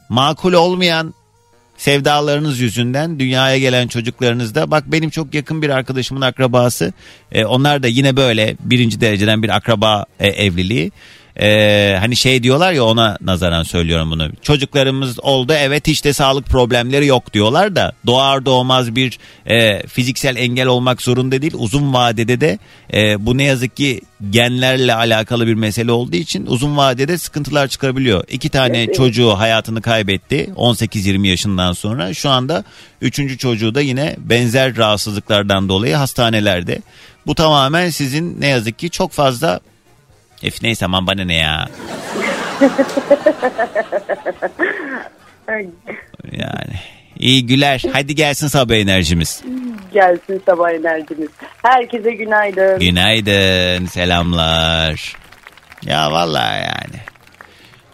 makul 0.08 0.52
olmayan 0.52 1.14
sevdalarınız 1.76 2.60
yüzünden 2.60 3.18
dünyaya 3.18 3.58
gelen 3.58 3.88
çocuklarınızda 3.88 4.70
bak 4.70 4.84
benim 4.86 5.10
çok 5.10 5.34
yakın 5.34 5.62
bir 5.62 5.70
arkadaşımın 5.70 6.20
akrabası 6.20 6.92
e, 7.32 7.44
onlar 7.44 7.82
da 7.82 7.86
yine 7.86 8.16
böyle 8.16 8.56
birinci 8.60 9.00
dereceden 9.00 9.42
bir 9.42 9.56
akraba 9.56 10.04
e, 10.20 10.28
evliliği 10.28 10.92
e, 11.40 11.96
hani 12.00 12.16
şey 12.16 12.42
diyorlar 12.42 12.72
ya 12.72 12.84
ona 12.84 13.18
nazaran 13.20 13.62
söylüyorum 13.62 14.10
bunu. 14.10 14.28
Çocuklarımız 14.42 15.20
oldu 15.20 15.52
evet 15.52 15.86
hiç 15.86 16.04
de 16.04 16.12
sağlık 16.12 16.46
problemleri 16.46 17.06
yok 17.06 17.32
diyorlar 17.34 17.76
da 17.76 17.92
doğar 18.06 18.46
doğmaz 18.46 18.96
bir 18.96 19.18
e, 19.46 19.86
fiziksel 19.86 20.36
engel 20.36 20.66
olmak 20.66 21.02
zorunda 21.02 21.42
değil. 21.42 21.54
Uzun 21.56 21.94
vadede 21.94 22.40
de 22.40 22.58
e, 22.94 23.26
bu 23.26 23.38
ne 23.38 23.42
yazık 23.42 23.76
ki 23.76 24.00
genlerle 24.30 24.94
alakalı 24.94 25.46
bir 25.46 25.54
mesele 25.54 25.92
olduğu 25.92 26.16
için 26.16 26.46
uzun 26.46 26.76
vadede 26.76 27.18
sıkıntılar 27.18 27.68
çıkarabiliyor. 27.68 28.24
İki 28.28 28.48
tane 28.48 28.82
Evet. 28.82 28.94
çocuğu 28.94 29.30
hayatını 29.30 29.82
kaybetti 29.82 30.50
18-20 30.56 31.26
yaşından 31.26 31.72
sonra. 31.72 32.14
Şu 32.14 32.30
anda 32.30 32.64
üçüncü 33.00 33.38
çocuğu 33.38 33.74
da 33.74 33.80
yine 33.80 34.16
benzer 34.18 34.76
rahatsızlıklardan 34.76 35.68
dolayı 35.68 35.94
hastanelerde. 35.94 36.82
Bu 37.26 37.34
tamamen 37.34 37.90
sizin 37.90 38.40
ne 38.40 38.46
yazık 38.46 38.78
ki 38.78 38.90
çok 38.90 39.12
fazla 39.12 39.60
Ef 40.42 40.62
neyse 40.62 40.84
aman 40.84 41.06
bana 41.06 41.24
ne 41.24 41.34
ya. 41.34 41.68
Yani 46.32 46.74
iyi 47.18 47.46
güler. 47.46 47.82
Hadi 47.92 48.14
gelsin 48.14 48.48
sabah 48.48 48.74
enerjimiz. 48.74 49.42
Gelsin 49.92 50.42
sabah 50.46 50.70
enerjimiz. 50.70 51.28
Herkese 51.62 52.12
günaydın. 52.12 52.80
Günaydın. 52.80 53.86
Selamlar. 53.86 55.16
Ya 55.82 56.12
vallahi 56.12 56.60
yani. 56.60 57.00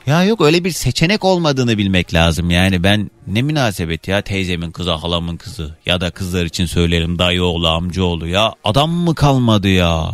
Ya 0.06 0.24
yok 0.24 0.40
öyle 0.40 0.64
bir 0.64 0.70
seçenek 0.70 1.24
olmadığını 1.24 1.78
bilmek 1.78 2.14
lazım. 2.14 2.50
Yani 2.50 2.82
ben 2.82 3.10
ne 3.26 3.42
münasebet 3.42 4.08
ya 4.08 4.22
teyzemin 4.22 4.70
kızı 4.70 4.90
halamın 4.92 5.36
kızı 5.36 5.76
ya 5.86 6.00
da 6.00 6.10
kızlar 6.10 6.44
için 6.44 6.66
söylerim 6.66 7.18
dayı 7.18 7.44
oğlu 7.44 7.68
amcaoğlu 7.68 8.26
ya 8.28 8.54
adam 8.64 8.90
mı 8.90 9.14
kalmadı 9.14 9.68
ya? 9.68 10.10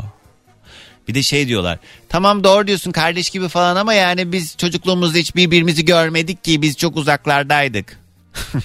Bir 1.09 1.15
de 1.15 1.23
şey 1.23 1.49
diyorlar. 1.49 1.79
Tamam 2.09 2.45
doğru 2.45 2.67
diyorsun 2.67 2.93
kardeş 2.93 3.31
gibi 3.31 3.49
falan 3.49 3.77
ama 3.77 3.95
yani 3.95 4.33
biz 4.33 4.57
çocukluğumuzda 4.57 5.19
hiç 5.19 5.37
birbirimizi 5.37 5.85
görmedik 5.85 6.45
ki 6.45 6.63
biz 6.63 6.77
çok 6.77 6.97
uzaklardaydık. 6.97 7.99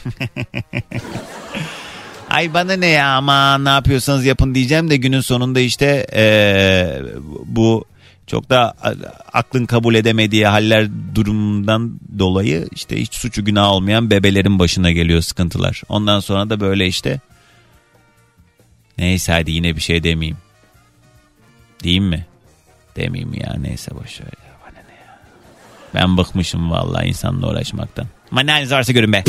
Ay 2.30 2.54
bana 2.54 2.74
ne 2.74 2.88
ya 2.88 3.16
ama 3.16 3.58
ne 3.58 3.70
yapıyorsanız 3.70 4.26
yapın 4.26 4.56
diyeceğim 4.56 4.90
de 4.90 4.98
günün 4.98 5.22
sonunda 5.22 5.60
işte 5.60 6.08
eee, 6.16 7.02
bu 7.46 7.86
çok 8.28 8.50
da 8.50 8.76
aklın 9.34 9.66
kabul 9.66 9.96
edemediği 9.96 10.48
haller 10.48 10.88
durumundan 11.16 12.00
dolayı 12.20 12.68
işte 12.72 13.02
hiç 13.02 13.14
suçu 13.14 13.46
günah 13.46 13.70
olmayan 13.70 14.10
bebelerin 14.12 14.60
başına 14.60 14.92
geliyor 14.92 15.22
sıkıntılar. 15.22 15.82
Ondan 15.90 16.20
sonra 16.20 16.50
da 16.50 16.60
böyle 16.60 16.88
işte 16.88 17.20
neyse 18.98 19.32
hadi 19.32 19.52
yine 19.52 19.76
bir 19.76 19.82
şey 19.82 20.04
demeyeyim. 20.04 20.38
Diyeyim 21.84 22.06
mi? 22.06 22.26
Demeyeyim 22.96 23.34
ya 23.34 23.56
neyse 23.58 23.92
boş 23.92 24.22
ver 24.22 24.26
ya 24.26 24.54
bana 24.66 24.80
ne 24.88 24.94
ya. 24.96 25.20
Ben 25.94 26.18
bıkmışım 26.18 26.72
vallahi 26.72 27.08
insanla 27.08 27.48
uğraşmaktan. 27.50 28.08
Ama 28.32 28.42
ne 28.42 28.70
varsa 28.72 28.92
görün 28.92 29.14
be. 29.14 29.24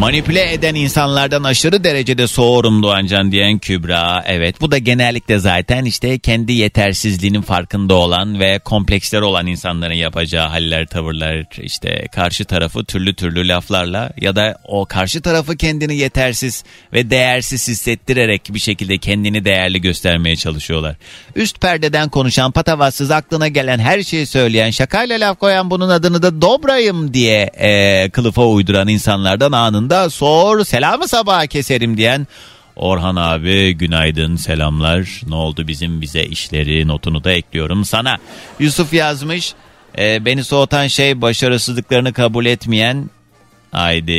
Manipüle 0.00 0.52
eden 0.52 0.74
insanlardan 0.74 1.42
aşırı 1.42 1.84
derecede 1.84 2.26
soğurum 2.26 2.82
Doğancan 2.82 3.32
diyen 3.32 3.58
Kübra. 3.58 4.24
Evet 4.26 4.60
bu 4.60 4.70
da 4.70 4.78
genellikle 4.78 5.38
zaten 5.38 5.84
işte 5.84 6.18
kendi 6.18 6.52
yetersizliğinin 6.52 7.42
farkında 7.42 7.94
olan 7.94 8.40
ve 8.40 8.58
kompleksleri 8.58 9.22
olan 9.22 9.46
insanların 9.46 9.94
yapacağı 9.94 10.48
haller, 10.48 10.86
tavırlar 10.86 11.46
işte 11.62 12.06
karşı 12.12 12.44
tarafı 12.44 12.84
türlü 12.84 13.14
türlü 13.14 13.48
laflarla 13.48 14.10
ya 14.20 14.36
da 14.36 14.58
o 14.64 14.84
karşı 14.84 15.20
tarafı 15.20 15.56
kendini 15.56 15.96
yetersiz 15.96 16.64
ve 16.92 17.10
değersiz 17.10 17.68
hissettirerek 17.68 18.42
bir 18.50 18.60
şekilde 18.60 18.98
kendini 18.98 19.44
değerli 19.44 19.80
göstermeye 19.80 20.36
çalışıyorlar. 20.36 20.96
Üst 21.36 21.60
perdeden 21.60 22.08
konuşan 22.08 22.52
patavatsız 22.52 23.10
aklına 23.10 23.48
gelen 23.48 23.78
her 23.78 24.02
şeyi 24.02 24.26
söyleyen 24.26 24.70
şakayla 24.70 25.20
laf 25.20 25.38
koyan 25.38 25.70
bunun 25.70 25.88
adını 25.88 26.22
da 26.22 26.42
dobrayım 26.42 27.14
diye 27.14 27.50
e, 27.58 28.10
kılıfa 28.10 28.46
uyduran 28.46 28.88
insanlardan 28.88 29.52
anında 29.52 29.89
sor 30.10 30.64
selamı 30.64 31.08
sabaha 31.08 31.46
keserim 31.46 31.96
diyen 31.96 32.26
Orhan 32.76 33.16
abi 33.16 33.72
günaydın 33.72 34.36
selamlar 34.36 35.20
ne 35.28 35.34
oldu 35.34 35.68
bizim 35.68 36.00
bize 36.00 36.24
işleri 36.24 36.88
notunu 36.88 37.24
da 37.24 37.32
ekliyorum 37.32 37.84
sana. 37.84 38.18
Yusuf 38.58 38.92
yazmış 38.92 39.54
e, 39.98 40.24
beni 40.24 40.44
soğutan 40.44 40.86
şey 40.86 41.20
başarısızlıklarını 41.20 42.12
kabul 42.12 42.46
etmeyen 42.46 43.10
Haydi 43.72 44.12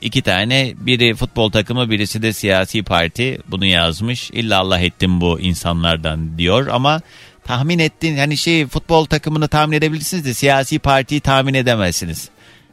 iki 0.00 0.22
tane 0.22 0.74
biri 0.76 1.14
futbol 1.14 1.50
takımı 1.50 1.90
birisi 1.90 2.22
de 2.22 2.32
siyasi 2.32 2.82
parti 2.82 3.38
bunu 3.48 3.66
yazmış. 3.66 4.30
İlla 4.30 4.58
Allah 4.58 4.78
ettim 4.78 5.20
bu 5.20 5.40
insanlardan 5.40 6.38
diyor 6.38 6.66
ama 6.66 7.00
tahmin 7.44 7.78
ettin 7.78 8.16
hani 8.16 8.36
şey 8.36 8.66
futbol 8.66 9.04
takımını 9.04 9.48
tahmin 9.48 9.76
edebilirsiniz 9.76 10.24
de 10.24 10.34
siyasi 10.34 10.78
partiyi 10.78 11.20
tahmin 11.20 11.54
edemezsiniz. 11.54 12.28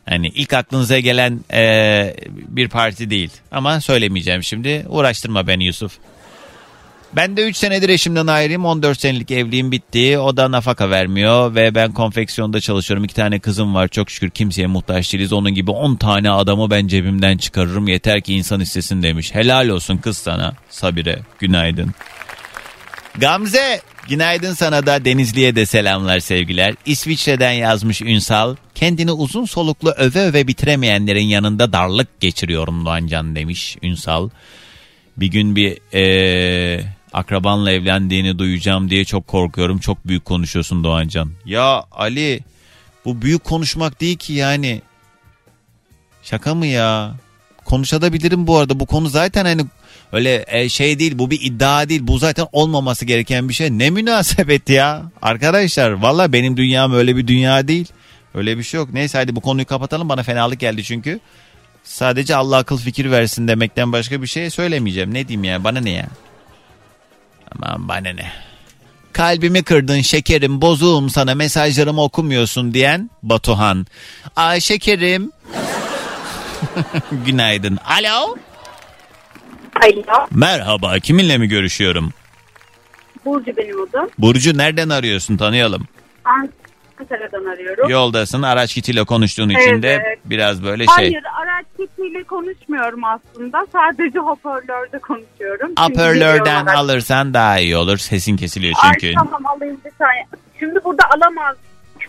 Hani 0.10 0.28
ilk 0.28 0.54
aklınıza 0.54 1.00
gelen 1.00 1.40
eee, 1.54 2.16
bir 2.30 2.70
parti 2.70 3.10
değil 3.10 3.32
ama 3.52 3.82
söylemeyeceğim 3.82 4.44
şimdi 4.44 4.86
uğraştırma 4.90 5.48
beni 5.48 5.66
Yusuf. 5.66 5.98
Ben 7.16 7.38
de 7.38 7.48
3 7.48 7.58
senedir 7.58 7.90
eşimden 7.90 8.28
ayrıyım. 8.28 8.66
14 8.66 9.00
senelik 9.00 9.32
evliliğim 9.32 9.72
bitti. 9.72 10.18
O 10.20 10.38
da 10.38 10.52
nafaka 10.52 10.90
vermiyor 10.90 11.56
ve 11.56 11.76
ben 11.76 11.92
konfeksiyonda 11.92 12.62
çalışıyorum. 12.62 13.04
İki 13.04 13.16
tane 13.16 13.40
kızım 13.40 13.76
var. 13.76 13.88
Çok 13.88 14.10
şükür 14.10 14.30
kimseye 14.30 14.68
muhtaç 14.68 15.14
değiliz. 15.14 15.34
Onun 15.34 15.52
gibi 15.54 15.72
10 15.72 15.96
tane 15.96 16.32
adamı 16.32 16.70
ben 16.70 16.88
cebimden 16.88 17.38
çıkarırım. 17.38 17.88
Yeter 17.88 18.22
ki 18.22 18.34
insan 18.34 18.60
istesin 18.60 19.04
demiş. 19.04 19.36
Helal 19.36 19.68
olsun 19.68 19.98
kız 19.98 20.18
sana. 20.18 20.54
Sabire 20.70 21.20
günaydın. 21.40 21.92
Gamze 23.18 23.82
günaydın 24.10 24.54
sana 24.54 24.86
da 24.86 25.06
Denizli'ye 25.06 25.56
de 25.56 25.66
selamlar 25.66 26.20
sevgiler. 26.20 26.76
İsviçre'den 26.86 27.52
yazmış 27.52 28.02
Ünsal. 28.02 28.56
Kendini 28.76 29.12
uzun 29.12 29.46
soluklu 29.46 29.92
öve 29.92 30.20
öve 30.20 30.48
bitiremeyenlerin 30.48 31.26
yanında 31.26 31.74
darlık 31.74 32.20
geçiriyorum 32.20 32.86
Doğancan 32.86 33.36
demiş 33.36 33.78
Ünsal. 33.84 34.30
Bir 35.18 35.28
gün 35.28 35.56
bir 35.56 35.78
eee, 35.94 36.86
akrabanla 37.14 37.72
evlendiğini 37.72 38.40
duyacağım 38.40 38.90
diye 38.90 39.06
çok 39.06 39.28
korkuyorum. 39.28 39.80
Çok 39.80 40.08
büyük 40.08 40.26
konuşuyorsun 40.26 40.84
Doğancan. 40.84 41.32
Ya 41.46 41.84
Ali 41.92 42.40
bu 43.06 43.22
büyük 43.22 43.44
konuşmak 43.44 44.02
değil 44.02 44.18
ki 44.18 44.34
yani. 44.34 44.82
Şaka 46.24 46.56
mı 46.56 46.66
ya? 46.66 47.16
Konuşabilirim 47.66 48.48
bu 48.48 48.58
arada. 48.58 48.80
Bu 48.80 48.86
konu 48.86 49.10
zaten 49.10 49.46
hani 49.46 49.62
öyle 50.12 50.46
e, 50.48 50.70
şey 50.70 51.00
değil 51.00 51.20
bu 51.20 51.32
bir 51.32 51.42
iddia 51.42 51.90
değil. 51.90 52.02
Bu 52.04 52.18
zaten 52.18 52.48
olmaması 52.52 53.06
gereken 53.06 53.50
bir 53.50 53.54
şey. 53.54 53.70
Ne 53.70 53.90
münasebet 53.90 54.70
ya. 54.70 55.04
Arkadaşlar 55.22 55.92
valla 55.92 56.34
benim 56.34 56.58
dünyam 56.58 56.94
öyle 56.94 57.16
bir 57.16 57.28
dünya 57.28 57.68
değil. 57.68 57.88
Öyle 58.36 58.58
bir 58.58 58.64
şey 58.64 58.78
yok. 58.78 58.90
Neyse 58.94 59.18
hadi 59.18 59.36
bu 59.36 59.42
konuyu 59.42 59.66
kapatalım. 59.66 60.10
Bana 60.10 60.24
fenalık 60.24 60.60
geldi 60.60 60.84
çünkü. 60.84 61.20
Sadece 61.84 62.36
Allah 62.36 62.58
akıl 62.58 62.78
fikir 62.78 63.12
versin 63.12 63.48
demekten 63.48 63.92
başka 63.92 64.22
bir 64.22 64.28
şey 64.28 64.50
söylemeyeceğim. 64.50 65.14
Ne 65.14 65.28
diyeyim 65.28 65.44
ya 65.44 65.64
bana 65.64 65.80
ne 65.80 65.90
ya? 65.90 66.08
Aman 67.56 67.88
bana 67.88 68.10
ne? 68.10 68.32
Kalbimi 69.14 69.64
kırdın 69.64 70.02
şekerim 70.02 70.62
bozuğum 70.62 71.10
sana 71.10 71.36
mesajlarımı 71.36 72.02
okumuyorsun 72.02 72.74
diyen 72.74 73.10
Batuhan. 73.24 73.88
Ay 74.36 74.60
şekerim. 74.62 75.32
Günaydın. 77.26 77.78
Alo. 77.78 78.36
Alo. 79.82 80.28
Merhaba 80.32 81.00
kiminle 81.00 81.38
mi 81.38 81.48
görüşüyorum? 81.48 82.14
Burcu 83.26 83.58
benim 83.58 83.82
adım. 83.82 84.10
Burcu 84.18 84.58
nereden 84.58 84.90
arıyorsun 84.90 85.38
tanıyalım. 85.38 85.88
Ankara'dan 86.26 87.46
arıyorum. 87.46 87.90
Yoldasın 87.90 88.42
araç 88.42 88.74
kitiyle 88.74 89.04
konuştuğun 89.04 89.50
için 89.50 89.84
de 89.84 89.90
Evet. 89.90 90.20
biraz 90.26 90.64
böyle 90.64 90.86
şey. 90.86 90.96
Hayır 90.96 91.24
araç 91.42 91.66
kitiyle 91.80 92.24
konuşmuyorum 92.24 93.04
aslında. 93.04 93.68
Sadece 93.72 94.20
hoparlörde 94.20 95.00
konuşuyorum. 95.00 95.68
Çünkü 95.68 95.82
Hoparlörden 95.82 96.66
araç- 96.66 96.78
alırsan 96.78 97.34
daha 97.34 97.60
iyi 97.60 97.78
olur. 97.78 97.98
Sesin 97.98 98.38
kesiliyor 98.38 98.74
çünkü. 98.84 99.08
Ay 99.08 99.14
tamam 99.14 99.46
alayım 99.46 99.78
bir 99.86 99.92
saniye. 100.00 100.26
Şimdi 100.60 100.80
burada 100.84 101.04
alamaz. 101.16 101.56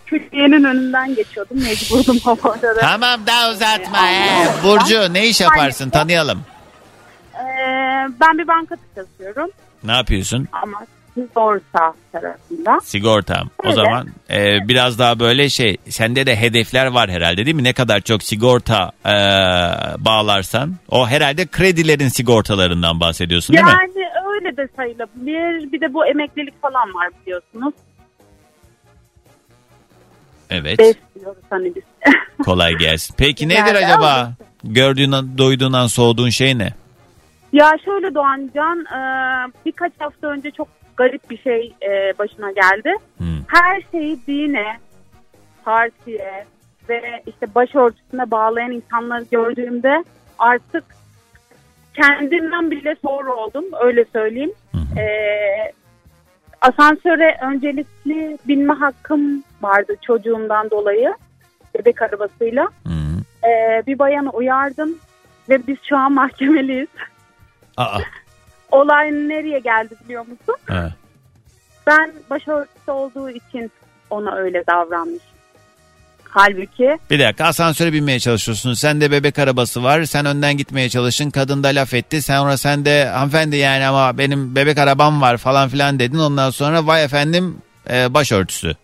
Külliyenin 0.06 0.64
önünden 0.64 1.14
geçiyordum. 1.14 1.56
Mecburdum 1.62 2.18
hoparlöre. 2.24 2.80
Tamam 2.80 3.20
daha 3.26 3.50
uzatma. 3.50 3.98
Ee. 4.10 4.46
Burcu 4.64 5.12
ne 5.14 5.26
iş 5.28 5.40
yaparsın 5.40 5.90
tanıyalım. 5.90 6.42
Ee, 7.43 8.09
ben 8.20 8.38
bir 8.38 8.49
bankada 8.49 8.80
çalışıyorum. 8.95 9.51
Ne 9.84 9.93
yapıyorsun? 9.93 10.49
Ama 10.53 10.78
sigorta 11.14 11.95
tarafında. 12.12 12.80
Sigorta. 12.82 13.43
O 13.66 13.72
zaman 13.72 14.09
e, 14.30 14.68
biraz 14.68 14.99
daha 14.99 15.18
böyle 15.20 15.49
şey 15.49 15.76
sende 15.88 16.26
de 16.26 16.36
hedefler 16.36 16.86
var 16.86 17.11
herhalde 17.11 17.45
değil 17.47 17.57
mi? 17.57 17.64
Ne 17.64 17.72
kadar 17.72 18.01
çok 18.01 18.22
sigorta 18.22 18.93
e, 19.07 19.14
bağlarsan 20.05 20.74
o 20.88 21.09
herhalde 21.09 21.47
kredilerin 21.47 22.09
sigortalarından 22.09 23.01
bahsediyorsun 23.01 23.57
değil 23.57 23.64
mi? 23.66 23.70
Yani 23.70 24.09
öyle 24.34 24.57
de 24.57 24.68
sayılabilir. 24.76 25.72
Bir 25.72 25.80
de 25.80 25.95
bu 25.95 26.07
emeklilik 26.07 26.62
falan 26.62 26.95
var 26.95 27.09
biliyorsunuz. 27.22 27.74
Evet. 30.51 30.78
Besliyoruz 30.78 31.43
hani 31.51 31.74
biz. 31.74 31.82
Kolay 32.45 32.74
gelsin. 32.74 33.14
Peki 33.18 33.45
Yani 33.45 33.55
nedir 33.55 33.74
acaba? 33.74 34.07
aldım. 34.12 34.36
Gördüğünden, 34.64 35.38
duyduğundan 35.38 35.86
soğuduğun 35.86 36.28
şey 36.30 36.59
ne? 36.59 36.72
Ya 37.53 37.72
şöyle 37.84 38.14
Doğancan 38.14 38.78
e, 38.78 38.98
birkaç 39.66 39.92
hafta 39.98 40.26
önce 40.26 40.50
çok 40.50 40.68
garip 40.96 41.30
bir 41.30 41.38
şey 41.38 41.74
e, 41.82 42.18
başına 42.18 42.50
geldi. 42.50 42.94
Her 43.48 43.82
şeyi 43.92 44.26
dine, 44.26 44.78
partiye 45.64 46.46
ve 46.88 47.22
işte 47.26 47.55
başörtüsüne 47.55 48.30
bağlayan 48.30 48.70
insanları 48.72 49.24
gördüğümde 49.30 50.05
artık 50.38 50.84
kendimden 51.94 52.70
bile 52.70 52.96
soru 53.03 53.34
oldum 53.34 53.64
öyle 53.80 54.05
söyleyeyim. 54.12 54.53
E, 54.98 55.05
asansöre 56.61 57.38
öncelikli 57.53 58.38
binme 58.48 58.72
hakkım 58.74 59.42
vardı 59.62 59.96
çocuğumdan 60.07 60.70
dolayı 60.70 61.14
bebek 61.78 62.03
arabasıyla. 62.03 62.68
E, 63.44 63.82
bir 63.86 63.98
bayanı 63.98 64.30
uyardım 64.30 64.98
ve 65.48 65.66
biz 65.66 65.76
şu 65.88 65.96
an 65.96 66.12
mahkemeliyiz. 66.12 66.88
Aa. 67.76 67.98
Olay 68.70 69.12
nereye 69.12 69.58
geldi 69.58 69.94
biliyor 70.04 70.22
musun? 70.26 70.56
Ha. 70.68 70.92
Ben 71.86 72.12
başörtüsü 72.30 72.90
olduğu 72.90 73.30
için 73.30 73.70
ona 74.10 74.34
öyle 74.34 74.64
davranmış. 74.66 75.22
Halbuki 76.28 76.98
Bir 77.10 77.20
dakika 77.20 77.44
asansöre 77.44 77.92
binmeye 77.92 78.20
çalışıyorsun. 78.20 78.74
Sen 78.74 79.00
de 79.00 79.10
bebek 79.10 79.38
arabası 79.38 79.82
var. 79.82 80.04
Sen 80.04 80.26
önden 80.26 80.56
gitmeye 80.56 80.88
çalışın. 80.88 81.30
Kadın 81.30 81.62
da 81.62 81.68
laf 81.68 81.94
etti. 81.94 82.22
Sonra 82.22 82.56
sen 82.56 82.84
de 82.84 83.06
hanımefendi 83.08 83.56
yani 83.56 83.86
ama 83.86 84.18
benim 84.18 84.56
bebek 84.56 84.78
arabam 84.78 85.20
var 85.20 85.36
falan 85.36 85.68
filan 85.68 85.98
dedin. 85.98 86.18
Ondan 86.18 86.50
sonra 86.50 86.86
vay 86.86 87.04
efendim 87.04 87.58
e, 87.90 88.14
başörtüsü. 88.14 88.76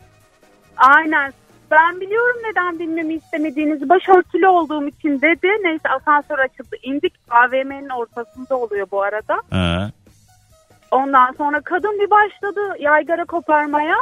aynen 0.76 1.32
ben 1.70 2.00
biliyorum 2.00 2.36
neden 2.44 2.78
bilmemi 2.78 3.14
istemediğinizi 3.14 3.88
başörtülü 3.88 4.46
olduğum 4.46 4.88
için 4.88 5.20
dedi. 5.20 5.48
Neyse 5.62 5.88
asansör 5.88 6.38
açıldı 6.38 6.76
indik 6.82 7.14
AVM'nin 7.30 7.88
ortasında 7.88 8.56
oluyor 8.56 8.86
bu 8.90 9.02
arada. 9.02 9.42
Ha. 9.50 9.90
Ondan 10.90 11.32
sonra 11.32 11.60
kadın 11.60 11.98
bir 12.00 12.10
başladı 12.10 12.60
yaygara 12.78 13.24
koparmaya. 13.24 13.96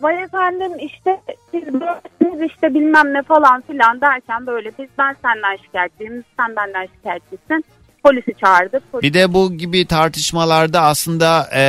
Vay 0.00 0.22
efendim 0.22 0.72
işte 0.78 1.20
siz 1.50 1.62
böylesiniz 1.62 2.50
işte 2.50 2.74
bilmem 2.74 3.14
ne 3.14 3.22
falan 3.22 3.60
filan 3.60 4.00
derken 4.00 4.46
böyle 4.46 4.72
biz 4.78 4.88
ben 4.98 5.16
senden 5.22 5.56
şikayetçiyim 5.56 6.24
sen 6.36 6.56
benden 6.56 6.86
şikayetçisin. 6.86 7.64
Polisi 8.08 8.34
çağırdık. 8.44 8.92
Polis 8.92 9.02
Bir 9.02 9.14
de 9.14 9.34
bu 9.34 9.52
gibi 9.52 9.86
tartışmalarda 9.86 10.82
aslında 10.82 11.48
e, 11.54 11.62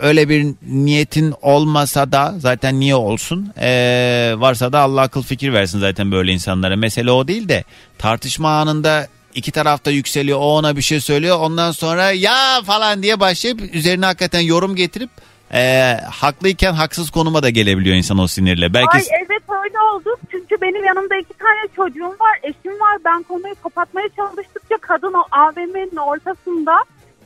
öyle 0.00 0.28
bir 0.28 0.46
niyetin 0.68 1.34
olmasa 1.42 2.12
da 2.12 2.34
zaten 2.38 2.80
niye 2.80 2.94
olsun 2.94 3.52
E, 3.60 4.34
varsa 4.36 4.72
da 4.72 4.80
Allah 4.80 5.00
akıl 5.00 5.22
fikir 5.22 5.52
versin 5.52 5.78
zaten 5.78 6.12
böyle 6.12 6.32
insanlara. 6.32 6.76
Mesele 6.76 7.10
o 7.10 7.28
değil 7.28 7.48
de 7.48 7.64
tartışma 7.98 8.60
anında 8.60 9.06
iki 9.34 9.52
tarafta 9.52 9.90
yükseliyor 9.90 10.38
o 10.38 10.56
ona 10.56 10.76
bir 10.76 10.82
şey 10.82 11.00
söylüyor 11.00 11.38
ondan 11.40 11.70
sonra 11.72 12.10
ya 12.10 12.62
falan 12.66 13.02
diye 13.02 13.20
başlayıp 13.20 13.74
üzerine 13.74 14.06
hakikaten 14.06 14.40
yorum 14.40 14.76
getirip 14.76 15.10
e, 15.54 15.94
haklıyken 16.10 16.72
haksız 16.72 17.10
konuma 17.10 17.42
da 17.42 17.50
gelebiliyor 17.50 17.96
insan 17.96 18.18
o 18.18 18.26
sinirle. 18.26 18.74
Belki 18.74 18.88
Ay 18.96 19.02
evet 19.26 19.42
öyle 19.64 19.80
oldu. 19.80 20.16
Çünkü 20.30 20.56
benim 20.62 20.84
yanımda 20.84 21.16
iki 21.16 21.34
tane 21.38 21.60
çocuğum 21.76 22.16
var, 22.20 22.38
eşim 22.42 22.80
var. 22.80 22.96
Ben 23.04 23.22
konuyu 23.22 23.54
kapatmaya 23.62 24.08
çalıştıkça 24.16 24.76
kadın 24.80 25.12
o 25.14 25.22
AVM'nin 25.32 25.96
ortasında 25.96 26.72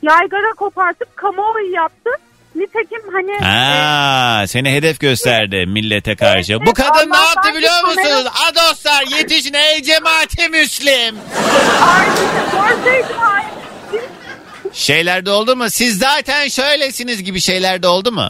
yaygara 0.02 0.52
kopartıp 0.56 1.16
kamuoyu 1.16 1.72
yaptı. 1.72 2.10
Nitekim 2.54 3.00
hani 3.12 3.38
Ha, 3.44 4.44
seni 4.46 4.72
hedef 4.72 5.00
gösterdi 5.00 5.64
millete 5.68 6.16
karşı. 6.16 6.52
Evet, 6.52 6.62
Bu 6.66 6.72
kadın 6.74 7.10
ne 7.10 7.16
yaptı 7.16 7.54
biliyor 7.56 7.72
kamera- 7.72 7.86
musunuz? 8.16 8.32
A 8.50 8.54
dostlar 8.54 9.02
yetişin 9.18 9.54
ey 9.54 9.82
cemaati 9.82 10.48
müslim. 10.48 11.14
görseydim 12.52 13.16
ay. 13.34 13.42
Şeylerde 14.72 15.30
oldu 15.30 15.56
mu? 15.56 15.64
Siz 15.70 15.98
zaten 15.98 16.48
şöylesiniz 16.48 17.24
gibi 17.24 17.40
şeylerde 17.40 17.88
oldu 17.88 18.12
mu? 18.12 18.28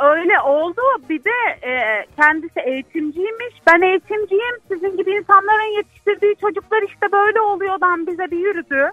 Öyle 0.00 0.40
oldu. 0.40 0.80
Bir 1.08 1.24
de 1.24 1.66
e, 1.68 2.04
kendisi 2.16 2.60
eğitimciymiş. 2.60 3.54
Ben 3.66 3.82
eğitimciyim. 3.82 4.56
Sizin 4.68 4.96
gibi 4.96 5.10
insanların 5.10 5.76
yetiştirdiği 5.76 6.34
çocuklar 6.40 6.82
işte 6.82 7.12
böyle 7.12 7.40
oluyordan 7.40 8.06
bize 8.06 8.30
bir 8.30 8.38
yürüdü. 8.38 8.90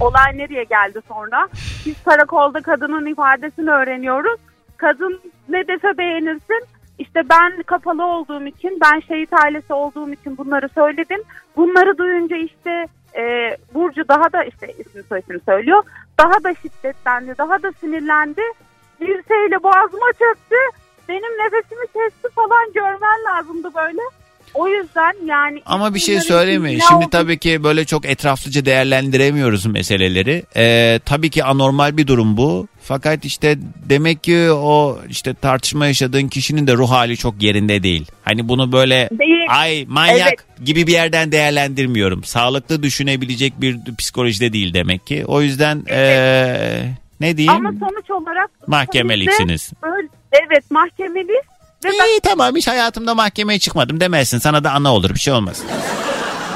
Olay 0.00 0.38
nereye 0.38 0.64
geldi 0.64 1.00
sonra? 1.08 1.48
Biz 1.86 2.02
karakolda 2.04 2.60
kadının 2.60 3.06
ifadesini 3.06 3.70
öğreniyoruz. 3.70 4.40
Kadın 4.76 5.20
ne 5.48 5.68
dese 5.68 5.98
beğenirsin. 5.98 6.64
İşte 6.98 7.20
ben 7.30 7.62
kapalı 7.62 8.06
olduğum 8.06 8.46
için, 8.46 8.78
ben 8.84 9.00
şehit 9.00 9.32
ailesi 9.32 9.72
olduğum 9.72 10.12
için 10.12 10.38
bunları 10.38 10.68
söyledim. 10.74 11.22
Bunları 11.56 11.98
duyunca 11.98 12.36
işte 12.36 12.86
e, 13.18 13.56
Burcu 13.74 14.08
daha 14.08 14.32
da 14.32 14.44
işte 14.44 14.74
isim 14.78 15.04
soyisim 15.08 15.40
söylüyor. 15.46 15.82
Daha 16.18 16.44
da 16.44 16.54
şiddetlendi, 16.62 17.34
daha 17.38 17.62
da 17.62 17.72
sinirlendi. 17.80 18.42
Dirseğiyle 19.00 19.62
boğazıma 19.62 20.12
çöktü. 20.12 20.56
Benim 21.08 21.32
nefesimi 21.44 21.86
kesti 21.86 22.28
falan 22.34 22.72
görmen 22.74 23.18
lazımdı 23.24 23.68
böyle. 23.74 24.00
O 24.54 24.68
yüzden 24.68 25.14
yani... 25.24 25.62
Ama 25.66 25.94
bir 25.94 25.98
şey 25.98 26.14
içinde 26.16 26.88
Şimdi 26.88 27.04
olduğu- 27.04 27.10
tabii 27.10 27.38
ki 27.38 27.64
böyle 27.64 27.84
çok 27.84 28.06
etraflıca 28.06 28.64
değerlendiremiyoruz 28.64 29.66
meseleleri. 29.66 30.42
Ee, 30.56 31.00
tabii 31.04 31.30
ki 31.30 31.44
anormal 31.44 31.96
bir 31.96 32.06
durum 32.06 32.36
bu. 32.36 32.68
Fakat 32.84 33.24
işte 33.24 33.58
demek 33.88 34.24
ki 34.24 34.50
o 34.52 34.98
işte 35.08 35.34
tartışma 35.34 35.86
yaşadığın 35.86 36.28
kişinin 36.28 36.66
de 36.66 36.74
ruh 36.74 36.90
hali 36.90 37.16
çok 37.16 37.42
yerinde 37.42 37.82
değil. 37.82 38.06
Hani 38.22 38.48
bunu 38.48 38.72
böyle 38.72 39.08
Değil. 39.18 39.46
ay 39.48 39.84
manyak 39.88 40.28
Evet. 40.28 40.66
gibi 40.66 40.86
bir 40.86 40.92
yerden 40.92 41.32
değerlendirmiyorum. 41.32 42.24
Sağlıklı 42.24 42.82
düşünebilecek 42.82 43.60
bir 43.60 43.78
psikolojide 43.98 44.52
değil 44.52 44.74
demek 44.74 45.06
ki. 45.06 45.24
O 45.26 45.42
yüzden 45.42 45.82
ee, 45.90 46.88
ne 47.20 47.36
diyeyim? 47.36 47.66
Ama 47.66 47.72
sonuç 47.80 48.10
olarak... 48.10 48.50
Mahkemeliksiniz. 48.66 49.70
evet 50.32 50.70
mahkemeliyiz. 50.70 51.44
Ve 51.84 51.88
ben 51.88 52.08
İyi 52.08 52.20
tamam 52.20 52.56
hiç 52.56 52.68
hayatımda 52.68 53.14
mahkemeye 53.14 53.58
çıkmadım 53.58 54.00
demezsin. 54.00 54.38
Sana 54.38 54.64
da 54.64 54.72
ana 54.72 54.94
olur 54.94 55.10
bir 55.14 55.18
şey 55.18 55.34
olmaz. 55.34 55.62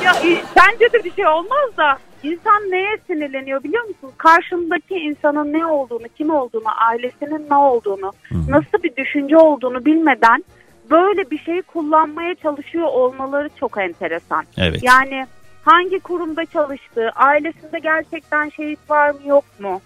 Ya, 0.05 0.15
bence 0.57 0.93
de 0.93 1.05
bir 1.05 1.15
şey 1.15 1.27
olmaz 1.27 1.77
da 1.77 1.99
insan 2.33 2.63
neye 2.71 2.97
sinirleniyor 3.07 3.65
biliyor 3.65 3.85
musun? 3.85 4.13
Karşındaki 4.19 4.95
insanın 4.95 5.53
ne 5.53 5.67
olduğunu, 5.67 6.07
kim 6.17 6.31
olduğunu, 6.31 6.69
ailesinin 6.89 7.51
ne 7.51 7.57
olduğunu, 7.57 8.13
nasıl 8.49 8.83
bir 8.83 8.97
düşünce 8.97 9.37
olduğunu 9.37 9.85
bilmeden 9.85 10.45
böyle 10.91 11.31
bir 11.31 11.39
şeyi 11.39 11.63
kullanmaya 11.63 12.35
çalışıyor 12.35 12.87
olmaları 12.87 13.51
çok 13.61 13.79
enteresan. 13.79 14.45
Evet. 14.59 14.83
Yani 14.83 15.27
hangi 15.65 16.01
kurumda 16.01 16.47
çalıştığı, 16.47 17.11
ailesinde 17.11 17.79
gerçekten 17.79 18.49
şehit 18.49 18.91
var 18.91 19.11
mı 19.11 19.21
yok 19.27 19.45
mu? 19.59 19.81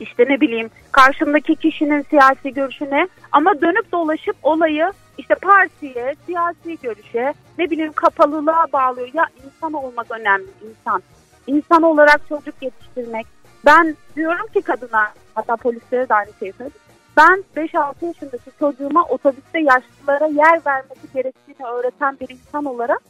İşte 0.00 0.24
ne 0.28 0.40
bileyim 0.40 0.70
karşımdaki 0.92 1.56
kişinin 1.56 2.02
siyasi 2.02 2.54
görüşü 2.54 2.84
ne? 2.84 3.08
Ama 3.32 3.60
dönüp 3.60 3.92
dolaşıp 3.92 4.36
olayı 4.42 4.92
işte 5.18 5.34
partiye, 5.34 6.14
siyasi 6.26 6.78
görüşe, 6.82 7.34
ne 7.58 7.70
bileyim 7.70 7.92
kapalılığa 7.92 8.66
bağlıyor. 8.72 9.08
Ya 9.14 9.26
insan 9.46 9.72
olmak 9.72 10.10
önemli, 10.10 10.46
insan. 10.70 11.02
İnsan 11.46 11.82
olarak 11.82 12.20
çocuk 12.28 12.54
yetiştirmek. 12.62 13.26
Ben 13.66 13.96
diyorum 14.16 14.46
ki 14.54 14.62
kadına, 14.62 15.12
hatta 15.34 15.56
polislere 15.56 16.08
de 16.08 16.14
aynı 16.14 16.30
şeyi 16.38 16.52
söyledim. 16.52 16.80
Ben 17.16 17.44
5-6 17.56 18.06
yaşındaki 18.06 18.50
çocuğuma 18.58 19.04
otobüste 19.04 19.60
yaşlılara 19.60 20.26
yer 20.26 20.60
vermesi 20.66 21.12
gerektiğini 21.14 21.66
öğreten 21.66 22.16
bir 22.20 22.28
insan 22.28 22.64
olarak 22.64 23.02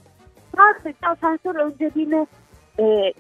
sadece 0.57 1.07
asansör 1.07 1.55
önceliğini 1.55 2.27
e, 2.79 3.13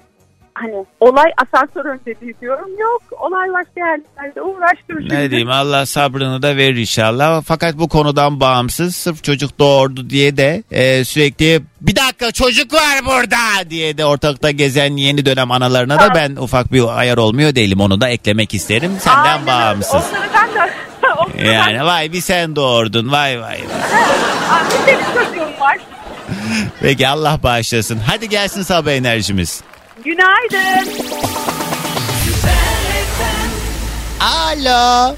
hani 0.60 0.84
olay 1.00 1.30
asansör 1.42 1.84
önceliği 1.84 2.34
diyorum. 2.40 2.68
Yok 2.78 3.02
olay 3.20 3.48
başka 3.48 3.80
yerlerde 3.80 4.42
uğraştırıcı. 4.42 5.14
Ne 5.14 5.30
diyeyim 5.30 5.50
Allah 5.50 5.86
sabrını 5.86 6.42
da 6.42 6.56
verir 6.56 6.76
inşallah. 6.76 7.42
Fakat 7.46 7.78
bu 7.78 7.88
konudan 7.88 8.40
bağımsız 8.40 8.96
sırf 8.96 9.24
çocuk 9.24 9.58
doğurdu 9.58 10.10
diye 10.10 10.36
de 10.36 10.62
e, 10.70 11.04
sürekli 11.04 11.62
bir 11.80 11.96
dakika 11.96 12.32
çocuk 12.32 12.74
var 12.74 13.04
burada 13.06 13.70
diye 13.70 13.98
de 13.98 14.04
ortalıkta 14.04 14.50
gezen 14.50 14.96
yeni 14.96 15.26
dönem 15.26 15.50
analarına 15.50 16.00
da 16.00 16.14
ben 16.14 16.36
ufak 16.36 16.72
bir 16.72 16.98
ayar 16.98 17.16
olmuyor 17.16 17.54
değilim. 17.54 17.80
Onu 17.80 18.00
da 18.00 18.08
eklemek 18.08 18.54
isterim. 18.54 18.92
Senden 19.00 19.22
Aynen 19.24 19.46
bağımsız. 19.46 19.94
Onları 19.94 20.28
ben 20.34 20.54
de 20.54 21.46
Yani 21.52 21.84
vay 21.84 22.12
bir 22.12 22.20
sen 22.20 22.56
doğurdun 22.56 23.12
vay 23.12 23.40
vay. 23.40 23.58
bir 23.58 24.86
benim 24.86 25.04
çocuğum 25.14 25.60
var. 25.60 25.78
Peki 26.80 27.08
Allah 27.08 27.38
bağışlasın. 27.42 27.98
Hadi 28.06 28.28
gelsin 28.28 28.62
sabah 28.62 28.92
enerjimiz. 28.92 29.62
Günaydın. 30.06 30.88
Alo. 34.20 35.14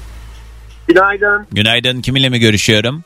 Günaydın. 0.87 1.47
Günaydın 1.51 2.01
kiminle 2.01 2.29
mi 2.29 2.39
görüşüyorum? 2.39 3.03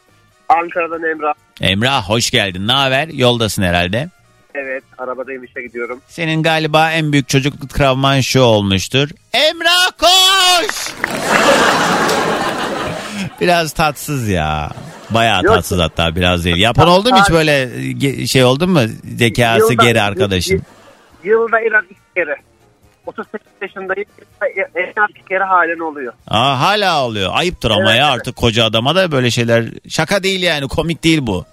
Ankara'dan 0.50 1.04
Emrah. 1.12 1.34
Emrah 1.62 2.10
hoş 2.10 2.32
geldin. 2.32 2.68
Ne 2.68 2.72
haber? 2.72 3.08
Yoldasın 3.08 3.64
herhalde. 3.64 4.10
Evet 4.56 4.84
arabadayım 4.98 5.44
işe 5.44 5.62
gidiyorum. 5.62 6.02
Senin 6.08 6.44
galiba 6.44 6.92
en 6.92 7.12
büyük 7.12 7.30
çocukluk 7.30 7.70
travman 7.70 8.22
şu 8.22 8.42
olmuştur. 8.42 9.10
Emrah 9.34 9.92
koş! 10.00 10.72
biraz 13.42 13.72
tatsız 13.74 14.28
ya. 14.30 14.72
Bayağı 15.10 15.44
Yok. 15.44 15.56
tatsız 15.56 15.80
hatta 15.80 16.16
biraz 16.16 16.46
değil. 16.46 16.58
Yapan 16.58 16.88
oldu 16.88 17.10
mu 17.10 17.18
hiç 17.22 17.30
böyle 17.32 17.64
ge- 17.74 18.28
şey 18.28 18.44
oldu 18.44 18.68
mu? 18.68 18.80
Zekası 19.18 19.74
Yılda- 19.74 19.84
geri 19.84 20.02
arkadaşın. 20.02 20.62
Yılda 21.24 21.60
en 21.60 21.72
az 21.72 21.84
iki 21.86 22.00
kere. 22.16 22.36
38 23.06 23.48
yaşındayım. 23.62 24.10
En 24.76 25.02
az 25.04 25.10
bir 25.16 25.22
kere 25.30 25.44
halen 25.44 25.80
oluyor. 25.80 26.14
Aa, 26.28 26.60
hala 26.60 27.06
oluyor. 27.06 27.32
Ayıptır 27.34 27.72
ama 27.72 27.90
Evet, 27.92 28.00
ya 28.00 28.08
evet. 28.08 28.20
artık 28.20 28.36
koca 28.36 28.66
adama 28.66 28.96
da 28.96 29.12
böyle 29.12 29.32
şeyler. 29.32 29.66
Şaka 29.90 30.24
değil 30.24 30.44
yani 30.44 30.68
komik 30.68 31.04
değil 31.04 31.20
bu. 31.22 31.46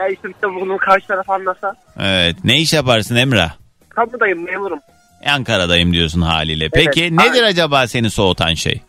Ya 0.00 0.08
işte 0.08 0.28
bir 0.28 0.34
de 0.34 0.54
bunu 0.60 0.76
karşı 0.76 1.06
taraf 1.06 1.30
anlasa. 1.30 1.74
Evet. 2.00 2.36
Ne 2.44 2.60
iş 2.60 2.72
yaparsın 2.72 3.16
Emrah? 3.16 3.52
Kamudayım 3.88 4.44
memurum. 4.44 4.78
Ankara'dayım 5.26 5.92
diyorsun 5.92 6.20
haliyle. 6.20 6.68
Peki 6.68 7.00
Evet, 7.02 7.12
nedir 7.12 7.30
aynen. 7.42 7.44
acaba 7.50 7.86
seni 7.86 8.10
soğutan 8.10 8.54
şey? 8.54 8.80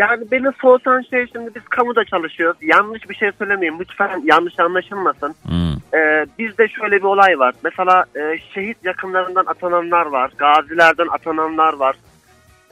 Yani 0.00 0.30
beni 0.30 0.52
soğutan 0.62 1.02
şey 1.10 1.26
şimdi 1.32 1.54
biz 1.54 1.62
kamuda 1.62 2.04
çalışıyoruz. 2.04 2.58
Yanlış 2.62 3.10
bir 3.10 3.14
şey 3.14 3.30
söylemeyeyim. 3.38 3.80
Lütfen 3.80 4.22
yanlış 4.24 4.60
anlaşılmasın. 4.60 5.34
Hmm. 5.42 5.98
Ee, 6.00 6.26
bizde 6.38 6.68
şöyle 6.68 6.96
bir 6.96 7.04
olay 7.04 7.38
var. 7.38 7.54
Mesela 7.64 8.04
e, 8.16 8.38
şehit 8.54 8.84
yakınlarından 8.84 9.44
atananlar 9.46 10.06
var. 10.06 10.30
Gazilerden 10.38 11.06
atananlar 11.06 11.72
var. 11.72 11.96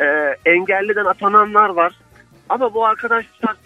E, 0.00 0.04
engelliden 0.46 1.04
atananlar 1.04 1.68
var. 1.68 1.92
Ama 2.48 2.74
bu 2.74 2.86
arkadaşlar 2.86 3.56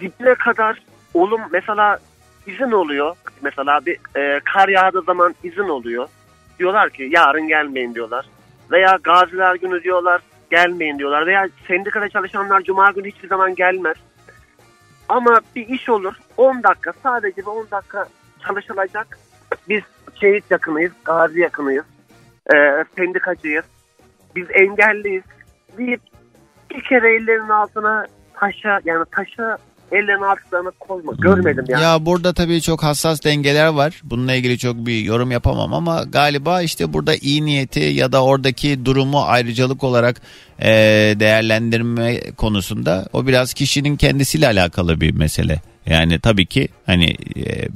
dibine 0.00 0.34
kadar 0.34 0.82
olum 1.14 1.40
mesela 1.52 1.98
izin 2.46 2.70
oluyor. 2.70 3.16
Mesela 3.42 3.80
bir 3.86 3.98
e, 4.16 4.40
kar 4.52 4.68
yağdığı 4.68 5.02
zaman 5.02 5.34
izin 5.42 5.68
oluyor. 5.68 6.08
Diyorlar 6.58 6.90
ki 6.90 7.08
yarın 7.12 7.48
gelmeyin 7.48 7.94
diyorlar. 7.94 8.26
Veya 8.70 8.98
gaziler 9.02 9.54
günü 9.54 9.82
diyorlar 9.82 10.20
gelmeyin 10.50 10.98
diyorlar. 10.98 11.26
Veya 11.26 11.48
sendikada 11.68 12.08
çalışanlar 12.08 12.60
cuma 12.60 12.90
günü 12.90 13.08
hiçbir 13.08 13.28
zaman 13.28 13.54
gelmez. 13.54 13.96
Ama 15.08 15.40
bir 15.56 15.68
iş 15.68 15.88
olur 15.88 16.14
10 16.36 16.62
dakika 16.62 16.92
sadece 17.02 17.36
bir 17.36 17.46
10 17.46 17.70
dakika 17.70 18.06
çalışılacak. 18.46 19.18
Biz 19.68 19.82
şehit 20.20 20.50
yakınıyız, 20.50 20.92
gazi 21.04 21.40
yakınıyız, 21.40 21.84
e, 22.54 22.84
sendikacıyız, 22.96 23.64
biz 24.36 24.46
engelliyiz 24.50 25.24
deyip 25.78 26.00
bir 26.70 26.82
kere 26.82 27.14
ellerinin 27.16 27.48
altına 27.48 28.06
taşa 28.34 28.80
yani 28.84 29.04
taşa 29.10 29.58
ellerinin 29.92 30.22
altına 30.22 30.70
koyma. 30.70 31.12
Görmedim 31.12 31.64
yani. 31.68 31.82
Ya 31.82 32.06
burada 32.06 32.32
tabii 32.32 32.60
çok 32.60 32.82
hassas 32.82 33.24
dengeler 33.24 33.66
var. 33.68 34.00
Bununla 34.04 34.34
ilgili 34.34 34.58
çok 34.58 34.76
bir 34.76 34.98
yorum 34.98 35.30
yapamam 35.30 35.74
ama 35.74 36.02
galiba 36.02 36.62
işte 36.62 36.92
burada 36.92 37.14
iyi 37.14 37.44
niyeti 37.44 37.80
ya 37.80 38.12
da 38.12 38.24
oradaki 38.24 38.84
durumu 38.84 39.22
ayrıcalık 39.22 39.84
olarak 39.84 40.20
e, 40.62 40.68
değerlendirme 41.20 42.20
konusunda 42.36 43.06
o 43.12 43.26
biraz 43.26 43.54
kişinin 43.54 43.96
kendisiyle 43.96 44.46
alakalı 44.46 45.00
bir 45.00 45.14
mesele. 45.14 45.60
Yani 45.86 46.18
tabii 46.20 46.46
ki 46.46 46.68
hani 46.86 47.16
e, 47.36 47.68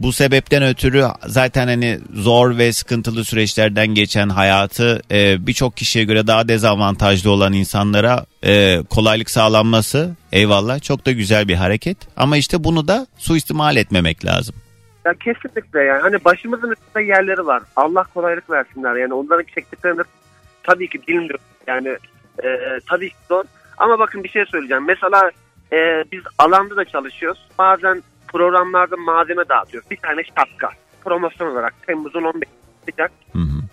bu 0.00 0.12
sebepten 0.12 0.62
ötürü 0.62 1.04
zaten 1.26 1.66
hani 1.66 1.98
zor 2.14 2.58
ve 2.58 2.72
sıkıntılı 2.72 3.24
süreçlerden 3.24 3.86
geçen 3.86 4.28
hayatı 4.28 5.02
e, 5.10 5.46
birçok 5.46 5.76
kişiye 5.76 6.04
göre 6.04 6.26
daha 6.26 6.48
dezavantajlı 6.48 7.30
olan 7.30 7.52
insanlara 7.52 8.24
e, 8.44 8.82
kolaylık 8.90 9.30
sağlanması 9.30 10.16
eyvallah 10.32 10.82
çok 10.82 11.06
da 11.06 11.12
güzel 11.12 11.48
bir 11.48 11.54
hareket. 11.54 11.96
Ama 12.16 12.36
işte 12.36 12.64
bunu 12.64 12.88
da 12.88 13.06
suistimal 13.18 13.76
etmemek 13.76 14.24
lazım. 14.24 14.54
Ya 15.04 15.14
kesinlikle 15.14 15.80
yani 15.82 16.02
hani 16.02 16.24
başımızın 16.24 16.72
üstünde 16.72 17.04
yerleri 17.04 17.46
var. 17.46 17.62
Allah 17.76 18.04
kolaylık 18.14 18.50
versinler 18.50 18.96
yani 18.96 19.14
onların 19.14 19.44
çektiklerini 19.54 20.02
tabii 20.62 20.88
ki 20.88 21.00
bilmiyorum 21.08 21.44
yani 21.66 21.88
e, 22.44 22.48
tabii 22.88 23.10
ki 23.10 23.16
zor. 23.28 23.44
Ama 23.78 23.98
bakın 23.98 24.24
bir 24.24 24.28
şey 24.28 24.44
söyleyeceğim. 24.44 24.84
Mesela 24.86 25.30
e, 25.72 26.04
biz 26.12 26.22
alanda 26.38 26.76
da 26.76 26.84
çalışıyoruz. 26.84 27.48
Bazen 27.58 28.02
programlarda 28.32 28.96
malzeme 28.96 29.48
dağıtıyoruz. 29.48 29.90
Bir 29.90 29.96
tane 29.96 30.22
şapka 30.24 30.70
promosyon 31.04 31.50
olarak 31.50 31.74
Temmuz'un 31.86 32.22
15 32.24 32.48
çıkacak. 32.86 33.12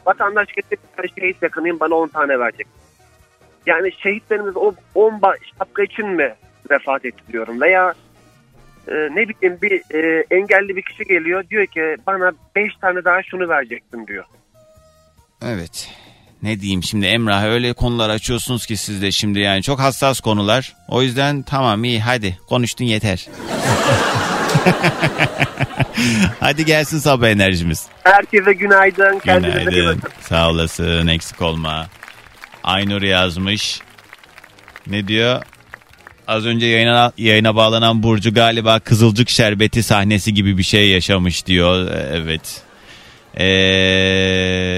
Vatandaş 0.06 0.48
getirip 0.48 0.80
bir 0.92 0.96
tane 0.98 1.08
şehit 1.20 1.44
yakınıyım 1.44 1.80
bana 1.80 1.96
10 1.96 2.08
tane 2.08 2.40
verecek. 2.40 2.68
Yani 3.66 3.92
şehitlerimiz 4.04 4.58
o 4.58 4.74
10 4.96 5.12
ba- 5.14 5.38
şapka 5.60 5.84
için 5.84 6.08
mi 6.08 6.36
vefat 6.72 7.06
etti 7.06 7.24
diyorum 7.32 7.62
veya 7.62 7.94
e, 8.88 8.94
ne 8.94 9.30
bileyim 9.30 9.58
bir 9.62 9.72
e, 9.72 10.26
engelli 10.32 10.76
bir 10.76 10.82
kişi 10.82 11.04
geliyor 11.04 11.50
diyor 11.50 11.66
ki 11.66 11.96
bana 12.08 12.32
5 12.56 12.76
tane 12.82 13.04
daha 13.06 13.24
şunu 13.24 13.50
verecektin 13.50 14.08
diyor. 14.08 14.26
Evet. 15.42 15.90
Ne 16.44 16.60
diyeyim 16.60 16.84
şimdi 16.84 17.06
Emrah 17.06 17.44
öyle 17.44 17.74
konular 17.74 18.10
açıyorsunuz 18.10 18.66
ki 18.66 18.78
siz 18.78 19.02
de 19.02 19.12
şimdi 19.12 19.40
yani 19.40 19.64
çok 19.64 19.80
hassas 19.80 20.20
konular. 20.20 20.76
O 20.90 21.02
yüzden 21.02 21.42
tamam 21.42 21.84
iyi 21.84 22.02
hadi 22.02 22.38
konuştun 22.50 22.86
yeter. 22.86 23.28
hadi 26.40 26.66
gelsin 26.66 27.00
sabah 27.00 27.28
enerjimiz. 27.28 27.86
Herkese 28.04 28.54
günaydın. 28.54 29.20
Kendinize 29.20 29.72
Günaydın. 29.72 30.02
Sağ 30.22 30.50
olasın 30.50 31.08
eksik 31.08 31.42
olma. 31.42 31.88
Aynur 32.64 33.02
yazmış. 33.02 33.82
Ne 34.88 35.08
diyor? 35.08 35.42
Az 36.28 36.46
önce 36.46 36.66
yayına, 36.66 37.12
yayına 37.18 37.56
bağlanan 37.56 38.04
Burcu 38.04 38.34
galiba 38.34 38.80
Kızılcık 38.80 39.30
Şerbeti 39.30 39.84
sahnesi 39.84 40.34
gibi 40.34 40.58
bir 40.58 40.64
şey 40.64 40.90
yaşamış 40.90 41.46
diyor. 41.46 41.92
Evet. 42.12 42.62
Ee, 43.40 44.78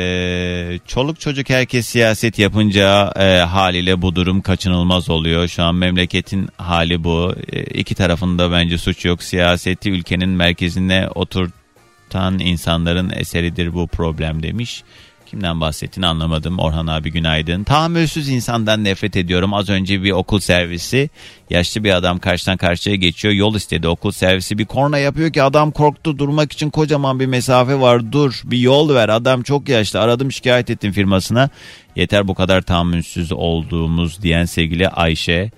çoluk 0.88 1.20
çocuk 1.20 1.50
herkes 1.50 1.88
siyaset 1.88 2.40
yapınca 2.40 3.14
e, 3.16 3.38
haliyle 3.38 4.02
bu 4.02 4.16
durum 4.16 4.42
kaçınılmaz 4.42 5.10
oluyor. 5.10 5.48
Şu 5.48 5.64
an 5.64 5.76
memleketin 5.76 6.50
hali 6.58 7.04
bu. 7.04 7.36
E, 7.52 7.64
iki 7.64 7.96
tarafında 7.96 8.52
bence 8.52 8.78
suç 8.78 9.06
yok. 9.06 9.24
Siyaseti 9.24 9.92
ülkenin 9.92 10.30
merkezine 10.30 11.10
oturtan 11.16 12.40
insanların 12.40 13.10
eseridir 13.10 13.74
bu 13.74 13.88
problem 13.88 14.44
demiş. 14.44 14.84
Kimden 15.30 15.62
bahsettiğini 15.62 16.08
anlamadım. 16.08 16.60
Orhan 16.60 16.88
abi 16.88 17.12
günaydın. 17.12 17.64
Tahammülsüz 17.64 18.30
insandan 18.30 18.84
nefret 18.84 19.16
ediyorum. 19.16 19.54
Az 19.54 19.70
önce 19.70 20.04
bir 20.04 20.12
okul 20.12 20.40
servisi. 20.40 21.10
Yaşlı 21.50 21.84
bir 21.84 21.96
adam 21.96 22.20
karşıdan 22.20 22.58
karşıya 22.58 22.96
geçiyor. 22.96 23.34
Yol 23.34 23.56
istedi 23.56 23.88
okul 23.88 24.12
servisi. 24.12 24.58
Bir 24.58 24.66
korna 24.66 24.98
yapıyor 24.98 25.34
ki 25.34 25.44
adam 25.44 25.72
korktu. 25.72 26.20
Durmak 26.20 26.52
için 26.52 26.70
kocaman 26.70 27.20
bir 27.20 27.26
mesafe 27.26 27.80
var. 27.80 28.12
Dur 28.12 28.42
bir 28.44 28.58
yol 28.58 28.96
ver. 28.96 29.10
Adam 29.10 29.44
çok 29.44 29.70
yaşlı. 29.70 30.00
Aradım 30.00 30.32
şikayet 30.32 30.70
ettim 30.70 30.92
firmasına. 30.92 31.50
Yeter 31.96 32.28
bu 32.28 32.36
kadar 32.36 32.62
tahammülsüz 32.62 33.32
olduğumuz 33.32 34.22
diyen 34.22 34.46
sevgili 34.46 34.90
Ayşe. 34.90 35.52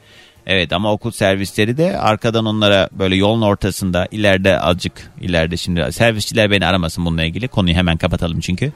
Evet 0.45 0.73
ama 0.73 0.93
okul 0.93 1.11
servisleri 1.11 1.77
de 1.77 1.99
arkadan 1.99 2.45
onlara 2.45 2.89
böyle 2.91 3.15
yolun 3.15 3.41
ortasında 3.41 4.07
ileride 4.11 4.59
azıcık 4.59 5.11
ileride 5.21 5.57
şimdi 5.57 5.91
servisçiler 5.91 6.51
beni 6.51 6.65
aramasın 6.65 7.05
bununla 7.05 7.23
ilgili 7.23 7.47
konuyu 7.47 7.75
hemen 7.75 7.97
kapatalım 7.97 8.39
çünkü. 8.39 8.71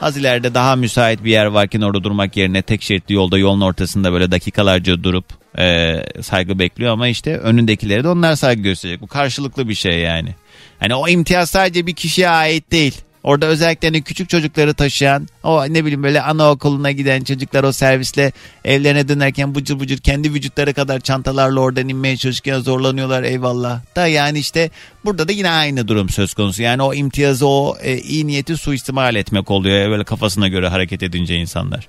Az 0.00 0.16
ileride 0.16 0.54
daha 0.54 0.76
müsait 0.76 1.24
bir 1.24 1.30
yer 1.30 1.46
varken 1.46 1.80
orada 1.80 2.04
durmak 2.04 2.36
yerine 2.36 2.62
tek 2.62 2.82
şeritli 2.82 3.14
yolda 3.14 3.38
yolun 3.38 3.60
ortasında 3.60 4.12
böyle 4.12 4.30
dakikalarca 4.30 5.04
durup 5.04 5.24
e, 5.58 5.96
saygı 6.22 6.58
bekliyor 6.58 6.92
ama 6.92 7.08
işte 7.08 7.36
önündekilere 7.36 8.04
de 8.04 8.08
onlar 8.08 8.36
saygı 8.36 8.62
gösterecek. 8.62 9.00
Bu 9.00 9.06
karşılıklı 9.06 9.68
bir 9.68 9.74
şey 9.74 9.98
yani. 9.98 10.34
Hani 10.80 10.94
o 10.94 11.08
imtiyaz 11.08 11.50
sadece 11.50 11.86
bir 11.86 11.94
kişiye 11.94 12.28
ait 12.28 12.72
değil. 12.72 13.00
Orada 13.22 13.46
özellikle 13.46 13.88
hani 13.88 14.02
küçük 14.02 14.28
çocukları 14.28 14.74
taşıyan 14.74 15.28
o 15.42 15.64
ne 15.64 15.84
bileyim 15.84 16.02
böyle 16.02 16.22
anaokuluna 16.22 16.90
giden 16.90 17.24
çocuklar 17.24 17.64
o 17.64 17.72
servisle 17.72 18.32
evlerine 18.64 19.08
dönerken 19.08 19.54
bıcır 19.54 19.80
bıcır 19.80 19.98
kendi 19.98 20.34
vücutları 20.34 20.74
kadar 20.74 21.00
çantalarla 21.00 21.60
oradan 21.60 21.88
inmeye 21.88 22.16
çalışırken 22.16 22.58
zorlanıyorlar 22.58 23.22
eyvallah. 23.22 23.80
Da 23.96 24.06
yani 24.06 24.38
işte 24.38 24.70
burada 25.04 25.28
da 25.28 25.32
yine 25.32 25.50
aynı 25.50 25.88
durum 25.88 26.08
söz 26.08 26.34
konusu. 26.34 26.62
Yani 26.62 26.82
o 26.82 26.94
imtiyazı 26.94 27.46
o 27.46 27.76
e, 27.82 27.98
iyi 27.98 28.26
niyeti 28.26 28.56
suistimal 28.56 29.14
etmek 29.14 29.50
oluyor 29.50 29.90
böyle 29.90 30.04
kafasına 30.04 30.48
göre 30.48 30.68
hareket 30.68 31.02
edince 31.02 31.36
insanlar. 31.36 31.88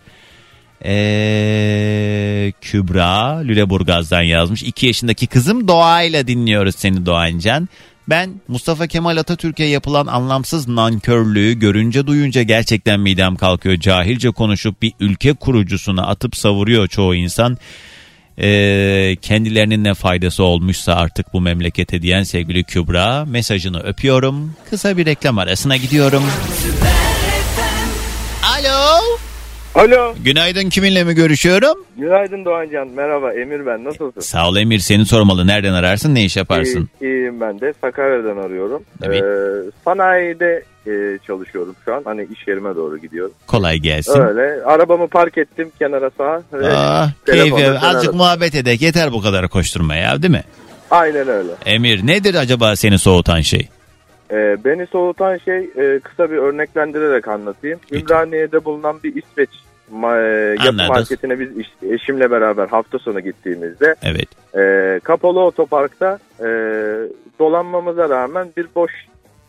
Ee, 0.86 2.54
Kübra 2.62 3.38
Lüleburgaz'dan 3.38 4.22
yazmış. 4.22 4.64
2 4.64 4.88
yaşındaki 4.88 5.28
kızım 5.28 5.68
doğayla 5.68 6.28
dinliyoruz 6.28 6.76
seni 6.76 7.06
Doğancan. 7.06 7.70
Ben 8.08 8.42
Mustafa 8.48 8.88
Kemal 8.88 9.18
Atatürk'e 9.18 9.64
yapılan 9.64 10.08
anlamsız 10.08 10.68
nankörlüğü 10.68 11.60
görünce 11.60 12.08
duyunca 12.08 12.42
gerçekten 12.42 13.00
midem 13.00 13.36
kalkıyor. 13.36 13.78
Cahilce 13.78 14.32
konuşup 14.32 14.82
bir 14.82 14.94
ülke 15.00 15.34
kurucusuna 15.34 16.08
atıp 16.08 16.36
savuruyor 16.36 16.88
çoğu 16.88 17.16
insan. 17.16 17.58
Ee, 18.38 19.18
kendilerinin 19.22 19.84
ne 19.84 19.94
faydası 19.94 20.44
olmuşsa 20.44 20.94
artık 20.94 21.34
bu 21.34 21.42
memlekete 21.42 22.02
diyen 22.02 22.24
sevgili 22.24 22.64
Kübra 22.64 23.26
mesajını 23.26 23.80
öpüyorum. 23.80 24.56
Kısa 24.70 24.98
bir 24.98 25.06
reklam 25.06 25.38
arasına 25.38 25.78
gidiyorum. 25.78 26.24
Alo. 28.44 29.02
Alo. 29.76 30.14
Günaydın 30.26 30.70
kiminle 30.70 31.04
mi 31.04 31.14
görüşüyorum? 31.16 31.86
Günaydın 31.98 32.46
Doğancan. 32.46 32.88
Merhaba 32.88 33.34
Emir 33.34 33.66
ben. 33.66 33.84
Nasılsın? 33.84 34.22
Sağ 34.22 34.50
ol 34.50 34.56
Emir 34.58 34.80
seni 34.80 35.06
sormalı. 35.06 35.48
Nereden 35.48 35.74
ararsın 35.74 36.16
ne 36.16 36.24
iş 36.24 36.38
yaparsın? 36.38 36.90
İyi, 37.02 37.06
iyiyim 37.08 37.42
ben 37.42 37.62
de. 37.62 37.74
Sakarya'dan 37.82 38.38
arıyorum. 38.38 38.84
Evet. 39.04 39.24
Ee, 39.24 39.72
sanayide 39.86 40.64
e, 40.88 40.92
çalışıyorum 41.28 41.76
şu 41.86 41.96
an. 41.96 42.02
Hani 42.06 42.28
iş 42.34 42.48
yerime 42.48 42.76
doğru 42.76 42.98
gidiyorum. 42.98 43.34
Kolay 43.48 43.78
gelsin. 43.78 44.20
Öyle. 44.22 44.64
Arabamı 44.66 45.08
park 45.08 45.38
ettim 45.38 45.72
kenara 45.80 46.10
sağa. 46.18 46.42
ve 46.54 46.72
Ah, 46.74 47.10
telefonla 47.26 47.58
keyfi 47.58 47.80
seni 47.80 47.80
azıcık 47.90 48.14
muhabbet 48.14 48.56
edek 48.56 48.82
yeter 48.82 49.12
bu 49.12 49.22
kadar 49.22 49.48
koşturma 49.50 49.96
ya 49.96 50.22
değil 50.22 50.32
mi? 50.32 50.44
Aynen 50.92 51.28
öyle. 51.28 51.52
Emir 51.66 52.08
nedir 52.08 52.36
acaba 52.36 52.76
seni 52.76 53.00
soğutan 53.00 53.42
şey? 53.42 53.68
Ee, 54.32 54.58
beni 54.66 54.88
soğutan 54.88 55.38
şey 55.38 55.58
e, 55.78 56.00
kısa 56.00 56.32
bir 56.32 56.38
örneklendirerek 56.38 57.28
anlatayım. 57.28 57.80
Ümraniye'de 57.92 58.66
bulunan 58.66 59.00
bir 59.04 59.16
İsveç 59.16 59.50
ma- 59.94 60.50
yapı 60.52 60.70
Anladım. 60.70 60.88
marketine 60.88 61.40
biz 61.40 61.58
iş- 61.58 61.84
eşimle 61.92 62.32
beraber 62.32 62.68
hafta 62.68 63.00
sonu 63.00 63.20
gittiğimizde 63.20 63.96
Evet. 64.04 64.56
e, 64.58 65.00
kapalı 65.04 65.40
otoparkta 65.40 66.20
e, 66.40 66.46
dolanmamıza 67.40 68.10
rağmen 68.10 68.48
bir 68.58 68.68
boş 68.76 68.92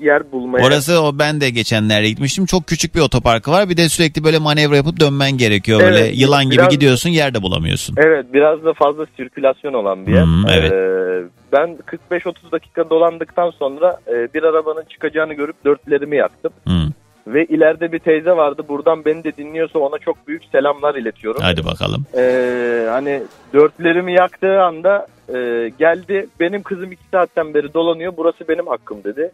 yer 0.02 0.32
bulmaya 0.32 0.66
Orası 0.66 1.02
o 1.02 1.18
ben 1.18 1.40
de 1.40 1.50
geçenlerde 1.50 2.08
gitmiştim. 2.08 2.46
Çok 2.46 2.66
küçük 2.66 2.94
bir 2.94 3.00
otoparkı 3.00 3.50
var. 3.50 3.68
Bir 3.68 3.76
de 3.76 3.88
sürekli 3.88 4.24
böyle 4.24 4.38
manevra 4.38 4.76
yapıp 4.76 5.00
dönmen 5.00 5.38
gerekiyor. 5.38 5.80
Böyle 5.80 5.98
Evet, 5.98 6.18
yılan 6.18 6.44
gibi 6.44 6.54
biraz- 6.54 6.68
gidiyorsun 6.68 7.10
yerde 7.10 7.42
bulamıyorsun. 7.42 7.94
Evet 7.98 8.26
biraz 8.32 8.64
da 8.64 8.72
fazla 8.72 9.06
sirkülasyon 9.16 9.72
olan 9.72 10.06
bir 10.06 10.12
yer. 10.12 10.24
Hmm, 10.24 10.48
evet. 10.48 10.72
Ee, 10.72 11.22
ben 11.52 11.78
45-30 11.86 12.52
dakika 12.52 12.90
dolandıktan 12.90 13.50
sonra 13.50 13.98
e, 14.08 14.34
bir 14.34 14.42
arabanın 14.42 14.84
çıkacağını 14.84 15.34
görüp 15.34 15.64
dörtlerimi 15.64 16.16
yaktım. 16.16 16.52
Hmm. 16.64 16.90
Ve 17.26 17.44
ileride 17.44 17.92
bir 17.92 17.98
teyze 17.98 18.30
vardı. 18.30 18.62
Buradan 18.68 19.04
beni 19.04 19.24
de 19.24 19.36
dinliyorsa 19.36 19.78
ona 19.78 19.98
çok 19.98 20.28
büyük 20.28 20.44
selamlar 20.44 20.94
iletiyorum. 20.94 21.40
Hadi 21.44 21.64
bakalım. 21.64 22.04
Ee, 22.16 22.86
hani 22.90 23.22
dörtlerimi 23.54 24.12
yaktığı 24.12 24.62
anda 24.62 25.06
e, 25.28 25.70
geldi. 25.78 26.26
Benim 26.40 26.62
kızım 26.62 26.92
iki 26.92 27.02
saatten 27.10 27.54
beri 27.54 27.74
dolanıyor. 27.74 28.12
Burası 28.16 28.48
benim 28.48 28.66
hakkım 28.66 29.04
dedi. 29.04 29.30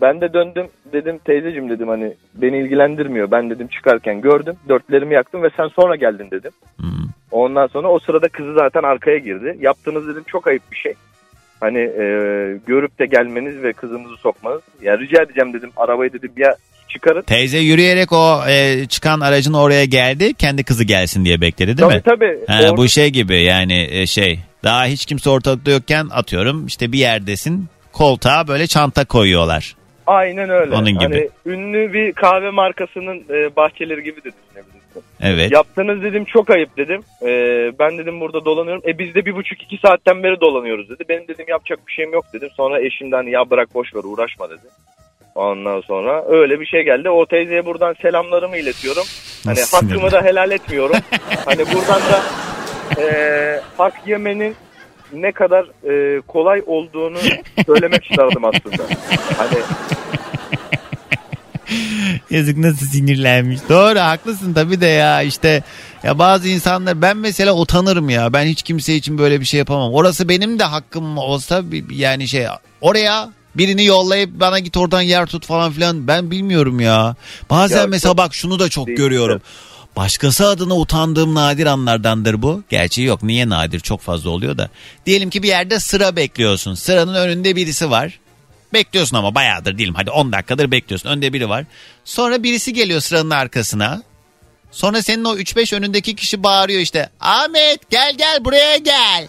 Ben 0.00 0.20
de 0.20 0.32
döndüm 0.32 0.66
dedim 0.92 1.18
teyzeciğim 1.24 1.70
dedim 1.70 1.88
hani 1.88 2.14
beni 2.34 2.58
ilgilendirmiyor. 2.58 3.30
Ben 3.30 3.50
dedim 3.50 3.66
çıkarken 3.66 4.20
gördüm 4.20 4.54
dörtlerimi 4.68 5.14
yaktım 5.14 5.42
ve 5.42 5.50
sen 5.56 5.68
sonra 5.68 5.96
geldin 5.96 6.28
dedim. 6.30 6.50
Ondan 7.30 7.66
sonra 7.66 7.88
o 7.88 7.98
sırada 7.98 8.28
kızı 8.28 8.54
zaten 8.54 8.82
arkaya 8.82 9.18
girdi. 9.18 9.56
Yaptığınız 9.60 10.08
dedim 10.08 10.22
çok 10.26 10.46
ayıp 10.46 10.62
bir 10.72 10.76
şey. 10.76 10.94
Hani 11.60 11.78
e, 11.78 12.04
görüp 12.66 12.98
de 12.98 13.06
gelmeniz 13.06 13.62
ve 13.62 13.72
kızımızı 13.72 14.16
sokmanız. 14.16 14.60
Ya 14.82 14.98
rica 14.98 15.22
edeceğim 15.22 15.52
dedim 15.52 15.70
arabayı 15.76 16.12
dedim 16.12 16.32
ya 16.36 16.56
çıkarın. 16.88 17.22
Teyze 17.22 17.58
yürüyerek 17.58 18.12
o 18.12 18.40
e, 18.48 18.86
çıkan 18.86 19.20
aracın 19.20 19.52
oraya 19.52 19.84
geldi. 19.84 20.34
Kendi 20.34 20.64
kızı 20.64 20.84
gelsin 20.84 21.24
diye 21.24 21.40
bekledi 21.40 21.78
değil 21.78 21.88
tabii 21.88 21.94
mi? 21.94 22.02
tabii. 22.04 22.38
Ha, 22.46 22.58
Orada- 22.62 22.76
bu 22.76 22.88
şey 22.88 23.10
gibi 23.10 23.42
yani 23.42 23.88
e, 23.90 24.06
şey 24.06 24.38
daha 24.64 24.84
hiç 24.84 25.06
kimse 25.06 25.30
ortalıkta 25.30 25.70
yokken 25.70 26.06
atıyorum 26.10 26.66
işte 26.66 26.92
bir 26.92 26.98
yerdesin 26.98 27.68
koltuğa 27.92 28.48
böyle 28.48 28.66
çanta 28.66 29.04
koyuyorlar. 29.04 29.76
Aynen 30.06 30.50
öyle. 30.50 30.74
Onun 30.74 30.98
gibi. 30.98 31.02
Hani 31.02 31.28
ünlü 31.46 31.92
bir 31.92 32.12
kahve 32.12 32.50
markasının 32.50 33.24
e, 33.30 33.56
bahçeleri 33.56 34.02
gibi 34.02 34.24
de 34.24 34.30
düşünebilirsin. 34.32 35.02
Evet. 35.22 35.52
Yaptığınız 35.52 36.02
dedim 36.02 36.24
çok 36.24 36.50
ayıp 36.50 36.76
dedim. 36.76 37.02
E, 37.22 37.28
ben 37.78 37.98
dedim 37.98 38.20
burada 38.20 38.44
dolanıyorum. 38.44 38.82
E 38.86 38.98
biz 38.98 39.14
de 39.14 39.24
bir 39.24 39.34
buçuk 39.34 39.62
iki 39.62 39.78
saatten 39.78 40.22
beri 40.22 40.40
dolanıyoruz 40.40 40.88
dedi. 40.90 41.04
Benim 41.08 41.28
dedim 41.28 41.44
yapacak 41.48 41.78
bir 41.86 41.92
şeyim 41.92 42.12
yok 42.12 42.24
dedim. 42.32 42.48
Sonra 42.56 42.80
eşim 42.80 43.12
de 43.12 43.16
hani 43.16 43.30
ya 43.30 43.50
bırak 43.50 43.74
boş 43.74 43.94
ver 43.94 44.00
uğraşma 44.04 44.50
dedi. 44.50 44.60
Ondan 45.34 45.80
sonra 45.80 46.24
öyle 46.28 46.60
bir 46.60 46.66
şey 46.66 46.82
geldi. 46.82 47.10
O 47.10 47.26
teyzeye 47.26 47.66
buradan 47.66 47.94
selamlarımı 48.02 48.56
iletiyorum. 48.56 49.02
Hani 49.44 49.52
Nasıl 49.58 49.76
hakkımı 49.76 49.98
sinirli? 50.00 50.12
da 50.12 50.22
helal 50.22 50.50
etmiyorum. 50.50 50.96
hani 51.44 51.58
buradan 51.58 52.00
da 52.12 52.22
e, 53.02 53.60
hak 53.78 53.94
yemenin 54.06 54.54
ne 55.12 55.32
kadar 55.32 55.64
e, 55.90 56.20
kolay 56.20 56.62
olduğunu 56.66 57.18
söylemek 57.66 58.10
isterdim 58.10 58.44
aslında. 58.44 58.82
Hani 59.38 59.58
Yazık 62.30 62.58
nasıl 62.58 62.86
sinirlenmiş. 62.86 63.60
Doğru 63.68 63.98
haklısın 63.98 64.54
tabii 64.54 64.80
de 64.80 64.86
ya 64.86 65.22
işte 65.22 65.62
ya 66.02 66.18
bazı 66.18 66.48
insanlar 66.48 67.02
ben 67.02 67.16
mesela 67.16 67.54
utanırım 67.56 68.10
ya. 68.10 68.32
Ben 68.32 68.44
hiç 68.46 68.62
kimse 68.62 68.94
için 68.94 69.18
böyle 69.18 69.40
bir 69.40 69.44
şey 69.44 69.58
yapamam. 69.58 69.92
Orası 69.92 70.28
benim 70.28 70.58
de 70.58 70.64
hakkım 70.64 71.18
olsa 71.18 71.62
yani 71.90 72.28
şey 72.28 72.46
oraya 72.80 73.28
birini 73.54 73.84
yollayıp 73.84 74.30
bana 74.40 74.58
git 74.58 74.76
oradan 74.76 75.02
yer 75.02 75.26
tut 75.26 75.46
falan 75.46 75.72
filan 75.72 76.06
ben 76.06 76.30
bilmiyorum 76.30 76.80
ya. 76.80 77.14
Bazen 77.50 77.80
Ya 77.80 77.86
mesela 77.86 78.16
bak 78.16 78.34
şunu 78.34 78.58
da 78.58 78.68
çok 78.68 78.86
değişik. 78.86 79.04
görüyorum. 79.04 79.42
Başkası 79.96 80.48
adına 80.48 80.76
utandığım 80.76 81.34
nadir 81.34 81.66
anlardandır 81.66 82.42
bu. 82.42 82.62
Gerçi 82.70 83.02
yok 83.02 83.22
niye 83.22 83.48
nadir 83.48 83.80
çok 83.80 84.00
fazla 84.00 84.30
oluyor 84.30 84.58
da. 84.58 84.68
Diyelim 85.06 85.30
ki 85.30 85.42
bir 85.42 85.48
yerde 85.48 85.80
sıra 85.80 86.16
bekliyorsun. 86.16 86.74
Sıranın 86.74 87.14
önünde 87.14 87.56
birisi 87.56 87.90
var. 87.90 88.18
Bekliyorsun 88.72 89.16
ama 89.16 89.34
bayağıdır 89.34 89.78
değilim. 89.78 89.94
Hadi 89.96 90.10
10 90.10 90.32
dakikadır 90.32 90.70
bekliyorsun. 90.70 91.08
Önde 91.08 91.32
biri 91.32 91.48
var. 91.48 91.64
Sonra 92.04 92.42
birisi 92.42 92.72
geliyor 92.72 93.00
sıranın 93.00 93.30
arkasına. 93.30 94.02
Sonra 94.70 95.02
senin 95.02 95.24
o 95.24 95.36
3-5 95.36 95.76
önündeki 95.76 96.16
kişi 96.16 96.42
bağırıyor 96.42 96.80
işte. 96.80 97.08
Ahmet 97.20 97.90
gel 97.90 98.14
gel 98.18 98.44
buraya 98.44 98.76
gel. 98.76 99.28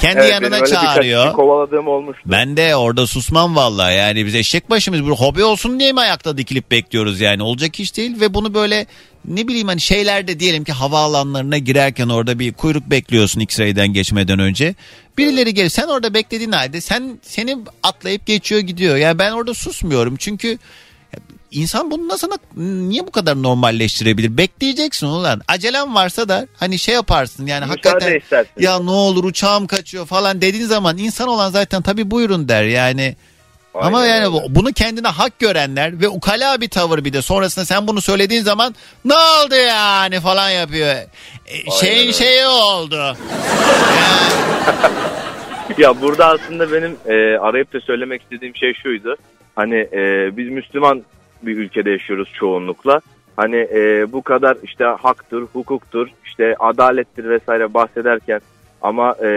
Kendi 0.00 0.18
Evet, 0.18 0.32
yanına 0.32 0.66
çağırıyor. 0.66 1.32
kovaladığım 1.32 1.88
olmuştu. 1.88 2.22
Ben 2.26 2.56
de 2.56 2.76
orada 2.76 3.06
susmam 3.06 3.56
vallahi 3.56 3.94
yani 3.96 4.26
biz 4.26 4.34
eşek 4.34 4.70
başımız 4.70 5.04
bir 5.06 5.10
hobi 5.10 5.44
olsun 5.44 5.80
diye 5.80 5.92
mi 5.92 6.00
ayakta 6.00 6.38
dikilip 6.38 6.70
bekliyoruz 6.70 7.20
yani 7.20 7.42
olacak 7.42 7.80
iş 7.80 7.96
değil 7.96 8.20
ve 8.20 8.34
bunu 8.34 8.54
böyle 8.54 8.86
ne 9.24 9.48
bileyim 9.48 9.68
hani 9.68 9.80
şeylerde 9.80 10.40
diyelim 10.40 10.64
ki 10.64 10.72
havaalanlarına 10.72 11.58
girerken 11.58 12.08
orada 12.08 12.38
bir 12.38 12.52
kuyruk 12.52 12.90
bekliyorsun 12.90 13.40
X-ray'den 13.40 13.88
geçmeden 13.88 14.38
önce. 14.38 14.74
Birileri 15.18 15.54
gelir 15.54 15.68
sen 15.68 15.86
orada 15.86 16.14
beklediğin 16.14 16.52
halde 16.52 16.80
sen 16.80 17.18
seni 17.22 17.58
atlayıp 17.82 18.26
geçiyor 18.26 18.60
gidiyor. 18.60 18.96
Yani 18.96 19.18
ben 19.18 19.32
orada 19.32 19.54
susmuyorum 19.54 20.16
çünkü 20.16 20.58
İnsan 21.50 21.90
bunu 21.90 22.08
nasıl 22.08 22.30
niye 22.56 23.06
bu 23.06 23.10
kadar 23.10 23.42
normalleştirebilir? 23.42 24.36
Bekleyeceksin 24.36 25.06
ulan. 25.06 25.40
Acelen 25.48 25.94
varsa 25.94 26.28
da 26.28 26.46
hani 26.56 26.78
şey 26.78 26.94
yaparsın 26.94 27.46
yani 27.46 27.60
Müsaade 27.60 27.88
hakikaten 27.88 28.18
istersin. 28.20 28.52
ya 28.58 28.78
ne 28.80 28.90
olur 28.90 29.24
uçağım 29.24 29.66
kaçıyor 29.66 30.06
falan 30.06 30.40
dediğin 30.40 30.64
zaman 30.64 30.98
insan 30.98 31.28
olan 31.28 31.50
zaten 31.50 31.82
tabii 31.82 32.10
buyurun 32.10 32.48
der 32.48 32.64
yani. 32.64 33.16
Ama 33.86 34.06
yani 34.06 34.32
bu- 34.32 34.42
bunu 34.54 34.72
kendine 34.72 35.08
hak 35.08 35.38
görenler 35.38 36.00
ve 36.00 36.08
ukala 36.08 36.60
bir 36.60 36.68
tavır 36.68 37.04
bir 37.04 37.12
de 37.12 37.22
sonrasında 37.22 37.64
sen 37.64 37.86
bunu 37.86 38.00
söylediğin 38.00 38.42
zaman 38.42 38.74
ne 39.04 39.14
oldu 39.14 39.54
yani 39.54 40.20
falan 40.20 40.50
yapıyor. 40.50 40.94
E, 41.46 41.70
şeyin 41.80 42.12
şeyi 42.12 42.46
oldu. 42.46 42.96
ya 45.78 46.00
burada 46.02 46.26
aslında 46.26 46.72
benim 46.72 46.96
e, 47.06 47.38
arayıp 47.38 47.72
da 47.72 47.80
söylemek 47.80 48.22
istediğim 48.22 48.56
şey 48.56 48.74
şuydu. 48.74 49.16
Hani 49.56 49.76
e, 49.92 50.36
biz 50.36 50.48
Müslüman 50.48 51.02
bir 51.42 51.56
ülkede 51.58 51.90
yaşıyoruz 51.90 52.28
çoğunlukla. 52.34 53.00
Hani 53.36 53.56
e, 53.56 54.12
bu 54.12 54.22
kadar 54.22 54.56
işte 54.62 54.84
haktır, 54.84 55.42
hukuktur, 55.52 56.08
işte 56.24 56.54
adalettir 56.58 57.24
vesaire 57.28 57.74
bahsederken 57.74 58.40
ama 58.82 59.14
e, 59.24 59.30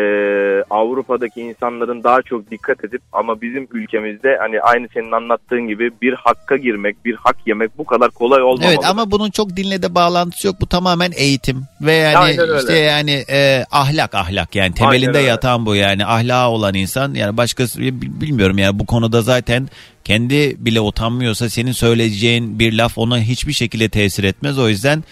Avrupa'daki 0.69 1.41
insanların 1.41 2.03
daha 2.03 2.21
çok 2.21 2.51
dikkat 2.51 2.83
edip 2.85 3.01
ama 3.11 3.41
bizim 3.41 3.67
ülkemizde 3.71 4.37
hani 4.39 4.61
aynı 4.61 4.87
senin 4.93 5.11
anlattığın 5.11 5.67
gibi 5.67 5.91
bir 6.01 6.13
hakka 6.13 6.57
girmek, 6.57 7.05
bir 7.05 7.15
hak 7.15 7.37
yemek 7.45 7.77
bu 7.77 7.85
kadar 7.85 8.09
kolay 8.11 8.41
olmamalı. 8.41 8.73
Evet 8.73 8.85
ama 8.85 9.11
bunun 9.11 9.31
çok 9.31 9.57
dinle 9.57 9.81
de 9.81 9.95
bağlantısı 9.95 10.47
yok. 10.47 10.55
Bu 10.61 10.67
tamamen 10.67 11.11
eğitim 11.15 11.63
ve 11.81 11.93
yani 11.93 12.17
Aynen 12.17 12.49
öyle. 12.49 12.59
işte 12.59 12.73
yani 12.73 13.23
e, 13.29 13.65
ahlak 13.71 14.15
ahlak 14.15 14.55
yani 14.55 14.73
temelinde 14.73 15.07
Aynen 15.07 15.15
öyle. 15.19 15.27
yatan 15.27 15.65
bu 15.65 15.75
yani 15.75 16.05
ahlakı 16.05 16.49
olan 16.49 16.73
insan 16.73 17.13
yani 17.13 17.37
başkası 17.37 17.79
bil- 17.79 18.21
bilmiyorum 18.21 18.57
yani 18.57 18.79
bu 18.79 18.85
konuda 18.85 19.21
zaten 19.21 19.69
kendi 20.03 20.65
bile 20.65 20.81
utanmıyorsa 20.81 21.49
senin 21.49 21.71
söyleyeceğin 21.71 22.59
bir 22.59 22.73
laf 22.73 22.97
ona 22.97 23.19
hiçbir 23.19 23.53
şekilde 23.53 23.89
tesir 23.89 24.23
etmez. 24.23 24.59
O 24.59 24.69
yüzden 24.69 25.03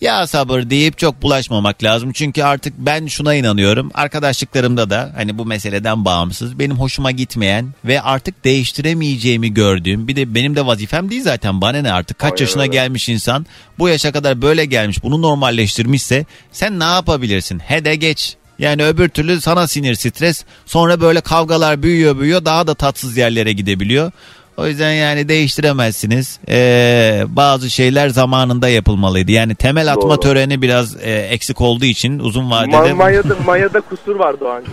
ya 0.00 0.26
sabır 0.26 0.70
deyip 0.70 0.98
çok 0.98 1.22
bulaşmamak 1.22 1.82
lazım. 1.82 2.12
Çünkü 2.12 2.42
artık 2.42 2.74
ben 2.78 3.06
şuna 3.06 3.34
inanıyorum. 3.34 3.90
Arkadaşlıklarımda 3.94 4.90
da 4.90 5.12
hani 5.16 5.38
bu 5.38 5.46
meseleden 5.46 6.04
bağımsız 6.04 6.58
benim 6.58 6.78
hoşuma 6.78 7.10
gitmeyen 7.10 7.68
ve 7.84 8.00
artık 8.00 8.44
değiştiremeyeceğimi 8.44 9.54
gördüğüm 9.54 10.08
bir 10.08 10.16
de 10.16 10.34
benim 10.34 10.56
de 10.56 10.66
vazifem 10.66 11.10
değil 11.10 11.22
zaten 11.22 11.60
bana 11.60 11.82
ne 11.82 11.92
artık 11.92 12.18
kaç 12.18 12.32
Aynen 12.32 12.42
yaşına 12.44 12.62
öyle. 12.62 12.72
gelmiş 12.72 13.08
insan 13.08 13.46
bu 13.78 13.88
yaşa 13.88 14.12
kadar 14.12 14.42
böyle 14.42 14.64
gelmiş 14.64 15.02
bunu 15.02 15.22
normalleştirmişse 15.22 16.24
sen 16.52 16.78
ne 16.80 16.84
yapabilirsin? 16.84 17.58
He 17.58 17.84
de 17.84 17.96
geç. 17.96 18.36
Yani 18.58 18.84
öbür 18.84 19.08
türlü 19.08 19.40
sana 19.40 19.68
sinir 19.68 19.94
stres 19.94 20.44
sonra 20.66 21.00
böyle 21.00 21.20
kavgalar 21.20 21.82
büyüyor 21.82 22.20
büyüyor 22.20 22.44
daha 22.44 22.66
da 22.66 22.74
tatsız 22.74 23.16
yerlere 23.16 23.52
gidebiliyor. 23.52 24.12
O 24.60 24.66
yüzden 24.66 24.92
yani 24.92 25.28
değiştiremezsiniz. 25.28 26.38
Ee, 26.48 27.24
bazı 27.28 27.70
şeyler 27.70 28.08
zamanında 28.08 28.68
yapılmalıydı. 28.68 29.32
Yani 29.32 29.54
temel 29.54 29.92
atma 29.92 30.10
Doğru. 30.10 30.20
töreni 30.20 30.62
biraz 30.62 30.96
e, 31.02 31.12
eksik 31.12 31.60
olduğu 31.60 31.84
için 31.84 32.18
uzun 32.18 32.50
vadede... 32.50 32.76
Ma- 32.76 32.94
mayada, 32.94 33.36
mayada 33.46 33.80
kusur 33.80 34.16
vardı 34.16 34.44
o 34.44 34.48
anca. 34.48 34.70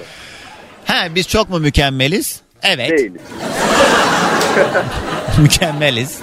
Ha, 0.86 1.08
biz 1.16 1.28
çok 1.28 1.50
mu 1.50 1.60
mükemmeliz? 1.60 2.42
Evet. 2.64 2.90
Değiliz. 2.90 3.22
mükemmeliz. 5.42 6.20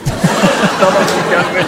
tamam 0.80 1.02
mükemmel. 1.24 1.66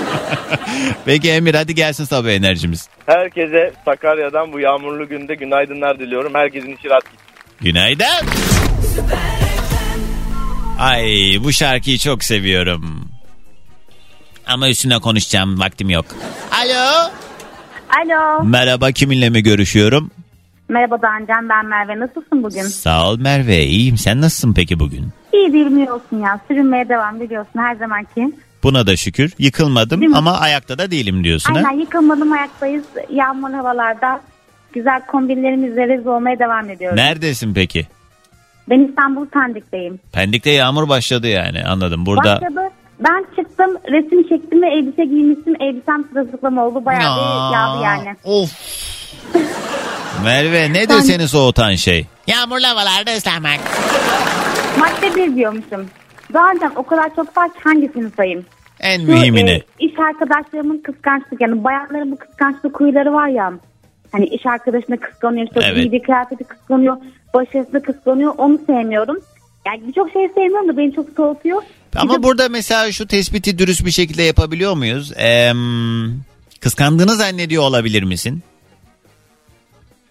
Peki 1.05 1.31
Emir 1.31 1.55
hadi 1.55 1.75
gelsin 1.75 2.05
sabah 2.05 2.29
enerjimiz. 2.31 2.89
Herkese 3.07 3.73
Sakarya'dan 3.85 4.53
bu 4.53 4.61
yağmurlu 4.61 5.09
günde 5.09 5.35
günaydınlar 5.35 5.99
diliyorum. 5.99 6.35
Herkesin 6.35 6.77
işi 6.77 6.91
rahat 6.91 7.05
gitsin. 7.05 7.27
Günaydın. 7.61 8.27
Ay 10.79 11.05
bu 11.45 11.53
şarkıyı 11.53 11.99
çok 11.99 12.25
seviyorum. 12.25 13.09
Ama 14.47 14.69
üstüne 14.69 14.99
konuşacağım 14.99 15.61
vaktim 15.61 15.91
yok. 15.91 16.05
Alo. 16.53 17.11
Alo. 18.05 18.45
Merhaba 18.45 18.93
kiminle 18.93 19.31
mi 19.31 19.43
görüşüyorum? 19.43 20.11
Merhaba 20.69 21.03
Dancan 21.03 21.49
ben 21.49 21.67
Merve. 21.67 22.01
Nasılsın 22.01 22.43
bugün? 22.43 22.63
Sağ 22.63 23.09
ol 23.11 23.19
Merve 23.19 23.65
iyiyim 23.65 23.97
sen 23.99 24.21
nasılsın 24.21 24.55
peki 24.55 24.81
bugün? 24.81 25.09
İyi 25.33 25.53
bilmiyorsun 25.53 26.21
ya. 26.23 26.41
Sürünmeye 26.49 26.89
devam 26.89 27.21
biliyorsun 27.21 27.59
her 27.61 27.75
zamanki. 27.77 28.33
Buna 28.63 28.87
da 28.87 28.97
şükür. 28.97 29.33
Yıkılmadım 29.39 30.01
Değil 30.01 30.11
mi? 30.11 30.17
ama 30.17 30.39
ayakta 30.39 30.79
da 30.79 30.91
değilim 30.91 31.25
diyorsun 31.25 31.55
ha. 31.55 31.63
Aynen 31.67 31.81
yıkılmadım 31.81 32.33
ayaktayız. 32.33 32.85
Yağmurlu 33.13 33.57
havalarda 33.57 34.21
güzel 34.73 35.07
kombinlerimizle 35.07 35.89
rezil 35.89 36.07
olmaya 36.07 36.39
devam 36.39 36.71
ediyoruz. 36.71 36.97
Neredesin 36.97 37.55
peki? 37.55 37.87
Ben 38.71 38.81
İstanbul 38.89 39.27
Pendik'teyim. 39.27 40.01
Pendik'te 40.13 40.51
yağmur 40.51 40.89
başladı 40.89 41.27
yani 41.29 41.65
anladım. 41.65 42.07
Burada 42.07 42.41
Başladı. 42.43 42.61
Ben 43.01 43.27
çıktım 43.37 43.77
resim 43.91 44.29
çektim 44.29 44.63
ve 44.63 44.67
elbise 44.69 45.05
giymiştim. 45.05 45.55
Elbisem 45.61 46.05
sırılsıklam 46.13 46.59
oldu. 46.59 46.85
Bayağı 46.85 47.13
Aa, 47.13 47.51
bir 47.51 47.55
yağdı 47.57 47.83
yani. 47.85 48.17
Of. 48.25 48.51
Merve 50.25 50.73
nedir 50.73 50.89
Ben- 50.89 51.01
seni 51.01 51.29
soğutan 51.29 51.75
şey? 51.75 52.07
Yağmurlu 52.27 52.67
havalarda 52.67 53.11
ıslanmak. 53.17 53.61
Madde 54.79 55.17
bir 55.17 55.37
diyormuşum. 55.37 55.87
Zaten 56.33 56.73
o 56.77 56.83
kadar 56.83 57.15
çok 57.17 57.37
var 57.37 57.49
ki 57.49 57.59
hangisini 57.65 58.11
sayayım? 58.11 58.45
En 58.81 59.01
Şu, 59.01 59.07
mühimini. 59.07 59.51
e, 59.51 59.63
iş 59.79 59.93
arkadaşlarımın 59.99 60.79
kıskançlık 60.79 61.41
yani 61.41 61.65
bayanların 61.65 62.13
bu 62.13 62.17
kıskançlık 62.17 62.81
huyları 62.81 63.13
var 63.13 63.29
ya. 63.29 63.53
Hani 64.13 64.25
iş 64.27 64.47
arkadaşını 64.47 65.01
kıskanıyor, 65.01 65.47
çok 65.47 65.63
Evet. 65.63 65.77
iyi 65.77 65.93
bir 65.93 66.03
kıyafeti 66.03 66.45
kıskanıyor, 66.45 66.97
başarısını 67.35 67.83
kıskanıyor. 67.83 68.35
Onu 68.39 68.59
sevmiyorum. 68.67 69.17
Yani 69.67 69.81
birçok 69.89 70.13
şeyi 70.13 70.29
sevmiyorum 70.29 70.69
da 70.69 70.77
beni 70.77 70.95
çok 70.95 71.07
soğutuyor. 71.17 71.63
Ama 71.97 72.23
burada 72.23 72.49
mesela 72.49 72.93
şu 72.93 73.07
tespiti 73.07 73.59
dürüst 73.59 73.87
bir 73.87 73.91
şekilde 73.91 74.23
yapabiliyor 74.23 74.75
muyuz? 74.75 75.13
Ee, 75.19 75.53
kıskandığını 76.61 77.15
zannediyor 77.15 77.63
olabilir 77.63 78.03
misin? 78.03 78.43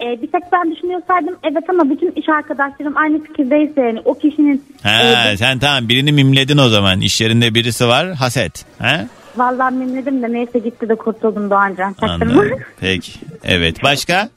E, 0.02 0.22
bir 0.22 0.32
tek 0.32 0.44
ben 0.52 0.76
düşünüyorsaydım 0.76 1.36
evet 1.44 1.64
ama 1.70 1.90
bütün 1.90 2.12
iş 2.12 2.30
arkadaşlarım 2.30 2.98
aynı 2.98 3.24
fikirdeyse 3.24 3.82
yani 3.82 4.02
o 4.06 4.14
kişinin 4.14 4.64
Ha, 4.84 5.30
e, 5.32 5.38
sen 5.38 5.60
tamam 5.60 5.90
birini 5.90 6.12
mimledin 6.12 6.58
o 6.58 6.70
zaman. 6.70 7.02
İş 7.02 7.22
yerinde 7.22 7.54
birisi 7.54 7.88
var 7.88 8.14
haset. 8.14 8.66
Ha? 8.80 9.06
Vallahi 9.38 9.74
memnunum 9.76 10.24
da 10.24 10.28
neyse 10.28 10.60
gitti 10.60 10.90
de 10.90 10.96
kurtuldum 10.96 11.50
Doğancan. 11.50 11.94
Çaktırma. 11.94 12.42
Anladım. 12.42 12.60
Peki. 12.80 13.12
Evet. 13.44 13.84
Başka? 13.84 14.30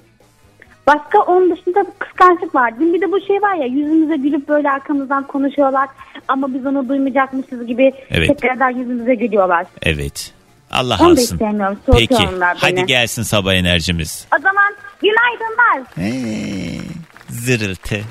Başka 0.86 1.18
onun 1.18 1.56
dışında 1.56 1.84
kıskançlık 1.98 2.54
var. 2.54 2.80
Bir 2.80 3.00
de 3.00 3.12
bu 3.12 3.20
şey 3.20 3.42
var 3.42 3.54
ya 3.54 3.66
yüzümüze 3.66 4.16
gülüp 4.16 4.48
böyle 4.48 4.70
arkamızdan 4.70 5.26
konuşuyorlar 5.26 5.88
ama 6.28 6.54
biz 6.54 6.66
onu 6.66 6.88
duymayacakmışız 6.88 7.66
gibi 7.66 7.92
Evet. 8.10 8.28
tekrardan 8.28 8.70
yüzümüze 8.70 9.14
gülüyorlar. 9.14 9.66
Evet. 9.82 10.32
Allah 10.70 10.94
Onu 11.00 11.08
da 11.08 11.12
alsın. 11.12 11.22
istemiyorum. 11.34 11.78
Peki. 11.92 12.14
Soğutuyorlar 12.14 12.58
beni. 12.62 12.70
Hadi 12.80 12.86
gelsin 12.86 13.22
sabah 13.22 13.54
enerjimiz. 13.54 14.26
O 14.38 14.42
zaman 14.42 14.74
günaydınlar. 15.02 15.82
Zırıltı. 17.28 17.96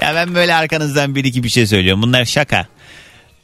ya 0.00 0.14
ben 0.14 0.34
böyle 0.34 0.54
arkanızdan 0.54 1.14
bir 1.14 1.24
iki 1.24 1.42
bir 1.44 1.48
şey 1.48 1.66
söylüyorum. 1.66 2.02
Bunlar 2.02 2.24
şaka. 2.24 2.66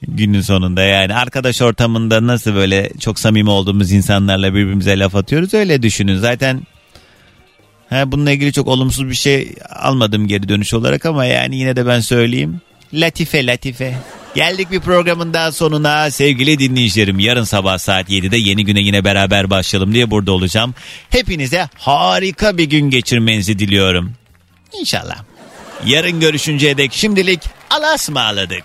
Günün 0.03 0.41
sonunda 0.41 0.83
yani 0.83 1.15
arkadaş 1.15 1.63
ortamında 1.63 2.27
nasıl 2.27 2.55
böyle 2.55 2.91
çok 3.01 3.19
samimi 3.19 3.51
olduğumuz 3.51 3.93
insanlarla 3.93 4.55
birbirimize 4.55 4.99
laf 4.99 5.17
atıyoruz 5.17 5.55
öyle 5.55 5.83
düşünün. 5.83 6.17
Zaten 6.17 6.63
ha, 7.91 8.13
bununla 8.13 8.31
ilgili 8.31 8.53
çok 8.53 8.69
olumsuz 8.69 9.09
bir 9.09 9.15
şey 9.15 9.55
almadım 9.71 10.27
geri 10.29 10.49
dönüş 10.49 10.75
olarak 10.75 11.07
ama 11.07 11.25
yani 11.25 11.57
yine 11.57 11.77
de 11.77 11.87
ben 11.87 12.01
söyleyeyim. 12.01 12.61
Latife 12.95 13.47
latife. 13.47 13.95
Geldik 14.35 14.71
bir 14.71 14.81
programın 14.81 15.35
daha 15.35 15.53
sonuna 15.53 16.11
sevgili 16.11 16.59
dinleyicilerim. 16.59 17.19
Yarın 17.19 17.45
sabah 17.45 17.79
saat 17.79 18.11
7'de 18.11 18.37
yeni 18.37 18.65
güne 18.65 18.81
yine 18.81 19.05
beraber 19.05 19.51
başlayalım 19.51 19.95
diye 19.95 20.11
burada 20.11 20.33
olacağım. 20.33 20.75
Hepinize 21.11 21.69
harika 21.75 22.59
bir 22.59 22.65
gün 22.65 22.91
geçirmenizi 22.91 23.59
diliyorum. 23.59 24.13
İnşallah. 24.81 25.28
Yarın 25.87 26.21
görüşünceye 26.21 26.77
dek 26.77 26.93
şimdilik 26.93 27.41
Allah'a 27.71 27.95
ısmarladık. 27.95 28.65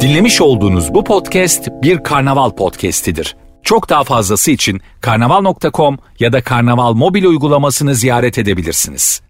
Dinlemiş 0.00 0.40
olduğunuz 0.40 0.94
bu 0.94 1.04
podcast 1.04 1.68
bir 1.82 2.02
karnaval 2.02 2.50
podcastidir. 2.50 3.36
Çok 3.62 3.88
daha 3.88 4.04
fazlası 4.04 4.50
için 4.50 4.80
karnaval.com 5.00 5.98
ya 6.18 6.32
da 6.32 6.42
karnaval 6.42 6.92
mobil 6.92 7.24
uygulamasını 7.24 7.94
ziyaret 7.94 8.38
edebilirsiniz. 8.38 9.22